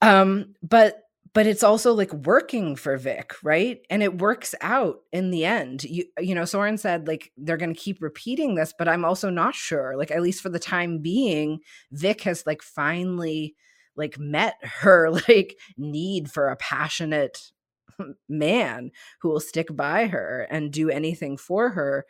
Um 0.00 0.54
but 0.62 1.03
but 1.34 1.46
it's 1.48 1.64
also 1.64 1.92
like 1.92 2.12
working 2.12 2.76
for 2.76 2.96
Vic, 2.96 3.34
right? 3.42 3.80
And 3.90 4.02
it 4.04 4.18
works 4.18 4.54
out 4.60 5.00
in 5.12 5.30
the 5.32 5.44
end. 5.44 5.82
You 5.82 6.04
you 6.18 6.34
know, 6.34 6.44
Soren 6.44 6.78
said 6.78 7.08
like 7.08 7.32
they're 7.36 7.56
going 7.56 7.74
to 7.74 7.80
keep 7.80 8.00
repeating 8.00 8.54
this, 8.54 8.72
but 8.78 8.88
I'm 8.88 9.04
also 9.04 9.30
not 9.30 9.54
sure. 9.54 9.96
Like 9.96 10.12
at 10.12 10.22
least 10.22 10.40
for 10.40 10.48
the 10.48 10.60
time 10.60 10.98
being, 10.98 11.58
Vic 11.90 12.22
has 12.22 12.46
like 12.46 12.62
finally 12.62 13.56
like 13.96 14.18
met 14.18 14.54
her 14.62 15.10
like 15.28 15.58
need 15.76 16.30
for 16.30 16.48
a 16.48 16.56
passionate 16.56 17.50
man 18.28 18.90
who 19.20 19.28
will 19.28 19.40
stick 19.40 19.74
by 19.74 20.06
her 20.06 20.46
and 20.50 20.72
do 20.72 20.88
anything 20.88 21.36
for 21.36 21.70
her. 21.70 22.06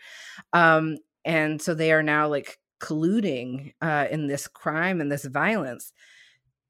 Um 0.53 0.99
and 1.25 1.63
so 1.63 1.75
they 1.75 1.93
are 1.93 2.03
now 2.03 2.29
like 2.29 2.59
colluding 2.81 3.73
uh 3.81 4.07
in 4.11 4.27
this 4.27 4.47
crime 4.49 5.01
and 5.01 5.11
this 5.11 5.25
violence. 5.25 5.95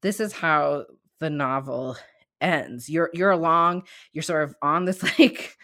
This 0.01 0.21
is 0.21 0.31
how 0.33 0.85
the 1.19 1.29
novel 1.29 1.97
ends. 2.45 2.87
You're 2.89 3.09
you're 3.13 3.31
along, 3.31 3.83
you're 4.13 4.21
sort 4.23 4.43
of 4.43 4.55
on 4.61 4.85
this 4.85 5.01
like 5.19 5.57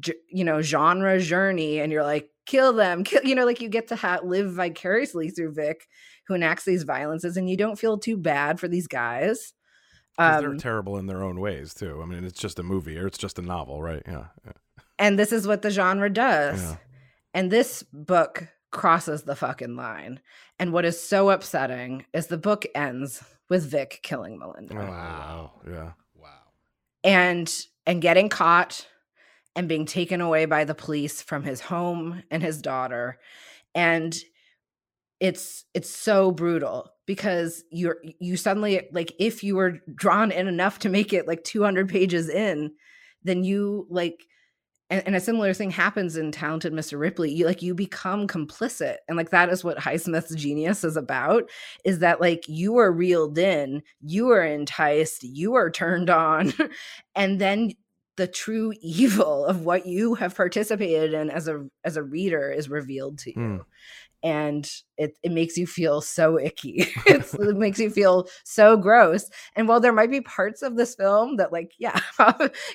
j- 0.00 0.14
you 0.28 0.44
know 0.44 0.60
genre 0.62 1.20
journey 1.20 1.80
and 1.80 1.92
you're 1.92 2.02
like 2.04 2.30
kill 2.46 2.72
them, 2.72 3.04
kill 3.04 3.22
you 3.24 3.34
know 3.34 3.44
like 3.44 3.60
you 3.60 3.68
get 3.68 3.88
to 3.88 3.96
ha- 3.96 4.20
live 4.24 4.52
vicariously 4.52 5.30
through 5.30 5.52
Vic 5.52 5.86
who 6.26 6.34
enacts 6.34 6.64
these 6.64 6.84
violences 6.84 7.36
and 7.36 7.48
you 7.50 7.56
don't 7.56 7.78
feel 7.78 7.98
too 7.98 8.16
bad 8.16 8.58
for 8.58 8.66
these 8.68 8.86
guys. 8.88 9.52
'Cause 10.18 10.40
they're 10.40 10.50
Um, 10.50 10.58
terrible 10.58 10.96
in 10.96 11.06
their 11.06 11.22
own 11.24 11.40
ways 11.40 11.74
too. 11.74 12.00
I 12.00 12.06
mean, 12.06 12.24
it's 12.24 12.38
just 12.40 12.58
a 12.58 12.62
movie 12.62 12.96
or 12.98 13.06
it's 13.06 13.18
just 13.18 13.38
a 13.38 13.42
novel, 13.42 13.82
right? 13.82 14.02
Yeah. 14.06 14.26
yeah. 14.46 14.52
and 14.98 15.18
this 15.18 15.32
is 15.32 15.46
what 15.46 15.62
the 15.62 15.70
genre 15.70 16.08
does. 16.08 16.62
Yeah. 16.62 16.76
And 17.34 17.50
this 17.50 17.82
book 17.92 18.46
crosses 18.70 19.24
the 19.24 19.34
fucking 19.34 19.74
line. 19.76 20.20
And 20.60 20.72
what 20.72 20.84
is 20.84 21.00
so 21.02 21.30
upsetting 21.30 22.06
is 22.14 22.28
the 22.28 22.38
book 22.38 22.64
ends 22.76 23.22
with 23.50 23.68
Vic 23.68 23.98
killing 24.04 24.38
Melinda. 24.38 24.76
Wow. 24.76 25.60
Yeah. 25.68 25.92
And 27.04 27.52
and 27.86 28.02
getting 28.02 28.28
caught 28.28 28.88
and 29.54 29.68
being 29.68 29.86
taken 29.86 30.20
away 30.20 30.46
by 30.46 30.64
the 30.64 30.74
police 30.74 31.22
from 31.22 31.44
his 31.44 31.60
home 31.60 32.22
and 32.30 32.42
his 32.42 32.62
daughter. 32.62 33.18
And 33.74 34.16
it's 35.20 35.64
it's 35.74 35.90
so 35.90 36.30
brutal 36.32 36.90
because 37.06 37.64
you're 37.70 37.98
you 38.18 38.36
suddenly 38.36 38.88
like 38.92 39.12
if 39.18 39.44
you 39.44 39.56
were 39.56 39.80
drawn 39.94 40.30
in 40.32 40.48
enough 40.48 40.80
to 40.80 40.88
make 40.88 41.12
it 41.12 41.28
like 41.28 41.44
200 41.44 41.88
pages 41.88 42.28
in 42.28 42.72
then 43.22 43.44
you 43.44 43.86
like 43.88 44.26
and, 44.94 45.02
and 45.06 45.16
a 45.16 45.20
similar 45.20 45.52
thing 45.52 45.70
happens 45.70 46.16
in 46.16 46.30
talented 46.30 46.72
mr 46.72 46.98
ripley 46.98 47.32
you 47.32 47.44
like 47.44 47.62
you 47.62 47.74
become 47.74 48.28
complicit 48.28 48.96
and 49.08 49.16
like 49.16 49.30
that 49.30 49.48
is 49.48 49.64
what 49.64 49.78
highsmith's 49.78 50.34
genius 50.34 50.84
is 50.84 50.96
about 50.96 51.50
is 51.84 51.98
that 51.98 52.20
like 52.20 52.44
you 52.48 52.76
are 52.76 52.92
reeled 52.92 53.36
in 53.36 53.82
you 54.00 54.30
are 54.30 54.44
enticed 54.44 55.22
you 55.24 55.54
are 55.54 55.70
turned 55.70 56.10
on 56.10 56.52
and 57.14 57.40
then 57.40 57.72
the 58.16 58.28
true 58.28 58.72
evil 58.80 59.44
of 59.44 59.64
what 59.64 59.86
you 59.86 60.14
have 60.14 60.36
participated 60.36 61.12
in 61.14 61.30
as 61.30 61.48
a 61.48 61.66
as 61.82 61.96
a 61.96 62.02
reader 62.02 62.50
is 62.50 62.68
revealed 62.68 63.18
to 63.18 63.30
you 63.30 63.34
Hmm. 63.34 63.56
And 64.24 64.68
it, 64.96 65.18
it 65.22 65.30
makes 65.30 65.56
you 65.56 65.66
feel 65.66 66.00
so 66.00 66.40
icky. 66.40 66.88
It 67.06 67.56
makes 67.56 67.78
you 67.78 67.90
feel 67.90 68.26
so 68.42 68.76
gross 68.76 69.28
and 69.54 69.68
while 69.68 69.80
there 69.80 69.92
might 69.92 70.10
be 70.10 70.22
parts 70.22 70.62
of 70.62 70.76
this 70.76 70.94
film 70.94 71.36
that 71.36 71.52
like 71.52 71.72
yeah 71.78 72.00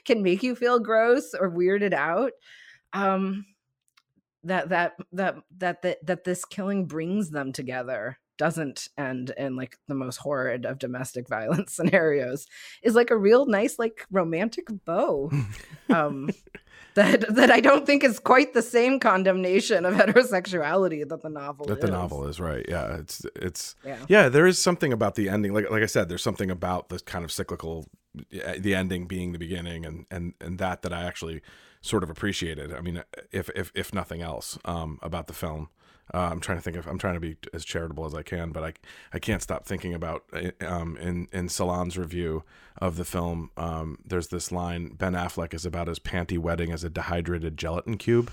can 0.05 0.21
make 0.21 0.43
you 0.43 0.55
feel 0.55 0.79
gross 0.79 1.33
or 1.33 1.49
weirded 1.51 1.93
out 1.93 2.31
um 2.93 3.45
that 4.43 4.69
that 4.69 4.93
that 5.11 5.35
that 5.57 5.81
that, 5.81 6.05
that 6.05 6.23
this 6.23 6.45
killing 6.45 6.85
brings 6.85 7.31
them 7.31 7.51
together 7.51 8.17
doesn't 8.37 8.87
end 8.97 9.33
in 9.37 9.55
like 9.55 9.77
the 9.87 9.95
most 9.95 10.17
horrid 10.17 10.65
of 10.65 10.79
domestic 10.79 11.27
violence 11.27 11.73
scenarios 11.73 12.47
is 12.83 12.95
like 12.95 13.11
a 13.11 13.17
real 13.17 13.45
nice 13.45 13.77
like 13.77 14.05
romantic 14.11 14.67
bow 14.85 15.29
um 15.89 16.29
that 16.99 17.35
that 17.35 17.51
I 17.51 17.59
don't 17.67 17.85
think 17.85 18.03
is 18.03 18.19
quite 18.19 18.53
the 18.53 18.61
same 18.61 18.99
condemnation 18.99 19.85
of 19.85 19.93
heterosexuality 19.95 21.07
that 21.09 21.21
the 21.21 21.29
novel 21.29 21.65
that 21.67 21.77
is. 21.79 21.85
the 21.85 21.91
novel 21.91 22.27
is 22.27 22.39
right 22.39 22.65
yeah 22.67 22.97
it's 22.97 23.25
it's 23.35 23.75
Yeah. 23.85 23.97
yeah 24.07 24.29
there 24.29 24.47
is 24.47 24.57
something 24.59 24.91
about 24.93 25.15
the 25.15 25.29
ending 25.29 25.53
like 25.53 25.69
like 25.69 25.83
i 25.83 25.87
said 25.95 26.09
there's 26.09 26.23
something 26.23 26.51
about 26.51 26.89
the 26.89 26.99
kind 26.99 27.23
of 27.25 27.31
cyclical 27.31 27.87
uh, 28.45 28.55
the 28.65 28.73
ending 28.75 29.07
being 29.07 29.31
the 29.33 29.39
beginning 29.39 29.85
and 29.85 30.05
and 30.11 30.33
and 30.41 30.59
that 30.59 30.81
that 30.83 30.93
i 30.93 31.03
actually 31.03 31.41
sort 31.81 32.03
of 32.03 32.09
appreciated 32.09 32.73
i 32.73 32.81
mean 32.81 33.03
if 33.31 33.49
if 33.55 33.71
if 33.75 33.93
nothing 33.93 34.21
else 34.21 34.57
um 34.65 34.99
about 35.01 35.27
the 35.27 35.33
film 35.33 35.69
uh, 36.13 36.29
I'm 36.31 36.39
trying 36.39 36.57
to 36.57 36.61
think 36.61 36.75
of. 36.77 36.87
I'm 36.87 36.97
trying 36.97 37.13
to 37.15 37.19
be 37.19 37.37
as 37.53 37.63
charitable 37.65 38.05
as 38.05 38.13
I 38.15 38.23
can, 38.23 38.51
but 38.51 38.63
I 38.63 38.73
I 39.13 39.19
can't 39.19 39.41
stop 39.41 39.65
thinking 39.65 39.93
about 39.93 40.23
uh, 40.33 40.51
um, 40.65 40.97
in 40.97 41.27
in 41.31 41.49
Salon's 41.49 41.97
review 41.97 42.43
of 42.79 42.95
the 42.95 43.05
film. 43.05 43.51
Um, 43.57 43.99
there's 44.05 44.27
this 44.27 44.51
line: 44.51 44.89
Ben 44.89 45.13
Affleck 45.13 45.53
is 45.53 45.65
about 45.65 45.87
as 45.89 45.99
panty 45.99 46.37
wetting 46.37 46.71
as 46.71 46.83
a 46.83 46.89
dehydrated 46.89 47.57
gelatin 47.57 47.97
cube. 47.97 48.31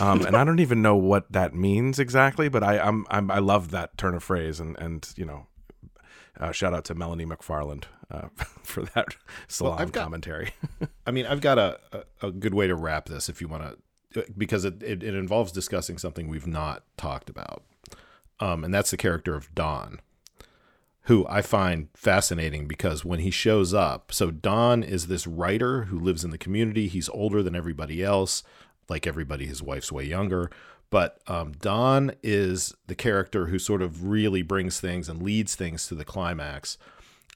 um, 0.00 0.26
and 0.26 0.36
I 0.36 0.44
don't 0.44 0.60
even 0.60 0.82
know 0.82 0.96
what 0.96 1.32
that 1.32 1.54
means 1.54 1.98
exactly, 1.98 2.48
but 2.50 2.62
I 2.62 2.78
I'm, 2.78 3.06
I'm 3.10 3.30
I 3.30 3.38
love 3.38 3.70
that 3.70 3.96
turn 3.96 4.14
of 4.14 4.22
phrase, 4.22 4.60
and 4.60 4.78
and 4.78 5.08
you 5.16 5.24
know, 5.24 5.46
uh, 6.38 6.52
shout 6.52 6.74
out 6.74 6.84
to 6.86 6.94
Melanie 6.94 7.24
McFarland 7.24 7.84
uh, 8.10 8.28
for 8.62 8.82
that 8.94 9.16
salon 9.46 9.80
I've 9.80 9.92
got- 9.92 10.02
commentary. 10.04 10.50
I 11.06 11.10
mean, 11.10 11.24
I've 11.24 11.40
got 11.40 11.56
a, 11.58 11.80
a, 12.20 12.26
a 12.28 12.30
good 12.32 12.52
way 12.52 12.66
to 12.66 12.74
wrap 12.74 13.06
this 13.08 13.30
if 13.30 13.40
you 13.40 13.48
want 13.48 13.62
to, 13.62 13.78
because 14.36 14.64
it, 14.64 14.82
it, 14.82 15.02
it 15.02 15.14
involves 15.14 15.52
discussing 15.52 15.98
something 15.98 16.28
we've 16.28 16.46
not 16.46 16.82
talked 16.96 17.28
about. 17.28 17.62
Um, 18.40 18.64
and 18.64 18.72
that's 18.72 18.90
the 18.90 18.96
character 18.96 19.34
of 19.34 19.54
Don, 19.54 20.00
who 21.02 21.26
I 21.28 21.42
find 21.42 21.88
fascinating 21.94 22.68
because 22.68 23.04
when 23.04 23.20
he 23.20 23.30
shows 23.30 23.74
up, 23.74 24.12
so 24.12 24.30
Don 24.30 24.82
is 24.82 25.08
this 25.08 25.26
writer 25.26 25.84
who 25.84 25.98
lives 25.98 26.24
in 26.24 26.30
the 26.30 26.38
community. 26.38 26.88
He's 26.88 27.08
older 27.08 27.42
than 27.42 27.56
everybody 27.56 28.02
else, 28.02 28.42
like 28.88 29.06
everybody, 29.06 29.46
his 29.46 29.62
wife's 29.62 29.92
way 29.92 30.04
younger. 30.04 30.50
But 30.90 31.20
um, 31.26 31.52
Don 31.60 32.12
is 32.22 32.74
the 32.86 32.94
character 32.94 33.46
who 33.46 33.58
sort 33.58 33.82
of 33.82 34.04
really 34.04 34.42
brings 34.42 34.80
things 34.80 35.08
and 35.08 35.22
leads 35.22 35.54
things 35.54 35.86
to 35.88 35.94
the 35.94 36.04
climax. 36.04 36.78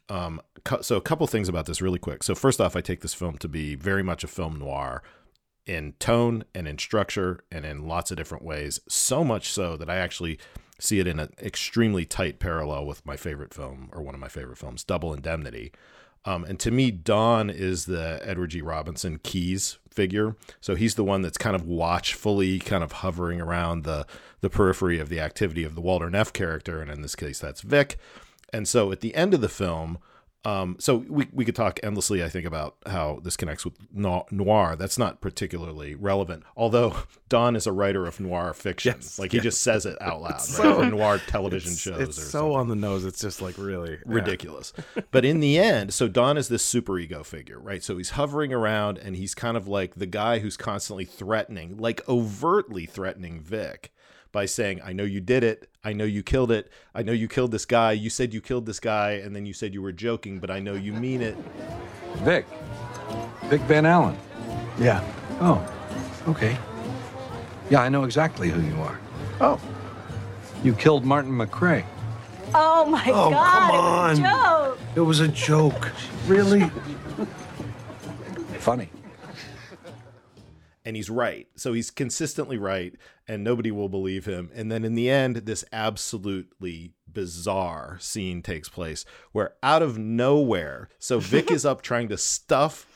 Um, 0.09 0.41
so 0.81 0.97
a 0.97 1.03
couple 1.03 1.27
things 1.27 1.49
about 1.49 1.67
this 1.67 1.83
really 1.83 1.99
quick. 1.99 2.23
So 2.23 2.35
first 2.35 2.61
off, 2.61 2.77
I 2.77 2.81
take 2.81 3.01
this 3.01 3.15
film 3.15 3.37
to 3.39 3.49
be 3.49 3.75
very 3.75 4.03
much 4.03 4.25
a 4.25 4.29
film 4.29 4.59
noir 4.59 5.03
in 5.67 5.93
tone 5.99 6.45
and 6.55 6.67
in 6.67 6.79
structure 6.79 7.45
and 7.51 7.65
in 7.65 7.87
lots 7.87 8.11
of 8.11 8.17
different 8.17 8.45
ways. 8.45 8.81
So 8.89 9.23
much 9.25 9.51
so 9.51 9.77
that 9.77 9.91
I 9.91 9.97
actually 9.97 10.39
see 10.79 10.99
it 10.99 11.07
in 11.07 11.21
an 11.21 11.33
extremely 11.41 12.05
tight 12.05 12.39
parallel 12.41 12.87
with 12.87 13.07
my 13.07 13.17
favorite 13.17 13.55
film 13.55 13.89
or 13.93 14.03
one 14.03 14.15
of 14.15 14.21
my 14.21 14.29
favorite 14.29 14.59
films, 14.59 14.83
Double 14.83 15.15
Indemnity. 15.15 15.73
Um, 16.25 16.45
and 16.45 16.59
to 16.61 16.71
me, 16.71 16.91
Don 16.91 17.51
is 17.51 17.87
the 17.87 18.21
Edward 18.23 18.49
G. 18.49 18.63
Robinson 18.63 19.19
Keys 19.23 19.79
figure. 19.91 20.37
So 20.61 20.75
he's 20.75 20.95
the 20.95 21.05
one 21.05 21.23
that's 21.23 21.39
kind 21.39 21.57
of 21.57 21.67
watchfully, 21.67 22.59
kind 22.59 22.85
of 22.85 22.93
hovering 22.93 23.41
around 23.41 23.85
the 23.85 24.07
the 24.41 24.51
periphery 24.51 24.99
of 24.99 25.09
the 25.09 25.21
activity 25.21 25.63
of 25.63 25.77
the 25.77 25.81
Walter 25.81 26.11
Neff 26.11 26.33
character, 26.33 26.81
and 26.81 26.91
in 26.91 27.03
this 27.03 27.15
case, 27.15 27.39
that's 27.39 27.61
Vic. 27.61 27.97
And 28.53 28.67
so 28.67 28.91
at 28.91 29.01
the 29.01 29.15
end 29.15 29.35
of 29.35 29.41
the 29.41 29.49
film, 29.49 29.99
um, 30.45 30.77
so 30.81 30.97
we, 31.09 31.29
we 31.33 31.45
could 31.45 31.55
talk 31.55 31.79
endlessly, 31.85 32.23
I 32.23 32.29
think, 32.29 32.47
about 32.47 32.77
how 32.87 33.21
this 33.23 33.37
connects 33.37 33.65
with 33.65 33.75
noir. 33.93 34.75
That's 34.77 34.99
not 34.99 35.21
particularly 35.21 35.95
relevant, 35.95 36.43
although 36.57 36.97
Don 37.29 37.55
is 37.55 37.67
a 37.67 37.73
writer 37.73 38.07
of 38.07 38.19
noir 38.19 38.53
fiction. 38.53 38.95
Yes, 38.97 39.21
like 39.21 39.31
he 39.31 39.37
yes. 39.37 39.45
just 39.45 39.63
says 39.63 39.87
it 39.87 39.97
out 40.03 40.21
loud, 40.21 40.33
right? 40.33 40.41
so- 40.41 40.89
noir 40.89 41.19
television 41.29 41.73
it's, 41.73 41.81
shows. 41.81 42.01
It's 42.01 42.19
or 42.19 42.23
so 42.23 42.55
on 42.55 42.69
the 42.69 42.75
nose. 42.75 43.05
It's 43.05 43.21
just 43.21 43.41
like 43.41 43.57
really 43.57 43.93
yeah. 43.93 43.99
ridiculous. 44.05 44.73
but 45.13 45.25
in 45.25 45.39
the 45.39 45.59
end, 45.59 45.95
so 45.95 46.09
Don 46.09 46.37
is 46.37 46.49
this 46.49 46.69
superego 46.69 47.25
figure, 47.25 47.61
right? 47.61 47.83
So 47.83 47.97
he's 47.97 48.11
hovering 48.11 48.53
around 48.53 48.99
and 48.99 49.15
he's 49.15 49.35
kind 49.37 49.57
of 49.57 49.69
like 49.69 49.95
the 49.95 50.07
guy 50.07 50.41
who's 50.41 50.57
constantly 50.57 51.05
threatening, 51.05 51.77
like 51.77 52.07
overtly 52.09 52.87
threatening 52.87 53.41
Vic 53.41 53.93
by 54.33 54.47
saying, 54.47 54.81
I 54.83 54.93
know 54.93 55.05
you 55.05 55.21
did 55.21 55.45
it. 55.45 55.69
I 55.85 55.93
know 55.93 56.05
you 56.05 56.23
killed 56.23 56.51
it. 56.51 56.71
I 56.95 57.03
know 57.03 57.13
you 57.13 57.29
killed 57.29 57.51
this 57.53 57.67
guy. 57.67 57.93
You 57.93 58.11
said 58.11 58.33
you 58.33 58.41
killed 58.41 58.67
this 58.67 58.81
guy 58.81 59.13
and 59.13 59.37
then 59.37 59.47
you 59.47 59.53
said 59.53 59.75
you 59.75 59.83
were 59.83 59.93
joking, 59.93 60.39
but 60.39 60.51
I 60.51 60.59
know 60.59 60.75
you 60.75 60.93
mean 60.93 61.21
it. 61.21 61.37
Vic. 62.17 62.47
Vic 63.45 63.61
Van 63.63 63.85
Allen. 63.85 64.17
Yeah. 64.79 65.05
Oh, 65.41 65.61
okay. 66.29 66.57
Yeah, 67.71 67.81
I 67.83 67.89
know 67.89 68.05
exactly 68.05 68.49
who 68.49 68.61
you 68.61 68.81
are. 68.83 68.99
Oh. 69.41 69.61
You 70.65 70.73
killed 70.75 71.05
Martin 71.05 71.33
McRae. 71.33 71.85
Oh 72.55 72.85
my 72.87 73.05
Oh, 73.09 73.31
god, 73.31 74.17
come 74.17 74.21
it 74.21 74.21
was 74.21 74.21
a 74.21 74.23
joke. 74.23 74.79
It 74.95 75.01
was 75.01 75.21
a 75.21 75.29
joke. 75.29 75.93
Really? 76.27 76.71
Funny. 78.59 78.89
And 80.85 80.97
he's 80.97 81.11
right. 81.11 81.49
So 81.57 81.73
he's 81.73 81.91
consistently 81.91 82.59
right, 82.59 82.95
and 83.29 83.45
nobody 83.45 83.71
will 83.71 83.89
believe 83.89 84.25
him. 84.25 84.51
And 84.55 84.71
then 84.71 84.85
in 84.85 84.95
the 84.95 85.09
end, 85.09 85.37
this 85.37 85.65
absolutely 85.73 86.93
bizarre 87.13 87.99
scene 88.01 88.43
takes 88.43 88.69
place 88.69 89.05
where 89.33 89.55
out 89.63 89.83
of 89.83 89.99
nowhere, 89.99 90.89
so 90.99 91.19
Vic 91.19 91.51
is 91.53 91.65
up 91.65 91.83
trying 91.83 92.09
to 92.09 92.19
stuff. 92.19 92.87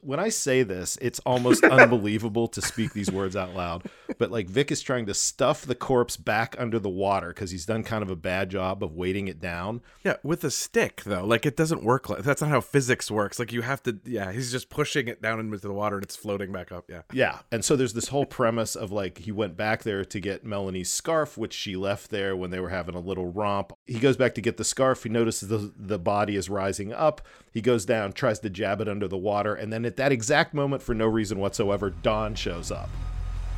When 0.00 0.20
I 0.20 0.28
say 0.28 0.62
this, 0.62 0.98
it's 1.00 1.18
almost 1.20 1.64
unbelievable 1.64 2.48
to 2.48 2.62
speak 2.62 2.92
these 2.92 3.10
words 3.10 3.36
out 3.36 3.54
loud. 3.54 3.84
But 4.18 4.30
like 4.30 4.48
Vic 4.48 4.70
is 4.70 4.82
trying 4.82 5.06
to 5.06 5.14
stuff 5.14 5.62
the 5.62 5.74
corpse 5.74 6.16
back 6.16 6.56
under 6.58 6.78
the 6.78 6.88
water 6.88 7.28
because 7.28 7.50
he's 7.50 7.66
done 7.66 7.82
kind 7.82 8.02
of 8.02 8.10
a 8.10 8.16
bad 8.16 8.50
job 8.50 8.82
of 8.82 8.94
weighting 8.94 9.28
it 9.28 9.40
down. 9.40 9.82
Yeah, 10.04 10.16
with 10.22 10.44
a 10.44 10.50
stick 10.50 11.02
though. 11.04 11.24
Like 11.24 11.46
it 11.46 11.56
doesn't 11.56 11.82
work 11.82 12.08
like 12.08 12.22
that's 12.22 12.42
not 12.42 12.50
how 12.50 12.60
physics 12.60 13.10
works. 13.10 13.38
Like 13.38 13.52
you 13.52 13.62
have 13.62 13.82
to 13.84 13.98
yeah, 14.04 14.32
he's 14.32 14.52
just 14.52 14.70
pushing 14.70 15.08
it 15.08 15.22
down 15.22 15.40
into 15.40 15.58
the 15.58 15.72
water 15.72 15.96
and 15.96 16.04
it's 16.04 16.16
floating 16.16 16.52
back 16.52 16.72
up. 16.72 16.84
Yeah. 16.88 17.02
Yeah. 17.12 17.40
And 17.50 17.64
so 17.64 17.76
there's 17.76 17.94
this 17.94 18.08
whole 18.08 18.26
premise 18.26 18.76
of 18.76 18.92
like 18.92 19.18
he 19.18 19.32
went 19.32 19.56
back 19.56 19.82
there 19.82 20.04
to 20.04 20.20
get 20.20 20.44
Melanie's 20.44 20.92
scarf, 20.92 21.38
which 21.38 21.54
she 21.54 21.76
left 21.76 22.10
there 22.10 22.36
when 22.36 22.50
they 22.50 22.60
were 22.60 22.68
having 22.68 22.94
a 22.94 23.00
little 23.00 23.26
romp. 23.26 23.72
He 23.86 23.98
goes 23.98 24.16
back 24.16 24.34
to 24.34 24.40
get 24.40 24.56
the 24.56 24.64
scarf. 24.64 25.02
He 25.02 25.08
notices 25.08 25.48
the, 25.48 25.72
the 25.76 25.98
body 25.98 26.36
is 26.36 26.50
rising 26.50 26.92
up. 26.92 27.22
He 27.52 27.62
goes 27.62 27.86
down, 27.86 28.12
tries 28.12 28.40
to 28.40 28.50
jab 28.50 28.82
it 28.82 28.88
under 28.88 29.08
the 29.08 29.16
water. 29.16 29.54
And 29.54 29.72
then 29.72 29.85
at 29.86 29.96
that 29.96 30.12
exact 30.12 30.52
moment, 30.54 30.82
for 30.82 30.94
no 30.94 31.06
reason 31.06 31.38
whatsoever, 31.38 31.90
Don 31.90 32.34
shows 32.34 32.70
up. 32.70 32.88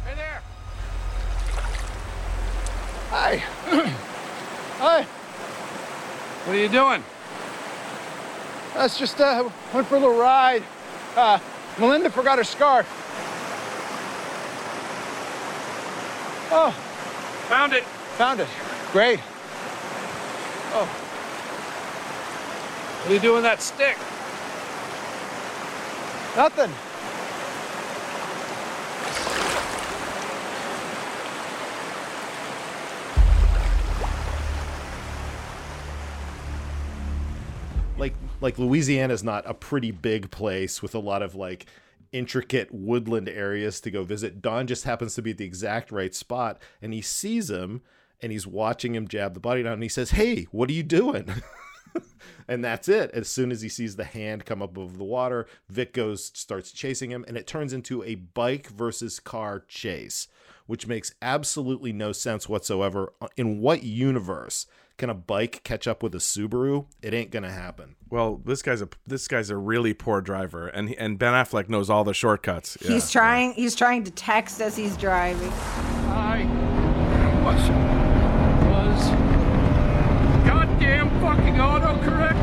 Hey 0.04 0.14
there. 0.14 0.40
Hi. 3.10 3.36
Hi. 4.78 5.02
What 5.02 6.56
are 6.56 6.60
you 6.60 6.68
doing? 6.68 7.02
That's 8.74 8.98
just 8.98 9.20
uh 9.20 9.48
went 9.74 9.86
for 9.88 9.96
a 9.96 10.00
little 10.00 10.16
ride. 10.18 10.62
Uh 11.16 11.38
Melinda 11.78 12.10
forgot 12.10 12.38
her 12.38 12.44
scarf. 12.44 12.86
Oh, 16.50 16.70
Found 17.48 17.72
it. 17.72 17.84
found 17.84 18.40
it. 18.40 18.48
Great. 18.92 19.20
Oh, 20.74 20.84
What 23.02 23.10
are 23.10 23.14
you 23.14 23.20
doing 23.20 23.34
with 23.36 23.44
that 23.44 23.60
stick? 23.62 23.96
Nothing. 26.36 26.70
Like 37.96 38.14
like 38.40 38.58
Louisiana's 38.58 39.24
not 39.24 39.48
a 39.48 39.54
pretty 39.54 39.90
big 39.90 40.30
place 40.30 40.82
with 40.82 40.94
a 40.94 41.00
lot 41.00 41.22
of 41.22 41.34
like 41.34 41.66
intricate 42.12 42.72
woodland 42.72 43.28
areas 43.28 43.80
to 43.80 43.90
go 43.90 44.04
visit. 44.04 44.40
Don 44.40 44.66
just 44.66 44.84
happens 44.84 45.14
to 45.14 45.22
be 45.22 45.32
at 45.32 45.38
the 45.38 45.44
exact 45.44 45.90
right 45.90 46.14
spot 46.14 46.60
and 46.80 46.92
he 46.92 47.02
sees 47.02 47.50
him 47.50 47.82
and 48.20 48.32
he's 48.32 48.46
watching 48.46 48.94
him 48.94 49.08
jab 49.08 49.34
the 49.34 49.40
body 49.40 49.62
down 49.62 49.74
and 49.74 49.82
he 49.82 49.88
says, 49.88 50.12
Hey, 50.12 50.44
what 50.50 50.70
are 50.70 50.74
you 50.74 50.82
doing? 50.82 51.32
and 52.48 52.64
that's 52.64 52.88
it. 52.88 53.10
As 53.12 53.28
soon 53.28 53.50
as 53.50 53.62
he 53.62 53.68
sees 53.68 53.96
the 53.96 54.04
hand 54.04 54.44
come 54.44 54.62
up 54.62 54.76
above 54.76 54.98
the 54.98 55.04
water, 55.04 55.46
Vic 55.68 55.92
goes, 55.92 56.30
starts 56.34 56.72
chasing 56.72 57.10
him, 57.10 57.24
and 57.28 57.36
it 57.36 57.46
turns 57.46 57.72
into 57.72 58.02
a 58.04 58.16
bike 58.16 58.68
versus 58.68 59.20
car 59.20 59.64
chase, 59.68 60.28
which 60.66 60.86
makes 60.86 61.14
absolutely 61.22 61.92
no 61.92 62.12
sense 62.12 62.48
whatsoever. 62.48 63.12
Uh, 63.20 63.28
in 63.36 63.60
what 63.60 63.82
universe 63.82 64.66
can 64.98 65.08
a 65.08 65.14
bike 65.14 65.62
catch 65.62 65.86
up 65.86 66.02
with 66.02 66.14
a 66.14 66.18
Subaru? 66.18 66.86
It 67.00 67.14
ain't 67.14 67.30
gonna 67.30 67.52
happen. 67.52 67.94
Well, 68.10 68.40
this 68.44 68.62
guy's 68.62 68.82
a 68.82 68.88
this 69.06 69.28
guy's 69.28 69.48
a 69.48 69.56
really 69.56 69.94
poor 69.94 70.20
driver 70.20 70.66
and 70.66 70.92
and 70.98 71.18
Ben 71.18 71.32
Affleck 71.32 71.68
knows 71.68 71.88
all 71.88 72.04
the 72.04 72.12
shortcuts. 72.12 72.76
Yeah. 72.82 72.88
He's 72.90 73.10
trying. 73.10 73.52
He's 73.52 73.76
trying 73.76 74.04
to 74.04 74.10
text 74.10 74.60
as 74.60 74.76
he's 74.76 74.96
driving. 74.96 75.52
I 76.08 76.44
was 77.44 77.70
was 78.66 79.10
goddamn 80.46 81.08
fucking 81.20 81.47
autocorrect. 81.58 82.36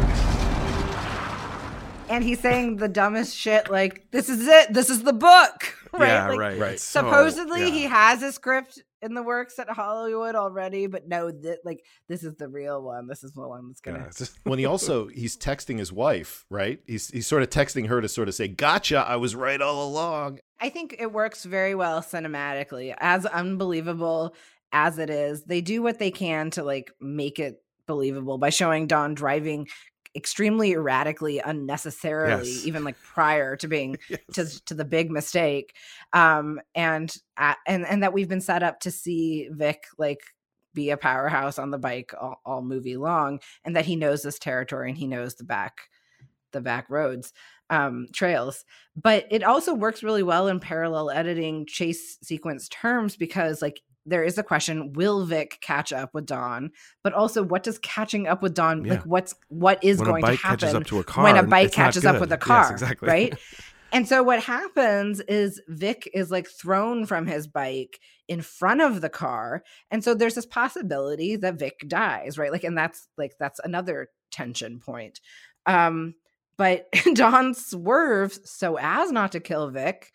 and 2.10 2.24
he's 2.24 2.40
saying 2.40 2.78
the 2.78 2.88
dumbest 2.88 3.36
shit 3.36 3.70
like 3.70 4.06
this 4.12 4.30
is 4.30 4.48
it 4.48 4.74
this 4.74 4.90
is 4.90 5.04
the 5.04 5.14
book 5.14 5.76
right 5.94 6.08
Yeah, 6.08 6.28
Like, 6.30 6.40
right. 6.40 6.60
right. 6.60 6.72
It's 6.74 6.84
so- 6.84 7.02
supposedly 7.02 7.62
yeah. 7.62 7.70
he 7.70 7.84
has 7.84 8.22
a 8.24 8.32
script 8.32 8.82
in 9.02 9.14
the 9.14 9.22
works 9.24 9.60
at 9.60 9.70
Hollywood 9.70 10.34
already, 10.34 10.88
but 10.88 11.08
no, 11.08 11.30
that 11.30 11.60
like 11.64 11.84
this 12.10 12.24
is 12.24 12.36
the 12.38 12.48
real 12.50 12.82
one. 12.82 13.08
This 13.08 13.24
is 13.24 13.34
the 13.34 13.48
one 13.48 13.68
that's 13.68 13.80
gonna. 13.80 14.00
Yeah, 14.00 14.06
it's 14.08 14.18
just- 14.20 14.40
when 14.46 14.58
he 14.60 14.66
also 14.66 15.08
he's 15.08 15.38
texting 15.38 15.78
his 15.78 15.94
wife, 15.94 16.46
right? 16.50 16.80
He's 16.88 17.10
he's 17.10 17.28
sort 17.28 17.44
of 17.44 17.50
texting 17.52 17.88
her 17.88 18.02
to 18.02 18.08
sort 18.10 18.28
of 18.30 18.34
say, 18.36 18.48
"Gotcha, 18.48 18.98
I 19.08 19.16
was 19.18 19.36
right 19.36 19.62
all 19.62 19.88
along." 19.88 20.40
I 20.60 20.70
think 20.70 20.96
it 20.98 21.12
works 21.12 21.44
very 21.46 21.76
well 21.76 22.02
cinematically, 22.02 22.96
as 23.00 23.26
unbelievable 23.28 24.34
as 24.72 24.98
it 24.98 25.10
is. 25.12 25.44
They 25.44 25.62
do 25.62 25.84
what 25.84 26.00
they 26.00 26.10
can 26.12 26.50
to 26.52 26.64
like 26.64 26.92
make 27.00 27.38
it 27.40 27.62
believable 27.88 28.38
by 28.38 28.50
showing 28.50 28.88
Don 28.88 29.14
driving 29.14 29.68
extremely 30.16 30.72
erratically, 30.74 31.40
unnecessarily, 31.40 32.52
Yes. 32.52 32.66
even 32.66 32.84
like 32.84 33.02
prior 33.04 33.56
to 33.58 33.68
being 33.68 33.98
Yes. 34.10 34.22
to 34.34 34.46
to 34.66 34.74
the 34.74 34.86
big 34.86 35.12
mistake, 35.12 35.76
um, 36.14 36.62
and 36.74 37.16
uh, 37.38 37.56
and 37.68 37.86
and 37.86 38.04
that 38.04 38.14
we've 38.14 38.30
been 38.30 38.42
set 38.42 38.64
up 38.64 38.80
to 38.82 38.92
see 38.92 39.50
Vic 39.52 39.84
like 39.98 40.22
be 40.74 40.90
a 40.90 40.98
powerhouse 40.98 41.58
on 41.58 41.72
the 41.72 41.78
bike 41.78 42.14
all, 42.20 42.42
all 42.46 42.62
movie 42.62 42.98
long, 42.98 43.40
and 43.64 43.76
that 43.76 43.86
he 43.86 43.96
knows 43.96 44.22
this 44.24 44.40
territory 44.40 44.90
and 44.90 44.98
he 44.98 45.08
knows 45.08 45.36
the 45.36 45.44
back 45.44 45.82
the 46.52 46.62
back 46.62 46.90
roads 46.90 47.34
um 47.70 48.08
trails 48.14 48.64
but 48.96 49.26
it 49.30 49.44
also 49.44 49.74
works 49.74 50.04
really 50.04 50.24
well 50.24 50.48
in 50.48 50.60
parallel 50.60 51.10
editing 51.10 51.66
chase 51.66 52.18
sequence 52.24 52.70
terms 52.70 53.18
because 53.18 53.62
like 53.62 53.82
there 54.06 54.24
is 54.24 54.38
a 54.38 54.44
question 54.44 54.94
will 54.94 55.26
vic 55.26 55.58
catch 55.62 55.92
up 55.94 56.14
with 56.14 56.26
don 56.26 56.72
but 57.04 57.14
also 57.14 57.42
what 57.44 57.64
does 57.64 57.80
catching 57.80 58.28
up 58.28 58.42
with 58.42 58.54
don 58.54 58.84
Yeah. 58.86 58.94
like 58.94 59.04
what's 59.04 59.34
what 59.50 59.84
is 59.84 59.98
when 60.00 60.08
going 60.10 60.24
to 60.26 60.36
happen 60.36 60.76
up 60.76 60.86
to 60.86 61.00
a 61.00 61.04
car, 61.04 61.24
when 61.24 61.38
a 61.38 61.44
bike 61.44 61.72
catches 61.72 62.06
up 62.06 62.20
with 62.20 62.32
a 62.32 62.36
Yes, 62.40 62.44
car 62.44 62.72
exactly. 62.72 63.08
right 63.08 63.38
and 63.92 64.08
so 64.08 64.24
what 64.24 64.42
happens 64.44 65.22
is 65.22 65.62
Vic 65.68 66.10
is 66.14 66.30
like 66.30 66.48
thrown 66.50 67.06
from 67.06 67.28
his 67.28 67.48
bike 67.48 68.00
in 68.28 68.42
front 68.42 68.82
of 68.82 69.00
the 69.02 69.10
car. 69.10 69.64
And 69.92 70.04
so 70.04 70.14
there's 70.16 70.34
this 70.36 70.48
possibility 70.48 71.36
that 71.38 71.60
Vic 71.60 71.86
dies, 71.88 72.38
right? 72.38 72.52
Like 72.52 72.64
and 72.64 72.78
that's 72.78 73.08
like 73.18 73.34
that's 73.40 73.60
another 73.64 74.10
tension 74.32 74.80
point. 74.80 75.22
Um 75.66 76.16
but 76.58 76.88
Don 77.14 77.54
swerves 77.54 78.40
so 78.44 78.78
as 78.80 79.12
not 79.12 79.32
to 79.34 79.40
kill 79.40 79.70
Vic. 79.70 80.12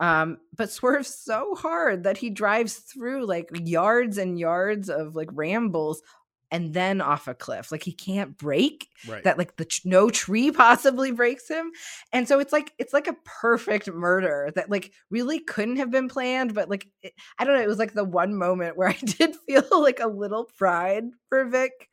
Um, 0.00 0.38
but 0.56 0.70
swerves 0.70 1.14
so 1.14 1.54
hard 1.54 2.04
that 2.04 2.16
he 2.16 2.30
drives 2.30 2.76
through 2.78 3.26
like 3.26 3.50
yards 3.52 4.18
and 4.18 4.38
yards 4.38 4.88
of 4.88 5.14
like 5.14 5.28
rambles 5.32 6.02
and 6.50 6.74
then 6.74 7.00
off 7.00 7.28
a 7.28 7.34
cliff. 7.34 7.70
Like 7.70 7.84
he 7.84 7.92
can't 7.92 8.36
break 8.36 8.88
Right. 9.06 9.22
that 9.24 9.38
like 9.38 9.56
the 9.56 9.66
no 9.84 10.10
tree 10.10 10.50
possibly 10.64 11.10
breaks 11.12 11.48
him 11.48 11.70
and 12.12 12.26
so 12.28 12.38
it's 12.38 12.52
like 12.52 12.72
it's 12.78 12.92
like 12.92 13.06
a 13.08 13.16
perfect 13.24 13.88
murder 13.88 14.50
that 14.54 14.68
like 14.70 14.92
really 15.10 15.38
couldn't 15.38 15.76
have 15.76 15.90
been 15.90 16.08
planned 16.08 16.52
but 16.52 16.68
like 16.68 16.86
it, 17.02 17.14
i 17.38 17.44
don't 17.44 17.54
know 17.56 17.62
it 17.62 17.68
was 17.68 17.78
like 17.78 17.94
the 17.94 18.04
one 18.04 18.34
moment 18.34 18.76
where 18.76 18.88
i 18.90 18.92
did 19.02 19.34
feel 19.48 19.64
like 19.80 20.00
a 20.00 20.06
little 20.06 20.50
pride 20.58 21.04
for 21.30 21.46
vic 21.46 21.88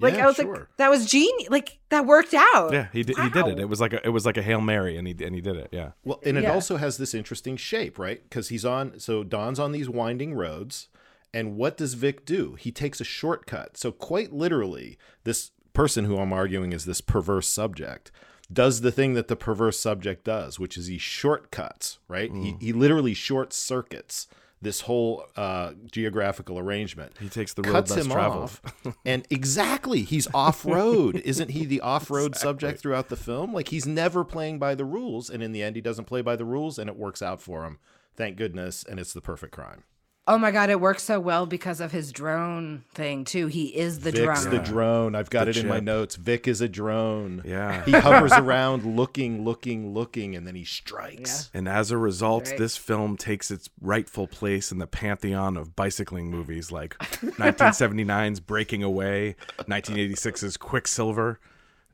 like 0.00 0.14
Yeah, 0.14 0.24
i 0.24 0.26
was 0.26 0.36
sure. 0.36 0.54
like 0.54 0.66
that 0.76 0.90
was 0.90 1.06
genius 1.06 1.48
like 1.50 1.78
that 1.88 2.06
worked 2.06 2.34
out 2.34 2.72
yeah, 2.72 2.88
he 2.92 3.02
did. 3.02 3.16
He 3.18 3.30
did 3.30 3.46
it. 3.46 3.58
It 3.58 3.68
was 3.68 3.80
like 3.80 3.92
a 3.92 4.04
it 4.04 4.10
was 4.10 4.26
like 4.26 4.36
a 4.36 4.42
hail 4.42 4.60
mary, 4.60 4.96
and 4.96 5.06
he 5.06 5.14
and 5.24 5.34
he 5.34 5.40
did 5.40 5.56
it. 5.56 5.68
Yeah. 5.72 5.92
Well, 6.04 6.20
and 6.24 6.36
it 6.36 6.42
Yeah. 6.42 6.52
also 6.52 6.76
has 6.76 6.96
this 6.96 7.14
interesting 7.14 7.56
shape, 7.56 7.98
right? 7.98 8.22
Because 8.22 8.48
he's 8.48 8.64
on, 8.64 8.98
so 8.98 9.22
Don's 9.22 9.58
on 9.58 9.72
these 9.72 9.88
winding 9.88 10.34
roads. 10.34 10.88
And 11.32 11.56
what 11.56 11.76
does 11.76 11.94
Vic 11.94 12.24
do? 12.24 12.54
He 12.58 12.72
takes 12.72 13.00
a 13.00 13.04
shortcut. 13.04 13.76
So, 13.76 13.92
quite 13.92 14.32
literally, 14.32 14.98
this 15.24 15.50
person 15.72 16.06
who 16.06 16.16
I'm 16.16 16.32
arguing 16.32 16.72
is 16.72 16.84
this 16.86 17.00
perverse 17.02 17.46
subject 17.48 18.10
does 18.52 18.80
the 18.80 18.92
thing 18.92 19.14
that 19.14 19.28
the 19.28 19.36
perverse 19.36 19.78
subject 19.78 20.24
does, 20.24 20.58
which 20.58 20.78
is 20.78 20.86
he 20.86 20.98
shortcuts, 20.98 21.98
right? 22.08 22.30
He, 22.32 22.52
mm. 22.52 22.62
he 22.62 22.72
literally 22.72 23.12
short 23.12 23.52
circuits 23.52 24.28
this 24.62 24.80
whole 24.82 25.24
uh, 25.36 25.72
geographical 25.90 26.58
arrangement. 26.58 27.12
He 27.20 27.28
takes 27.28 27.54
the 27.54 27.62
road 27.62 27.72
cuts 27.72 27.90
less 27.90 28.04
him 28.04 28.12
traveled. 28.12 28.42
off, 28.42 28.62
and 29.04 29.26
exactly, 29.30 30.02
he's 30.02 30.26
off 30.32 30.64
road. 30.64 31.16
Isn't 31.24 31.50
he 31.50 31.64
the 31.66 31.80
off 31.80 32.10
road 32.10 32.36
subject 32.36 32.80
throughout 32.80 33.08
the 33.08 33.16
film? 33.16 33.52
Like 33.52 33.68
he's 33.68 33.86
never 33.86 34.24
playing 34.24 34.58
by 34.58 34.74
the 34.74 34.84
rules, 34.84 35.28
and 35.30 35.42
in 35.42 35.52
the 35.52 35.62
end, 35.62 35.76
he 35.76 35.82
doesn't 35.82 36.06
play 36.06 36.22
by 36.22 36.36
the 36.36 36.44
rules, 36.44 36.78
and 36.78 36.88
it 36.88 36.96
works 36.96 37.22
out 37.22 37.40
for 37.40 37.64
him. 37.64 37.78
Thank 38.16 38.36
goodness, 38.36 38.84
and 38.88 38.98
it's 38.98 39.12
the 39.12 39.20
perfect 39.20 39.52
crime. 39.52 39.84
Oh 40.28 40.36
my 40.38 40.50
god 40.50 40.70
it 40.70 40.80
works 40.80 41.02
so 41.04 41.20
well 41.20 41.46
because 41.46 41.80
of 41.80 41.92
his 41.92 42.10
drone 42.12 42.82
thing 42.92 43.24
too 43.24 43.46
he 43.46 43.66
is 43.76 44.00
the 44.00 44.10
Vic's 44.10 44.42
drone 44.44 44.50
the 44.54 44.58
drone. 44.62 45.14
I've 45.14 45.30
got 45.30 45.44
The 45.44 45.50
it 45.50 45.56
in 45.58 45.68
my 45.68 45.78
notes. 45.80 46.16
Vic 46.16 46.48
is 46.48 46.60
a 46.60 46.68
drone. 46.68 47.42
Yeah. 47.44 47.84
He 47.84 47.92
hovers 47.92 48.32
around 48.36 48.84
looking, 48.96 49.44
looking, 49.44 49.94
looking, 49.94 50.34
and 50.34 50.46
then 50.46 50.54
he 50.56 50.64
strikes. 50.64 51.50
Yeah. 51.54 51.58
And 51.58 51.68
as 51.68 51.90
a 51.90 51.96
result, 51.98 52.48
Right. 52.48 52.58
this 52.58 52.76
film 52.76 53.16
takes 53.16 53.50
its 53.50 53.70
rightful 53.80 54.26
place 54.26 54.72
in 54.72 54.78
the 54.78 54.86
pantheon 54.86 55.56
of 55.56 55.76
bicycling 55.76 56.30
movies 56.30 56.72
like 56.72 56.98
1979's 56.98 58.40
Breaking 58.40 58.82
Away, 58.82 59.36
1986's 59.60 60.56
Quicksilver, 60.56 61.38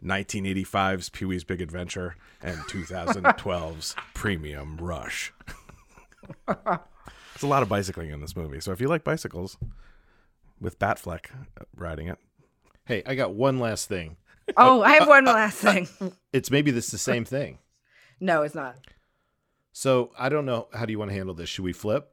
1985's 0.05 1.11
Pee 1.11 1.25
Wee's 1.27 1.45
Big 1.45 1.61
Adventure, 1.61 2.17
and 2.43 2.59
2012's 2.63 3.95
Premium 4.15 4.77
Rush. 4.79 5.33
There's 7.43 7.49
a 7.49 7.51
lot 7.51 7.65
of 7.65 7.69
bicycling 7.69 8.11
in 8.11 8.21
this 8.21 8.37
movie. 8.37 8.61
So 8.61 8.71
if 8.71 8.81
you 8.81 8.87
like 8.87 9.03
bicycles, 9.03 9.59
with 10.61 10.79
Batfleck 10.79 11.27
uh, 11.61 11.65
riding 11.77 12.07
it, 12.07 12.17
Hey, 12.85 13.03
I 13.05 13.17
got 13.17 13.35
one 13.35 13.59
last 13.59 13.89
thing. 13.89 14.17
oh 14.57 14.81
i 14.83 14.93
have 14.95 15.09
one 15.09 15.25
last 15.25 15.65
uh, 15.65 15.69
uh, 15.69 15.73
thing 15.73 15.89
uh, 16.01 16.11
It's 16.33 16.51
maybe 16.53 16.71
this 16.73 16.91
the 16.93 16.99
same 16.99 17.25
thing. 17.25 17.59
no 18.21 18.43
it's 18.43 18.55
not 18.55 18.77
So 19.73 20.13
I 20.17 20.29
don't 20.29 20.47
know. 20.47 20.69
How 20.73 20.85
do 20.87 20.93
you 20.93 20.99
want 21.01 21.11
to 21.11 21.17
handle 21.17 21.35
this? 21.35 21.49
Should 21.49 21.65
we 21.65 21.73
flip? 21.73 22.09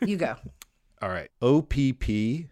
you 0.00 0.16
go 0.16 0.34
All 1.02 1.10
right. 1.10 1.30
OPP 1.40 2.48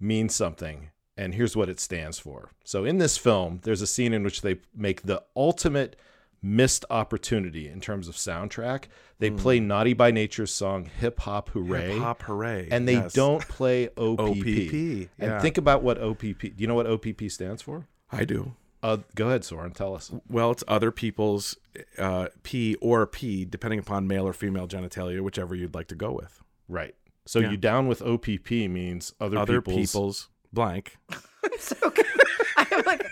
means 0.00 0.34
something, 0.34 0.90
and 1.16 1.34
here's 1.34 1.56
what 1.56 1.70
it 1.70 1.80
stands 1.80 2.18
for. 2.18 2.50
So 2.64 2.84
in 2.84 2.98
this 2.98 3.16
film, 3.16 3.60
there's 3.62 3.80
a 3.80 3.86
scene 3.86 4.12
in 4.12 4.22
which 4.22 4.42
they 4.42 4.56
make 4.74 5.02
the 5.02 5.22
ultimate 5.34 5.96
missed 6.44 6.84
opportunity 6.90 7.68
in 7.68 7.80
terms 7.80 8.06
of 8.06 8.14
soundtrack. 8.14 8.84
They 9.18 9.30
play 9.30 9.60
Naughty 9.60 9.94
by 9.94 10.10
Nature's 10.10 10.52
song 10.52 10.84
Hip 11.00 11.20
Hop 11.20 11.48
Hooray. 11.50 11.92
Hip 11.92 12.02
Hop 12.02 12.22
Hooray. 12.22 12.68
And 12.70 12.86
they 12.86 12.94
yes. 12.94 13.12
don't 13.14 13.42
play 13.48 13.88
OPP. 13.96 14.20
OPP, 14.20 14.42
And 14.72 15.08
yeah. 15.18 15.40
think 15.40 15.56
about 15.56 15.82
what 15.82 15.98
OPP. 15.98 16.40
Do 16.40 16.52
you 16.58 16.66
know 16.66 16.74
what 16.74 16.86
OPP 16.86 17.30
stands 17.30 17.62
for? 17.62 17.86
I 18.12 18.24
do. 18.24 18.52
Uh, 18.82 18.98
go 19.14 19.28
ahead, 19.28 19.44
Soren. 19.44 19.70
Tell 19.72 19.94
us. 19.94 20.12
Well, 20.28 20.50
it's 20.50 20.62
other 20.68 20.90
people's 20.90 21.56
uh, 21.98 22.28
P 22.42 22.74
or 22.82 23.06
P, 23.06 23.46
depending 23.46 23.78
upon 23.78 24.06
male 24.06 24.26
or 24.28 24.34
female 24.34 24.68
genitalia, 24.68 25.22
whichever 25.22 25.54
you'd 25.54 25.74
like 25.74 25.88
to 25.88 25.94
go 25.94 26.12
with. 26.12 26.42
Right. 26.68 26.94
So 27.24 27.38
Yeah. 27.38 27.52
you 27.52 27.56
down 27.56 27.86
with 27.88 28.02
OPP 28.02 28.50
means 28.50 29.14
other, 29.18 29.38
Other 29.38 29.62
people's. 29.62 29.92
people's 29.92 30.28
blank. 30.52 30.98
so 31.58 31.90
good 31.90 32.06
i'm 32.56 32.82
like 32.86 33.06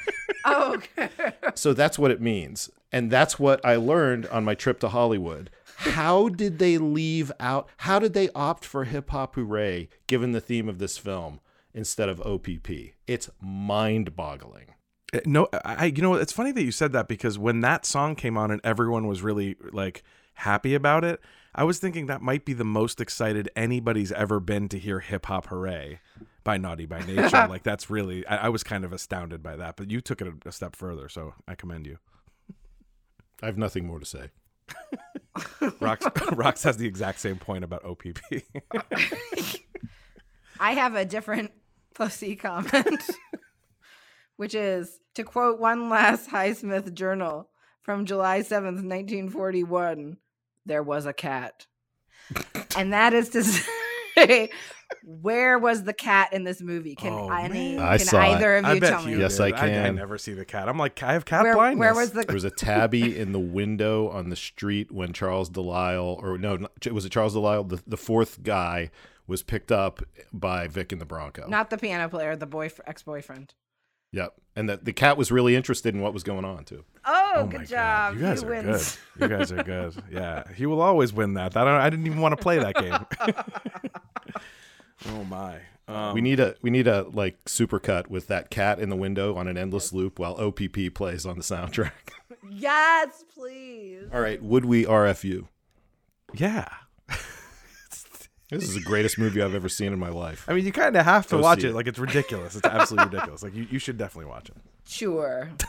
okay 0.53 1.09
So 1.55 1.73
that's 1.73 1.99
what 1.99 2.11
it 2.11 2.21
means. 2.21 2.71
And 2.93 3.11
that's 3.11 3.39
what 3.39 3.65
I 3.65 3.77
learned 3.77 4.27
on 4.27 4.45
my 4.45 4.55
trip 4.55 4.79
to 4.81 4.89
Hollywood. 4.91 5.51
How 5.77 6.29
did 6.29 6.59
they 6.59 6.79
leave 6.79 7.33
out? 7.41 7.69
How 7.79 7.99
did 7.99 8.13
they 8.13 8.29
opt 8.35 8.65
for 8.65 8.85
Hip 8.85 9.11
Hop 9.11 9.35
Hooray 9.35 9.89
given 10.07 10.33
the 10.33 10.41
theme 10.41 10.69
of 10.69 10.79
this 10.79 10.99
film 10.99 11.41
instead 11.75 12.09
of 12.09 12.21
OPP? 12.21 12.69
It's 13.07 13.31
mind 13.41 14.15
boggling. 14.15 14.67
Uh, 15.13 15.21
No, 15.25 15.49
I. 15.65 15.87
You 15.87 16.03
know, 16.03 16.15
it's 16.15 16.33
funny 16.33 16.53
that 16.53 16.63
you 16.63 16.71
said 16.71 16.93
that 16.93 17.09
because 17.09 17.39
when 17.39 17.61
that 17.63 17.85
song 17.87 18.15
came 18.15 18.37
on 18.37 18.51
and 18.51 18.61
everyone 18.63 19.07
was 19.07 19.23
really 19.23 19.57
like 19.73 20.05
happy 20.35 20.75
about 20.75 21.03
it, 21.05 21.21
I 21.55 21.65
was 21.65 21.79
thinking 21.79 22.07
that 22.07 22.23
might 22.23 22.45
be 22.45 22.55
the 22.55 22.65
most 22.65 23.01
excited 23.01 23.51
anybody's 23.55 24.11
ever 24.13 24.41
been 24.41 24.69
to 24.71 24.79
hear 24.79 25.01
"Hip 25.01 25.27
Hop 25.27 25.47
Hooray" 25.47 26.01
by 26.45 26.57
Naughty 26.57 26.87
by 26.87 27.01
Nature. 27.07 27.47
like 27.49 27.63
that's 27.63 27.91
really, 27.91 28.27
I, 28.27 28.47
I 28.47 28.49
was 28.49 28.63
kind 28.63 28.85
of 28.85 28.93
astounded 28.93 29.43
by 29.43 29.57
that. 29.57 29.77
But 29.77 29.91
you 29.91 30.01
took 30.01 30.21
it 30.23 30.29
a, 30.29 30.49
a 30.49 30.53
step 30.53 30.77
further, 30.77 31.09
so 31.09 31.35
I 31.47 31.55
commend 31.55 31.87
you. 31.87 31.99
I 33.43 33.47
have 33.47 33.59
nothing 33.59 33.87
more 33.87 33.99
to 33.99 34.07
say. 34.07 34.31
Rox, 35.61 36.01
Rox 36.35 36.63
has 36.65 36.77
the 36.77 36.87
exact 36.87 37.21
same 37.21 37.37
point 37.37 37.65
about 37.65 37.85
OPP. 37.85 38.19
I 40.61 40.73
have 40.73 40.95
a 40.95 41.05
different 41.05 41.53
pussy 41.95 42.37
comment, 42.37 43.03
which 44.37 44.55
is 44.55 45.01
to 45.15 45.25
quote 45.25 45.59
one 45.59 45.89
last 45.91 46.31
Highsmith 46.31 46.95
journal 46.95 47.49
from 47.83 48.07
July 48.07 48.41
7th, 48.41 48.85
1941 48.85 50.17
there 50.67 50.83
was 50.83 51.07
a 51.07 51.13
cat. 51.13 51.67
and 52.77 52.93
that 52.93 53.13
is 53.15 53.29
to 53.31 53.43
say, 53.43 54.51
where 55.05 55.59
was 55.59 55.83
the 55.85 55.93
cat 55.93 56.33
in 56.33 56.45
this 56.45 56.61
movie? 56.61 56.95
Can, 56.95 57.13
Oh, 57.13 57.31
any. 57.31 57.79
I 57.79 57.99
can 57.99 58.07
saw 58.07 58.21
it. 58.21 58.25
either 58.37 58.57
of 58.59 58.65
I 58.65 58.75
you 58.75 58.81
bet 58.81 58.91
tell 58.91 59.05
me? 59.05 59.13
you 59.13 59.19
Yes, 59.21 59.37
did. 59.37 59.43
I 59.43 59.47
I, 59.47 59.51
can. 59.53 59.87
I 59.87 59.91
never 59.91 60.19
see 60.19 60.33
the 60.35 60.45
cat. 60.45 60.69
I'm 60.69 60.79
like, 60.79 61.03
I 61.03 61.13
have 61.15 61.25
cat 61.25 61.43
Where, 61.45 61.55
blindness. 61.55 61.81
where 61.81 61.95
was 61.95 62.11
the 62.13 62.23
There 62.23 62.35
was 62.35 62.45
a 62.45 62.51
tabby 62.51 63.19
in 63.19 63.33
the 63.33 63.41
window 63.41 64.09
on 64.09 64.29
the 64.31 64.37
street 64.37 64.93
when 64.93 65.13
Charles 65.13 65.49
Delisle, 65.51 66.19
or 66.23 66.39
no, 66.39 66.57
not- 66.57 66.93
was 66.93 67.05
it 67.05 67.11
Charles 67.13 67.33
Delisle? 67.35 67.65
The, 67.65 67.83
the 67.87 67.97
fourth 67.97 68.43
guy 68.43 68.91
was 69.27 69.43
picked 69.43 69.73
up 69.73 70.03
by 70.33 70.67
Vic 70.69 70.93
in 70.93 70.99
the 70.99 71.07
Bronco. 71.07 71.47
not 71.49 71.71
the 71.71 71.79
piano 71.79 72.09
player, 72.09 72.37
the 72.37 72.47
boy 72.47 72.71
ex-boyfriend. 72.87 73.55
Yep. 74.13 74.35
And 74.55 74.69
that 74.69 74.85
the 74.85 74.93
cat 74.93 75.17
was 75.17 75.33
really 75.33 75.57
interested 75.57 75.95
in 75.95 76.03
what 76.03 76.13
was 76.13 76.23
going 76.23 76.45
on 76.45 76.65
too. 76.65 76.85
Oh, 77.05 77.33
Oh 77.37 77.47
good 77.47 77.67
job. 77.67 78.13
God. 78.13 78.17
You 78.17 78.21
guys 78.21 78.41
He 78.41 78.47
are 78.47 78.51
wins. 78.51 78.99
good. 79.19 79.31
You 79.31 79.37
guys 79.39 79.53
are 79.53 79.63
good. 79.63 79.95
Yeah, 80.13 80.45
he 80.55 80.67
will 80.67 80.83
always 80.83 81.13
win 81.13 81.35
that. 81.35 81.57
I 81.57 81.65
don't. 81.65 81.75
I 81.81 81.89
didn't 81.91 82.07
even 82.07 82.21
want 82.21 82.37
to 82.37 82.43
play 82.43 82.59
that 82.59 82.75
game. 82.75 83.35
Oh 85.09 85.25
my. 85.25 85.59
Um, 85.89 86.15
we 86.15 86.21
need 86.21 86.39
a 86.39 86.55
we 86.63 86.71
need 86.71 86.87
a 86.87 87.03
like 87.13 87.43
supercut 87.47 88.07
with 88.07 88.29
that 88.29 88.51
cat 88.51 88.79
in 88.79 88.89
the 88.89 88.95
window 88.97 89.35
on 89.35 89.49
an 89.49 89.59
endless 89.59 89.93
loop 89.93 90.19
while 90.19 90.35
OPP 90.41 90.95
plays 90.95 91.27
on 91.27 91.37
the 91.37 91.43
soundtrack. 91.43 91.93
Yes, 92.51 93.25
please. 93.35 94.03
All 94.13 94.21
right, 94.21 94.43
would 94.43 94.65
we 94.65 94.85
RFU? 94.85 95.47
Yeah. 96.35 96.69
This 98.53 98.69
is 98.69 98.75
the 98.75 98.83
greatest 98.83 99.19
movie 99.19 99.41
I've 99.41 99.55
ever 99.55 99.69
seen 99.69 99.93
in 99.93 99.99
my 99.99 100.11
life. 100.11 100.45
I 100.49 100.53
mean, 100.53 100.67
you 100.67 100.73
kind 100.73 100.95
of 100.97 101.05
have 101.05 101.27
to 101.29 101.37
Go 101.37 101.43
watch 101.43 101.65
it. 101.65 101.71
it. 101.71 101.75
Like 101.75 101.87
it's 101.87 101.99
ridiculous. 101.99 102.55
It's 102.55 102.67
absolutely 102.67 103.11
ridiculous. 103.15 103.43
Like 103.43 103.55
you, 103.55 103.67
you 103.71 103.79
should 103.79 103.97
definitely 103.97 104.31
watch 104.31 104.49
it. 104.51 104.57
Sure. 104.87 105.51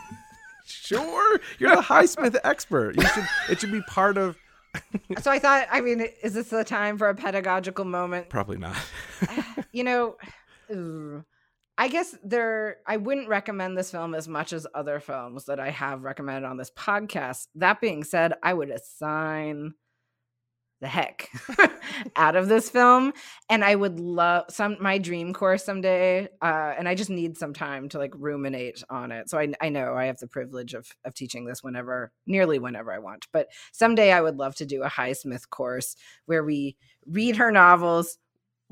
Sure, 0.65 1.39
you're 1.59 1.75
the 1.75 1.81
Highsmith 1.81 2.37
expert. 2.43 2.95
You 2.95 3.05
should. 3.05 3.25
It 3.49 3.59
should 3.59 3.71
be 3.71 3.81
part 3.81 4.17
of. 4.17 4.37
so 5.21 5.29
I 5.29 5.37
thought, 5.37 5.67
I 5.69 5.81
mean, 5.81 6.07
is 6.23 6.33
this 6.33 6.49
the 6.49 6.63
time 6.63 6.97
for 6.97 7.09
a 7.09 7.15
pedagogical 7.15 7.83
moment? 7.83 8.29
Probably 8.29 8.57
not. 8.57 8.77
Uh, 9.27 9.41
you 9.73 9.83
know, 9.83 10.15
ugh, 10.71 11.25
I 11.77 11.87
guess 11.89 12.15
there, 12.23 12.77
I 12.87 12.97
wouldn't 12.97 13.27
recommend 13.27 13.77
this 13.77 13.91
film 13.91 14.15
as 14.15 14.27
much 14.27 14.53
as 14.53 14.65
other 14.73 14.99
films 14.99 15.45
that 15.45 15.59
I 15.59 15.69
have 15.69 16.03
recommended 16.03 16.47
on 16.47 16.57
this 16.57 16.71
podcast. 16.71 17.47
That 17.55 17.81
being 17.81 18.03
said, 18.03 18.33
I 18.41 18.53
would 18.53 18.69
assign 18.69 19.73
the 20.83 20.89
heck 20.89 21.29
out 22.17 22.35
of 22.35 22.49
this 22.49 22.69
film 22.69 23.13
and 23.49 23.63
i 23.63 23.73
would 23.73 24.01
love 24.01 24.43
some 24.49 24.75
my 24.81 24.97
dream 24.97 25.33
course 25.33 25.63
someday 25.63 26.27
uh 26.41 26.73
and 26.77 26.89
i 26.89 26.93
just 26.93 27.09
need 27.09 27.37
some 27.37 27.53
time 27.53 27.87
to 27.87 27.97
like 27.97 28.11
ruminate 28.17 28.83
on 28.89 29.11
it. 29.13 29.29
So 29.29 29.39
i, 29.39 29.53
I 29.61 29.69
know 29.69 29.95
i 29.95 30.05
have 30.05 30.17
the 30.17 30.27
privilege 30.27 30.73
of 30.73 30.91
of 31.05 31.13
teaching 31.13 31.45
this 31.45 31.63
whenever 31.63 32.11
nearly 32.27 32.59
whenever 32.59 32.91
i 32.91 32.99
want 32.99 33.27
but 33.31 33.47
someday 33.71 34.11
i 34.11 34.19
would 34.19 34.35
love 34.35 34.55
to 34.55 34.65
do 34.65 34.83
a 34.83 34.89
highsmith 34.89 35.49
course 35.49 35.95
where 36.25 36.43
we 36.43 36.75
read 37.07 37.37
her 37.37 37.49
novels 37.49 38.17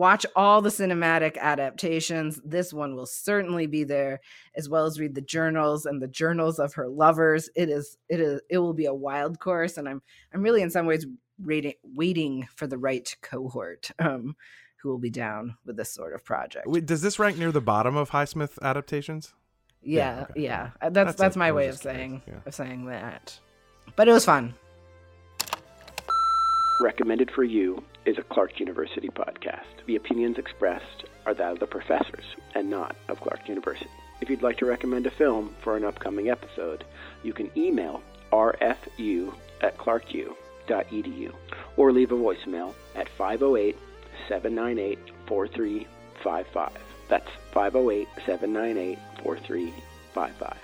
watch 0.02 0.26
all 0.36 0.64
the 0.64 0.70
cinematic 0.70 1.38
adaptations. 1.38 2.42
This 2.44 2.74
one 2.74 2.96
will 2.96 3.06
certainly 3.06 3.68
be 3.68 3.84
there 3.84 4.20
as 4.56 4.68
well 4.68 4.88
as 4.88 5.00
read 5.00 5.14
the 5.14 5.22
journals 5.22 5.86
and 5.86 6.02
the 6.02 6.08
journals 6.08 6.58
of 6.58 6.74
her 6.74 6.90
lovers. 6.90 7.52
It 7.56 7.70
is 7.70 7.98
it 8.10 8.20
is 8.20 8.42
it 8.50 8.58
will 8.58 8.74
be 8.74 8.86
a 8.86 8.94
wild 8.94 9.40
course 9.40 9.78
and 9.78 9.88
i'm 9.88 10.02
i'm 10.34 10.42
really 10.42 10.64
in 10.64 10.72
some 10.72 10.88
ways 10.88 11.06
waiting 11.44 11.74
waiting 11.84 12.48
for 12.56 12.68
the 12.68 12.78
right 12.78 13.16
cohort 13.22 13.92
um 14.00 14.36
who 14.82 14.90
will 14.90 14.98
be 14.98 15.10
down 15.12 15.56
with 15.66 15.78
this 15.78 15.92
sort 15.92 16.14
of 16.14 16.24
project 16.26 16.66
Wait, 16.68 16.86
does 16.86 17.02
this 17.02 17.20
rank 17.20 17.38
near 17.38 17.52
the 17.52 17.62
bottom 17.62 17.96
of 17.96 18.10
Highsmith 18.12 18.60
adaptations? 18.62 19.34
yeah 19.84 20.26
okay. 20.30 20.42
yeah, 20.42 20.70
that's 20.82 20.94
That's 20.94 21.16
that's, 21.16 21.36
my 21.38 21.52
way 21.52 21.68
of 21.68 21.78
saying 21.78 22.22
Yeah. 22.28 22.40
of 22.46 22.54
saying 22.56 22.86
that 22.86 23.40
but 23.96 24.08
it 24.08 24.12
was 24.12 24.26
fun 24.26 24.54
Recommended 26.80 27.30
for 27.30 27.44
You 27.44 27.84
is 28.06 28.18
a 28.18 28.24
Clark 28.24 28.60
University 28.60 29.10
podcast. 29.10 29.86
The 29.86 29.96
opinions 29.96 30.40
expressed 30.40 31.04
are 31.28 31.34
that 31.36 31.52
of 31.52 31.60
the 31.60 31.68
professors 31.68 32.24
and 32.56 32.72
not 32.72 32.96
of 33.08 33.22
Clark 33.22 33.48
University. 33.48 33.90
If 34.20 34.30
you'd 34.32 34.42
like 34.42 34.58
to 34.58 34.66
recommend 34.66 35.06
a 35.06 35.12
film 35.12 35.54
for 35.62 35.78
an 35.78 35.84
upcoming 35.84 36.30
episode, 36.30 36.84
you 37.22 37.34
can 37.34 37.52
email 37.56 38.02
rfu 38.32 39.32
at 39.62 39.78
or 41.78 41.92
leave 41.92 42.12
a 42.12 42.16
voicemail 42.16 42.74
at 42.96 43.10
508 43.10 43.78
798 44.28 45.00
4355. 45.28 46.72
That's 47.08 47.30
508 47.54 48.08
798 48.26 48.98
4355. 49.24 50.58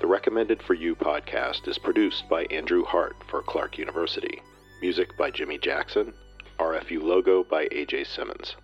The 0.00 0.06
Recommended 0.06 0.62
for 0.62 0.74
You 0.74 0.94
podcast 0.94 1.66
is 1.66 1.76
produced 1.76 2.28
by 2.28 2.44
Andrew 2.44 2.84
Hart 2.84 3.16
for 3.28 3.42
Clark 3.42 3.78
University. 3.78 4.40
Music 4.80 5.16
by 5.18 5.30
Jimmy 5.30 5.58
Jackson. 5.58 6.14
RFU 6.58 7.02
logo 7.02 7.42
by 7.42 7.66
AJ 7.66 8.06
Simmons. 8.06 8.56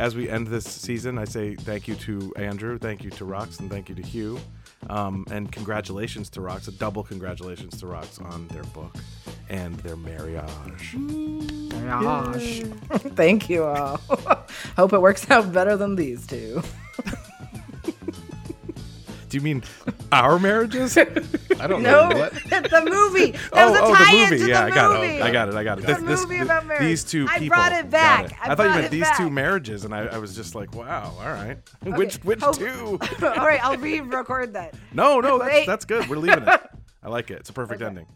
As 0.00 0.16
we 0.16 0.30
end 0.30 0.46
this 0.46 0.64
season, 0.64 1.18
I 1.18 1.26
say 1.26 1.56
thank 1.56 1.86
you 1.86 1.94
to 1.96 2.32
Andrew, 2.36 2.78
thank 2.78 3.04
you 3.04 3.10
to 3.10 3.26
Rox, 3.26 3.60
and 3.60 3.70
thank 3.70 3.90
you 3.90 3.94
to 3.94 4.00
Hugh, 4.00 4.40
um, 4.88 5.26
and 5.30 5.52
congratulations 5.52 6.30
to 6.30 6.40
Rox. 6.40 6.68
A 6.68 6.70
double 6.72 7.02
congratulations 7.02 7.78
to 7.80 7.86
Rox 7.86 8.18
on 8.24 8.48
their 8.48 8.62
book 8.62 8.94
and 9.50 9.74
their 9.80 9.96
marriage. 9.96 10.96
Gosh. 11.82 12.62
thank 13.14 13.50
you 13.50 13.64
all 13.64 14.00
hope 14.76 14.94
it 14.94 15.02
works 15.02 15.30
out 15.30 15.52
better 15.52 15.76
than 15.76 15.96
these 15.96 16.26
two 16.26 16.62
Do 19.30 19.36
you 19.36 19.42
mean 19.42 19.62
our 20.10 20.40
marriages? 20.40 20.98
I 20.98 21.04
don't 21.68 21.82
no 21.82 22.08
know 22.08 22.18
what. 22.18 22.32
the 22.50 22.82
movie 22.84 23.30
that 23.30 23.50
oh, 23.52 23.70
was 23.70 23.80
a 23.80 23.84
oh, 23.84 23.94
tie-in 23.94 24.30
the 24.30 24.36
movie. 24.38 24.50
yeah, 24.50 24.66
the 24.66 24.72
I 24.72 24.74
got 24.74 24.92
movie. 24.92 25.06
it. 25.06 25.22
I 25.22 25.30
got 25.30 25.48
it. 25.48 25.54
I 25.54 25.64
got 25.64 25.78
it. 25.78 25.86
The 25.86 25.98
movie 26.00 26.38
about 26.38 26.66
marriage. 26.66 26.82
These 26.82 27.04
two 27.04 27.26
people. 27.28 27.44
I 27.44 27.48
brought 27.48 27.72
it 27.72 27.90
back. 27.90 28.32
I 28.42 28.52
I, 28.52 28.54
thought 28.56 28.64
you 28.64 28.70
meant 28.70 28.84
it 28.86 28.90
these 28.90 29.08
two 29.16 29.30
marriages, 29.30 29.84
and 29.84 29.94
I, 29.94 30.06
I 30.06 30.18
was 30.18 30.34
just 30.34 30.56
like, 30.56 30.74
wow, 30.74 31.14
all 31.16 31.24
right. 31.24 31.58
Which 31.96 32.16
which 32.24 32.40
hope- 32.42 32.58
two? 32.58 32.98
all 33.22 33.46
right 33.46 33.62
i'll 33.64 33.76
re-record 33.76 34.54
that 34.54 34.74
No, 34.92 35.20
no, 35.20 35.38
that's 35.38 35.66
that's 35.66 35.84
good. 35.84 36.08
We're 36.08 36.16
leaving 36.16 36.42
it. 36.46 36.60
I 37.02 37.08
like 37.08 37.30
it. 37.30 37.38
It's 37.38 37.50
a 37.50 37.52
perfect 37.52 37.80
Okay. 37.80 37.88
ending. 37.88 38.06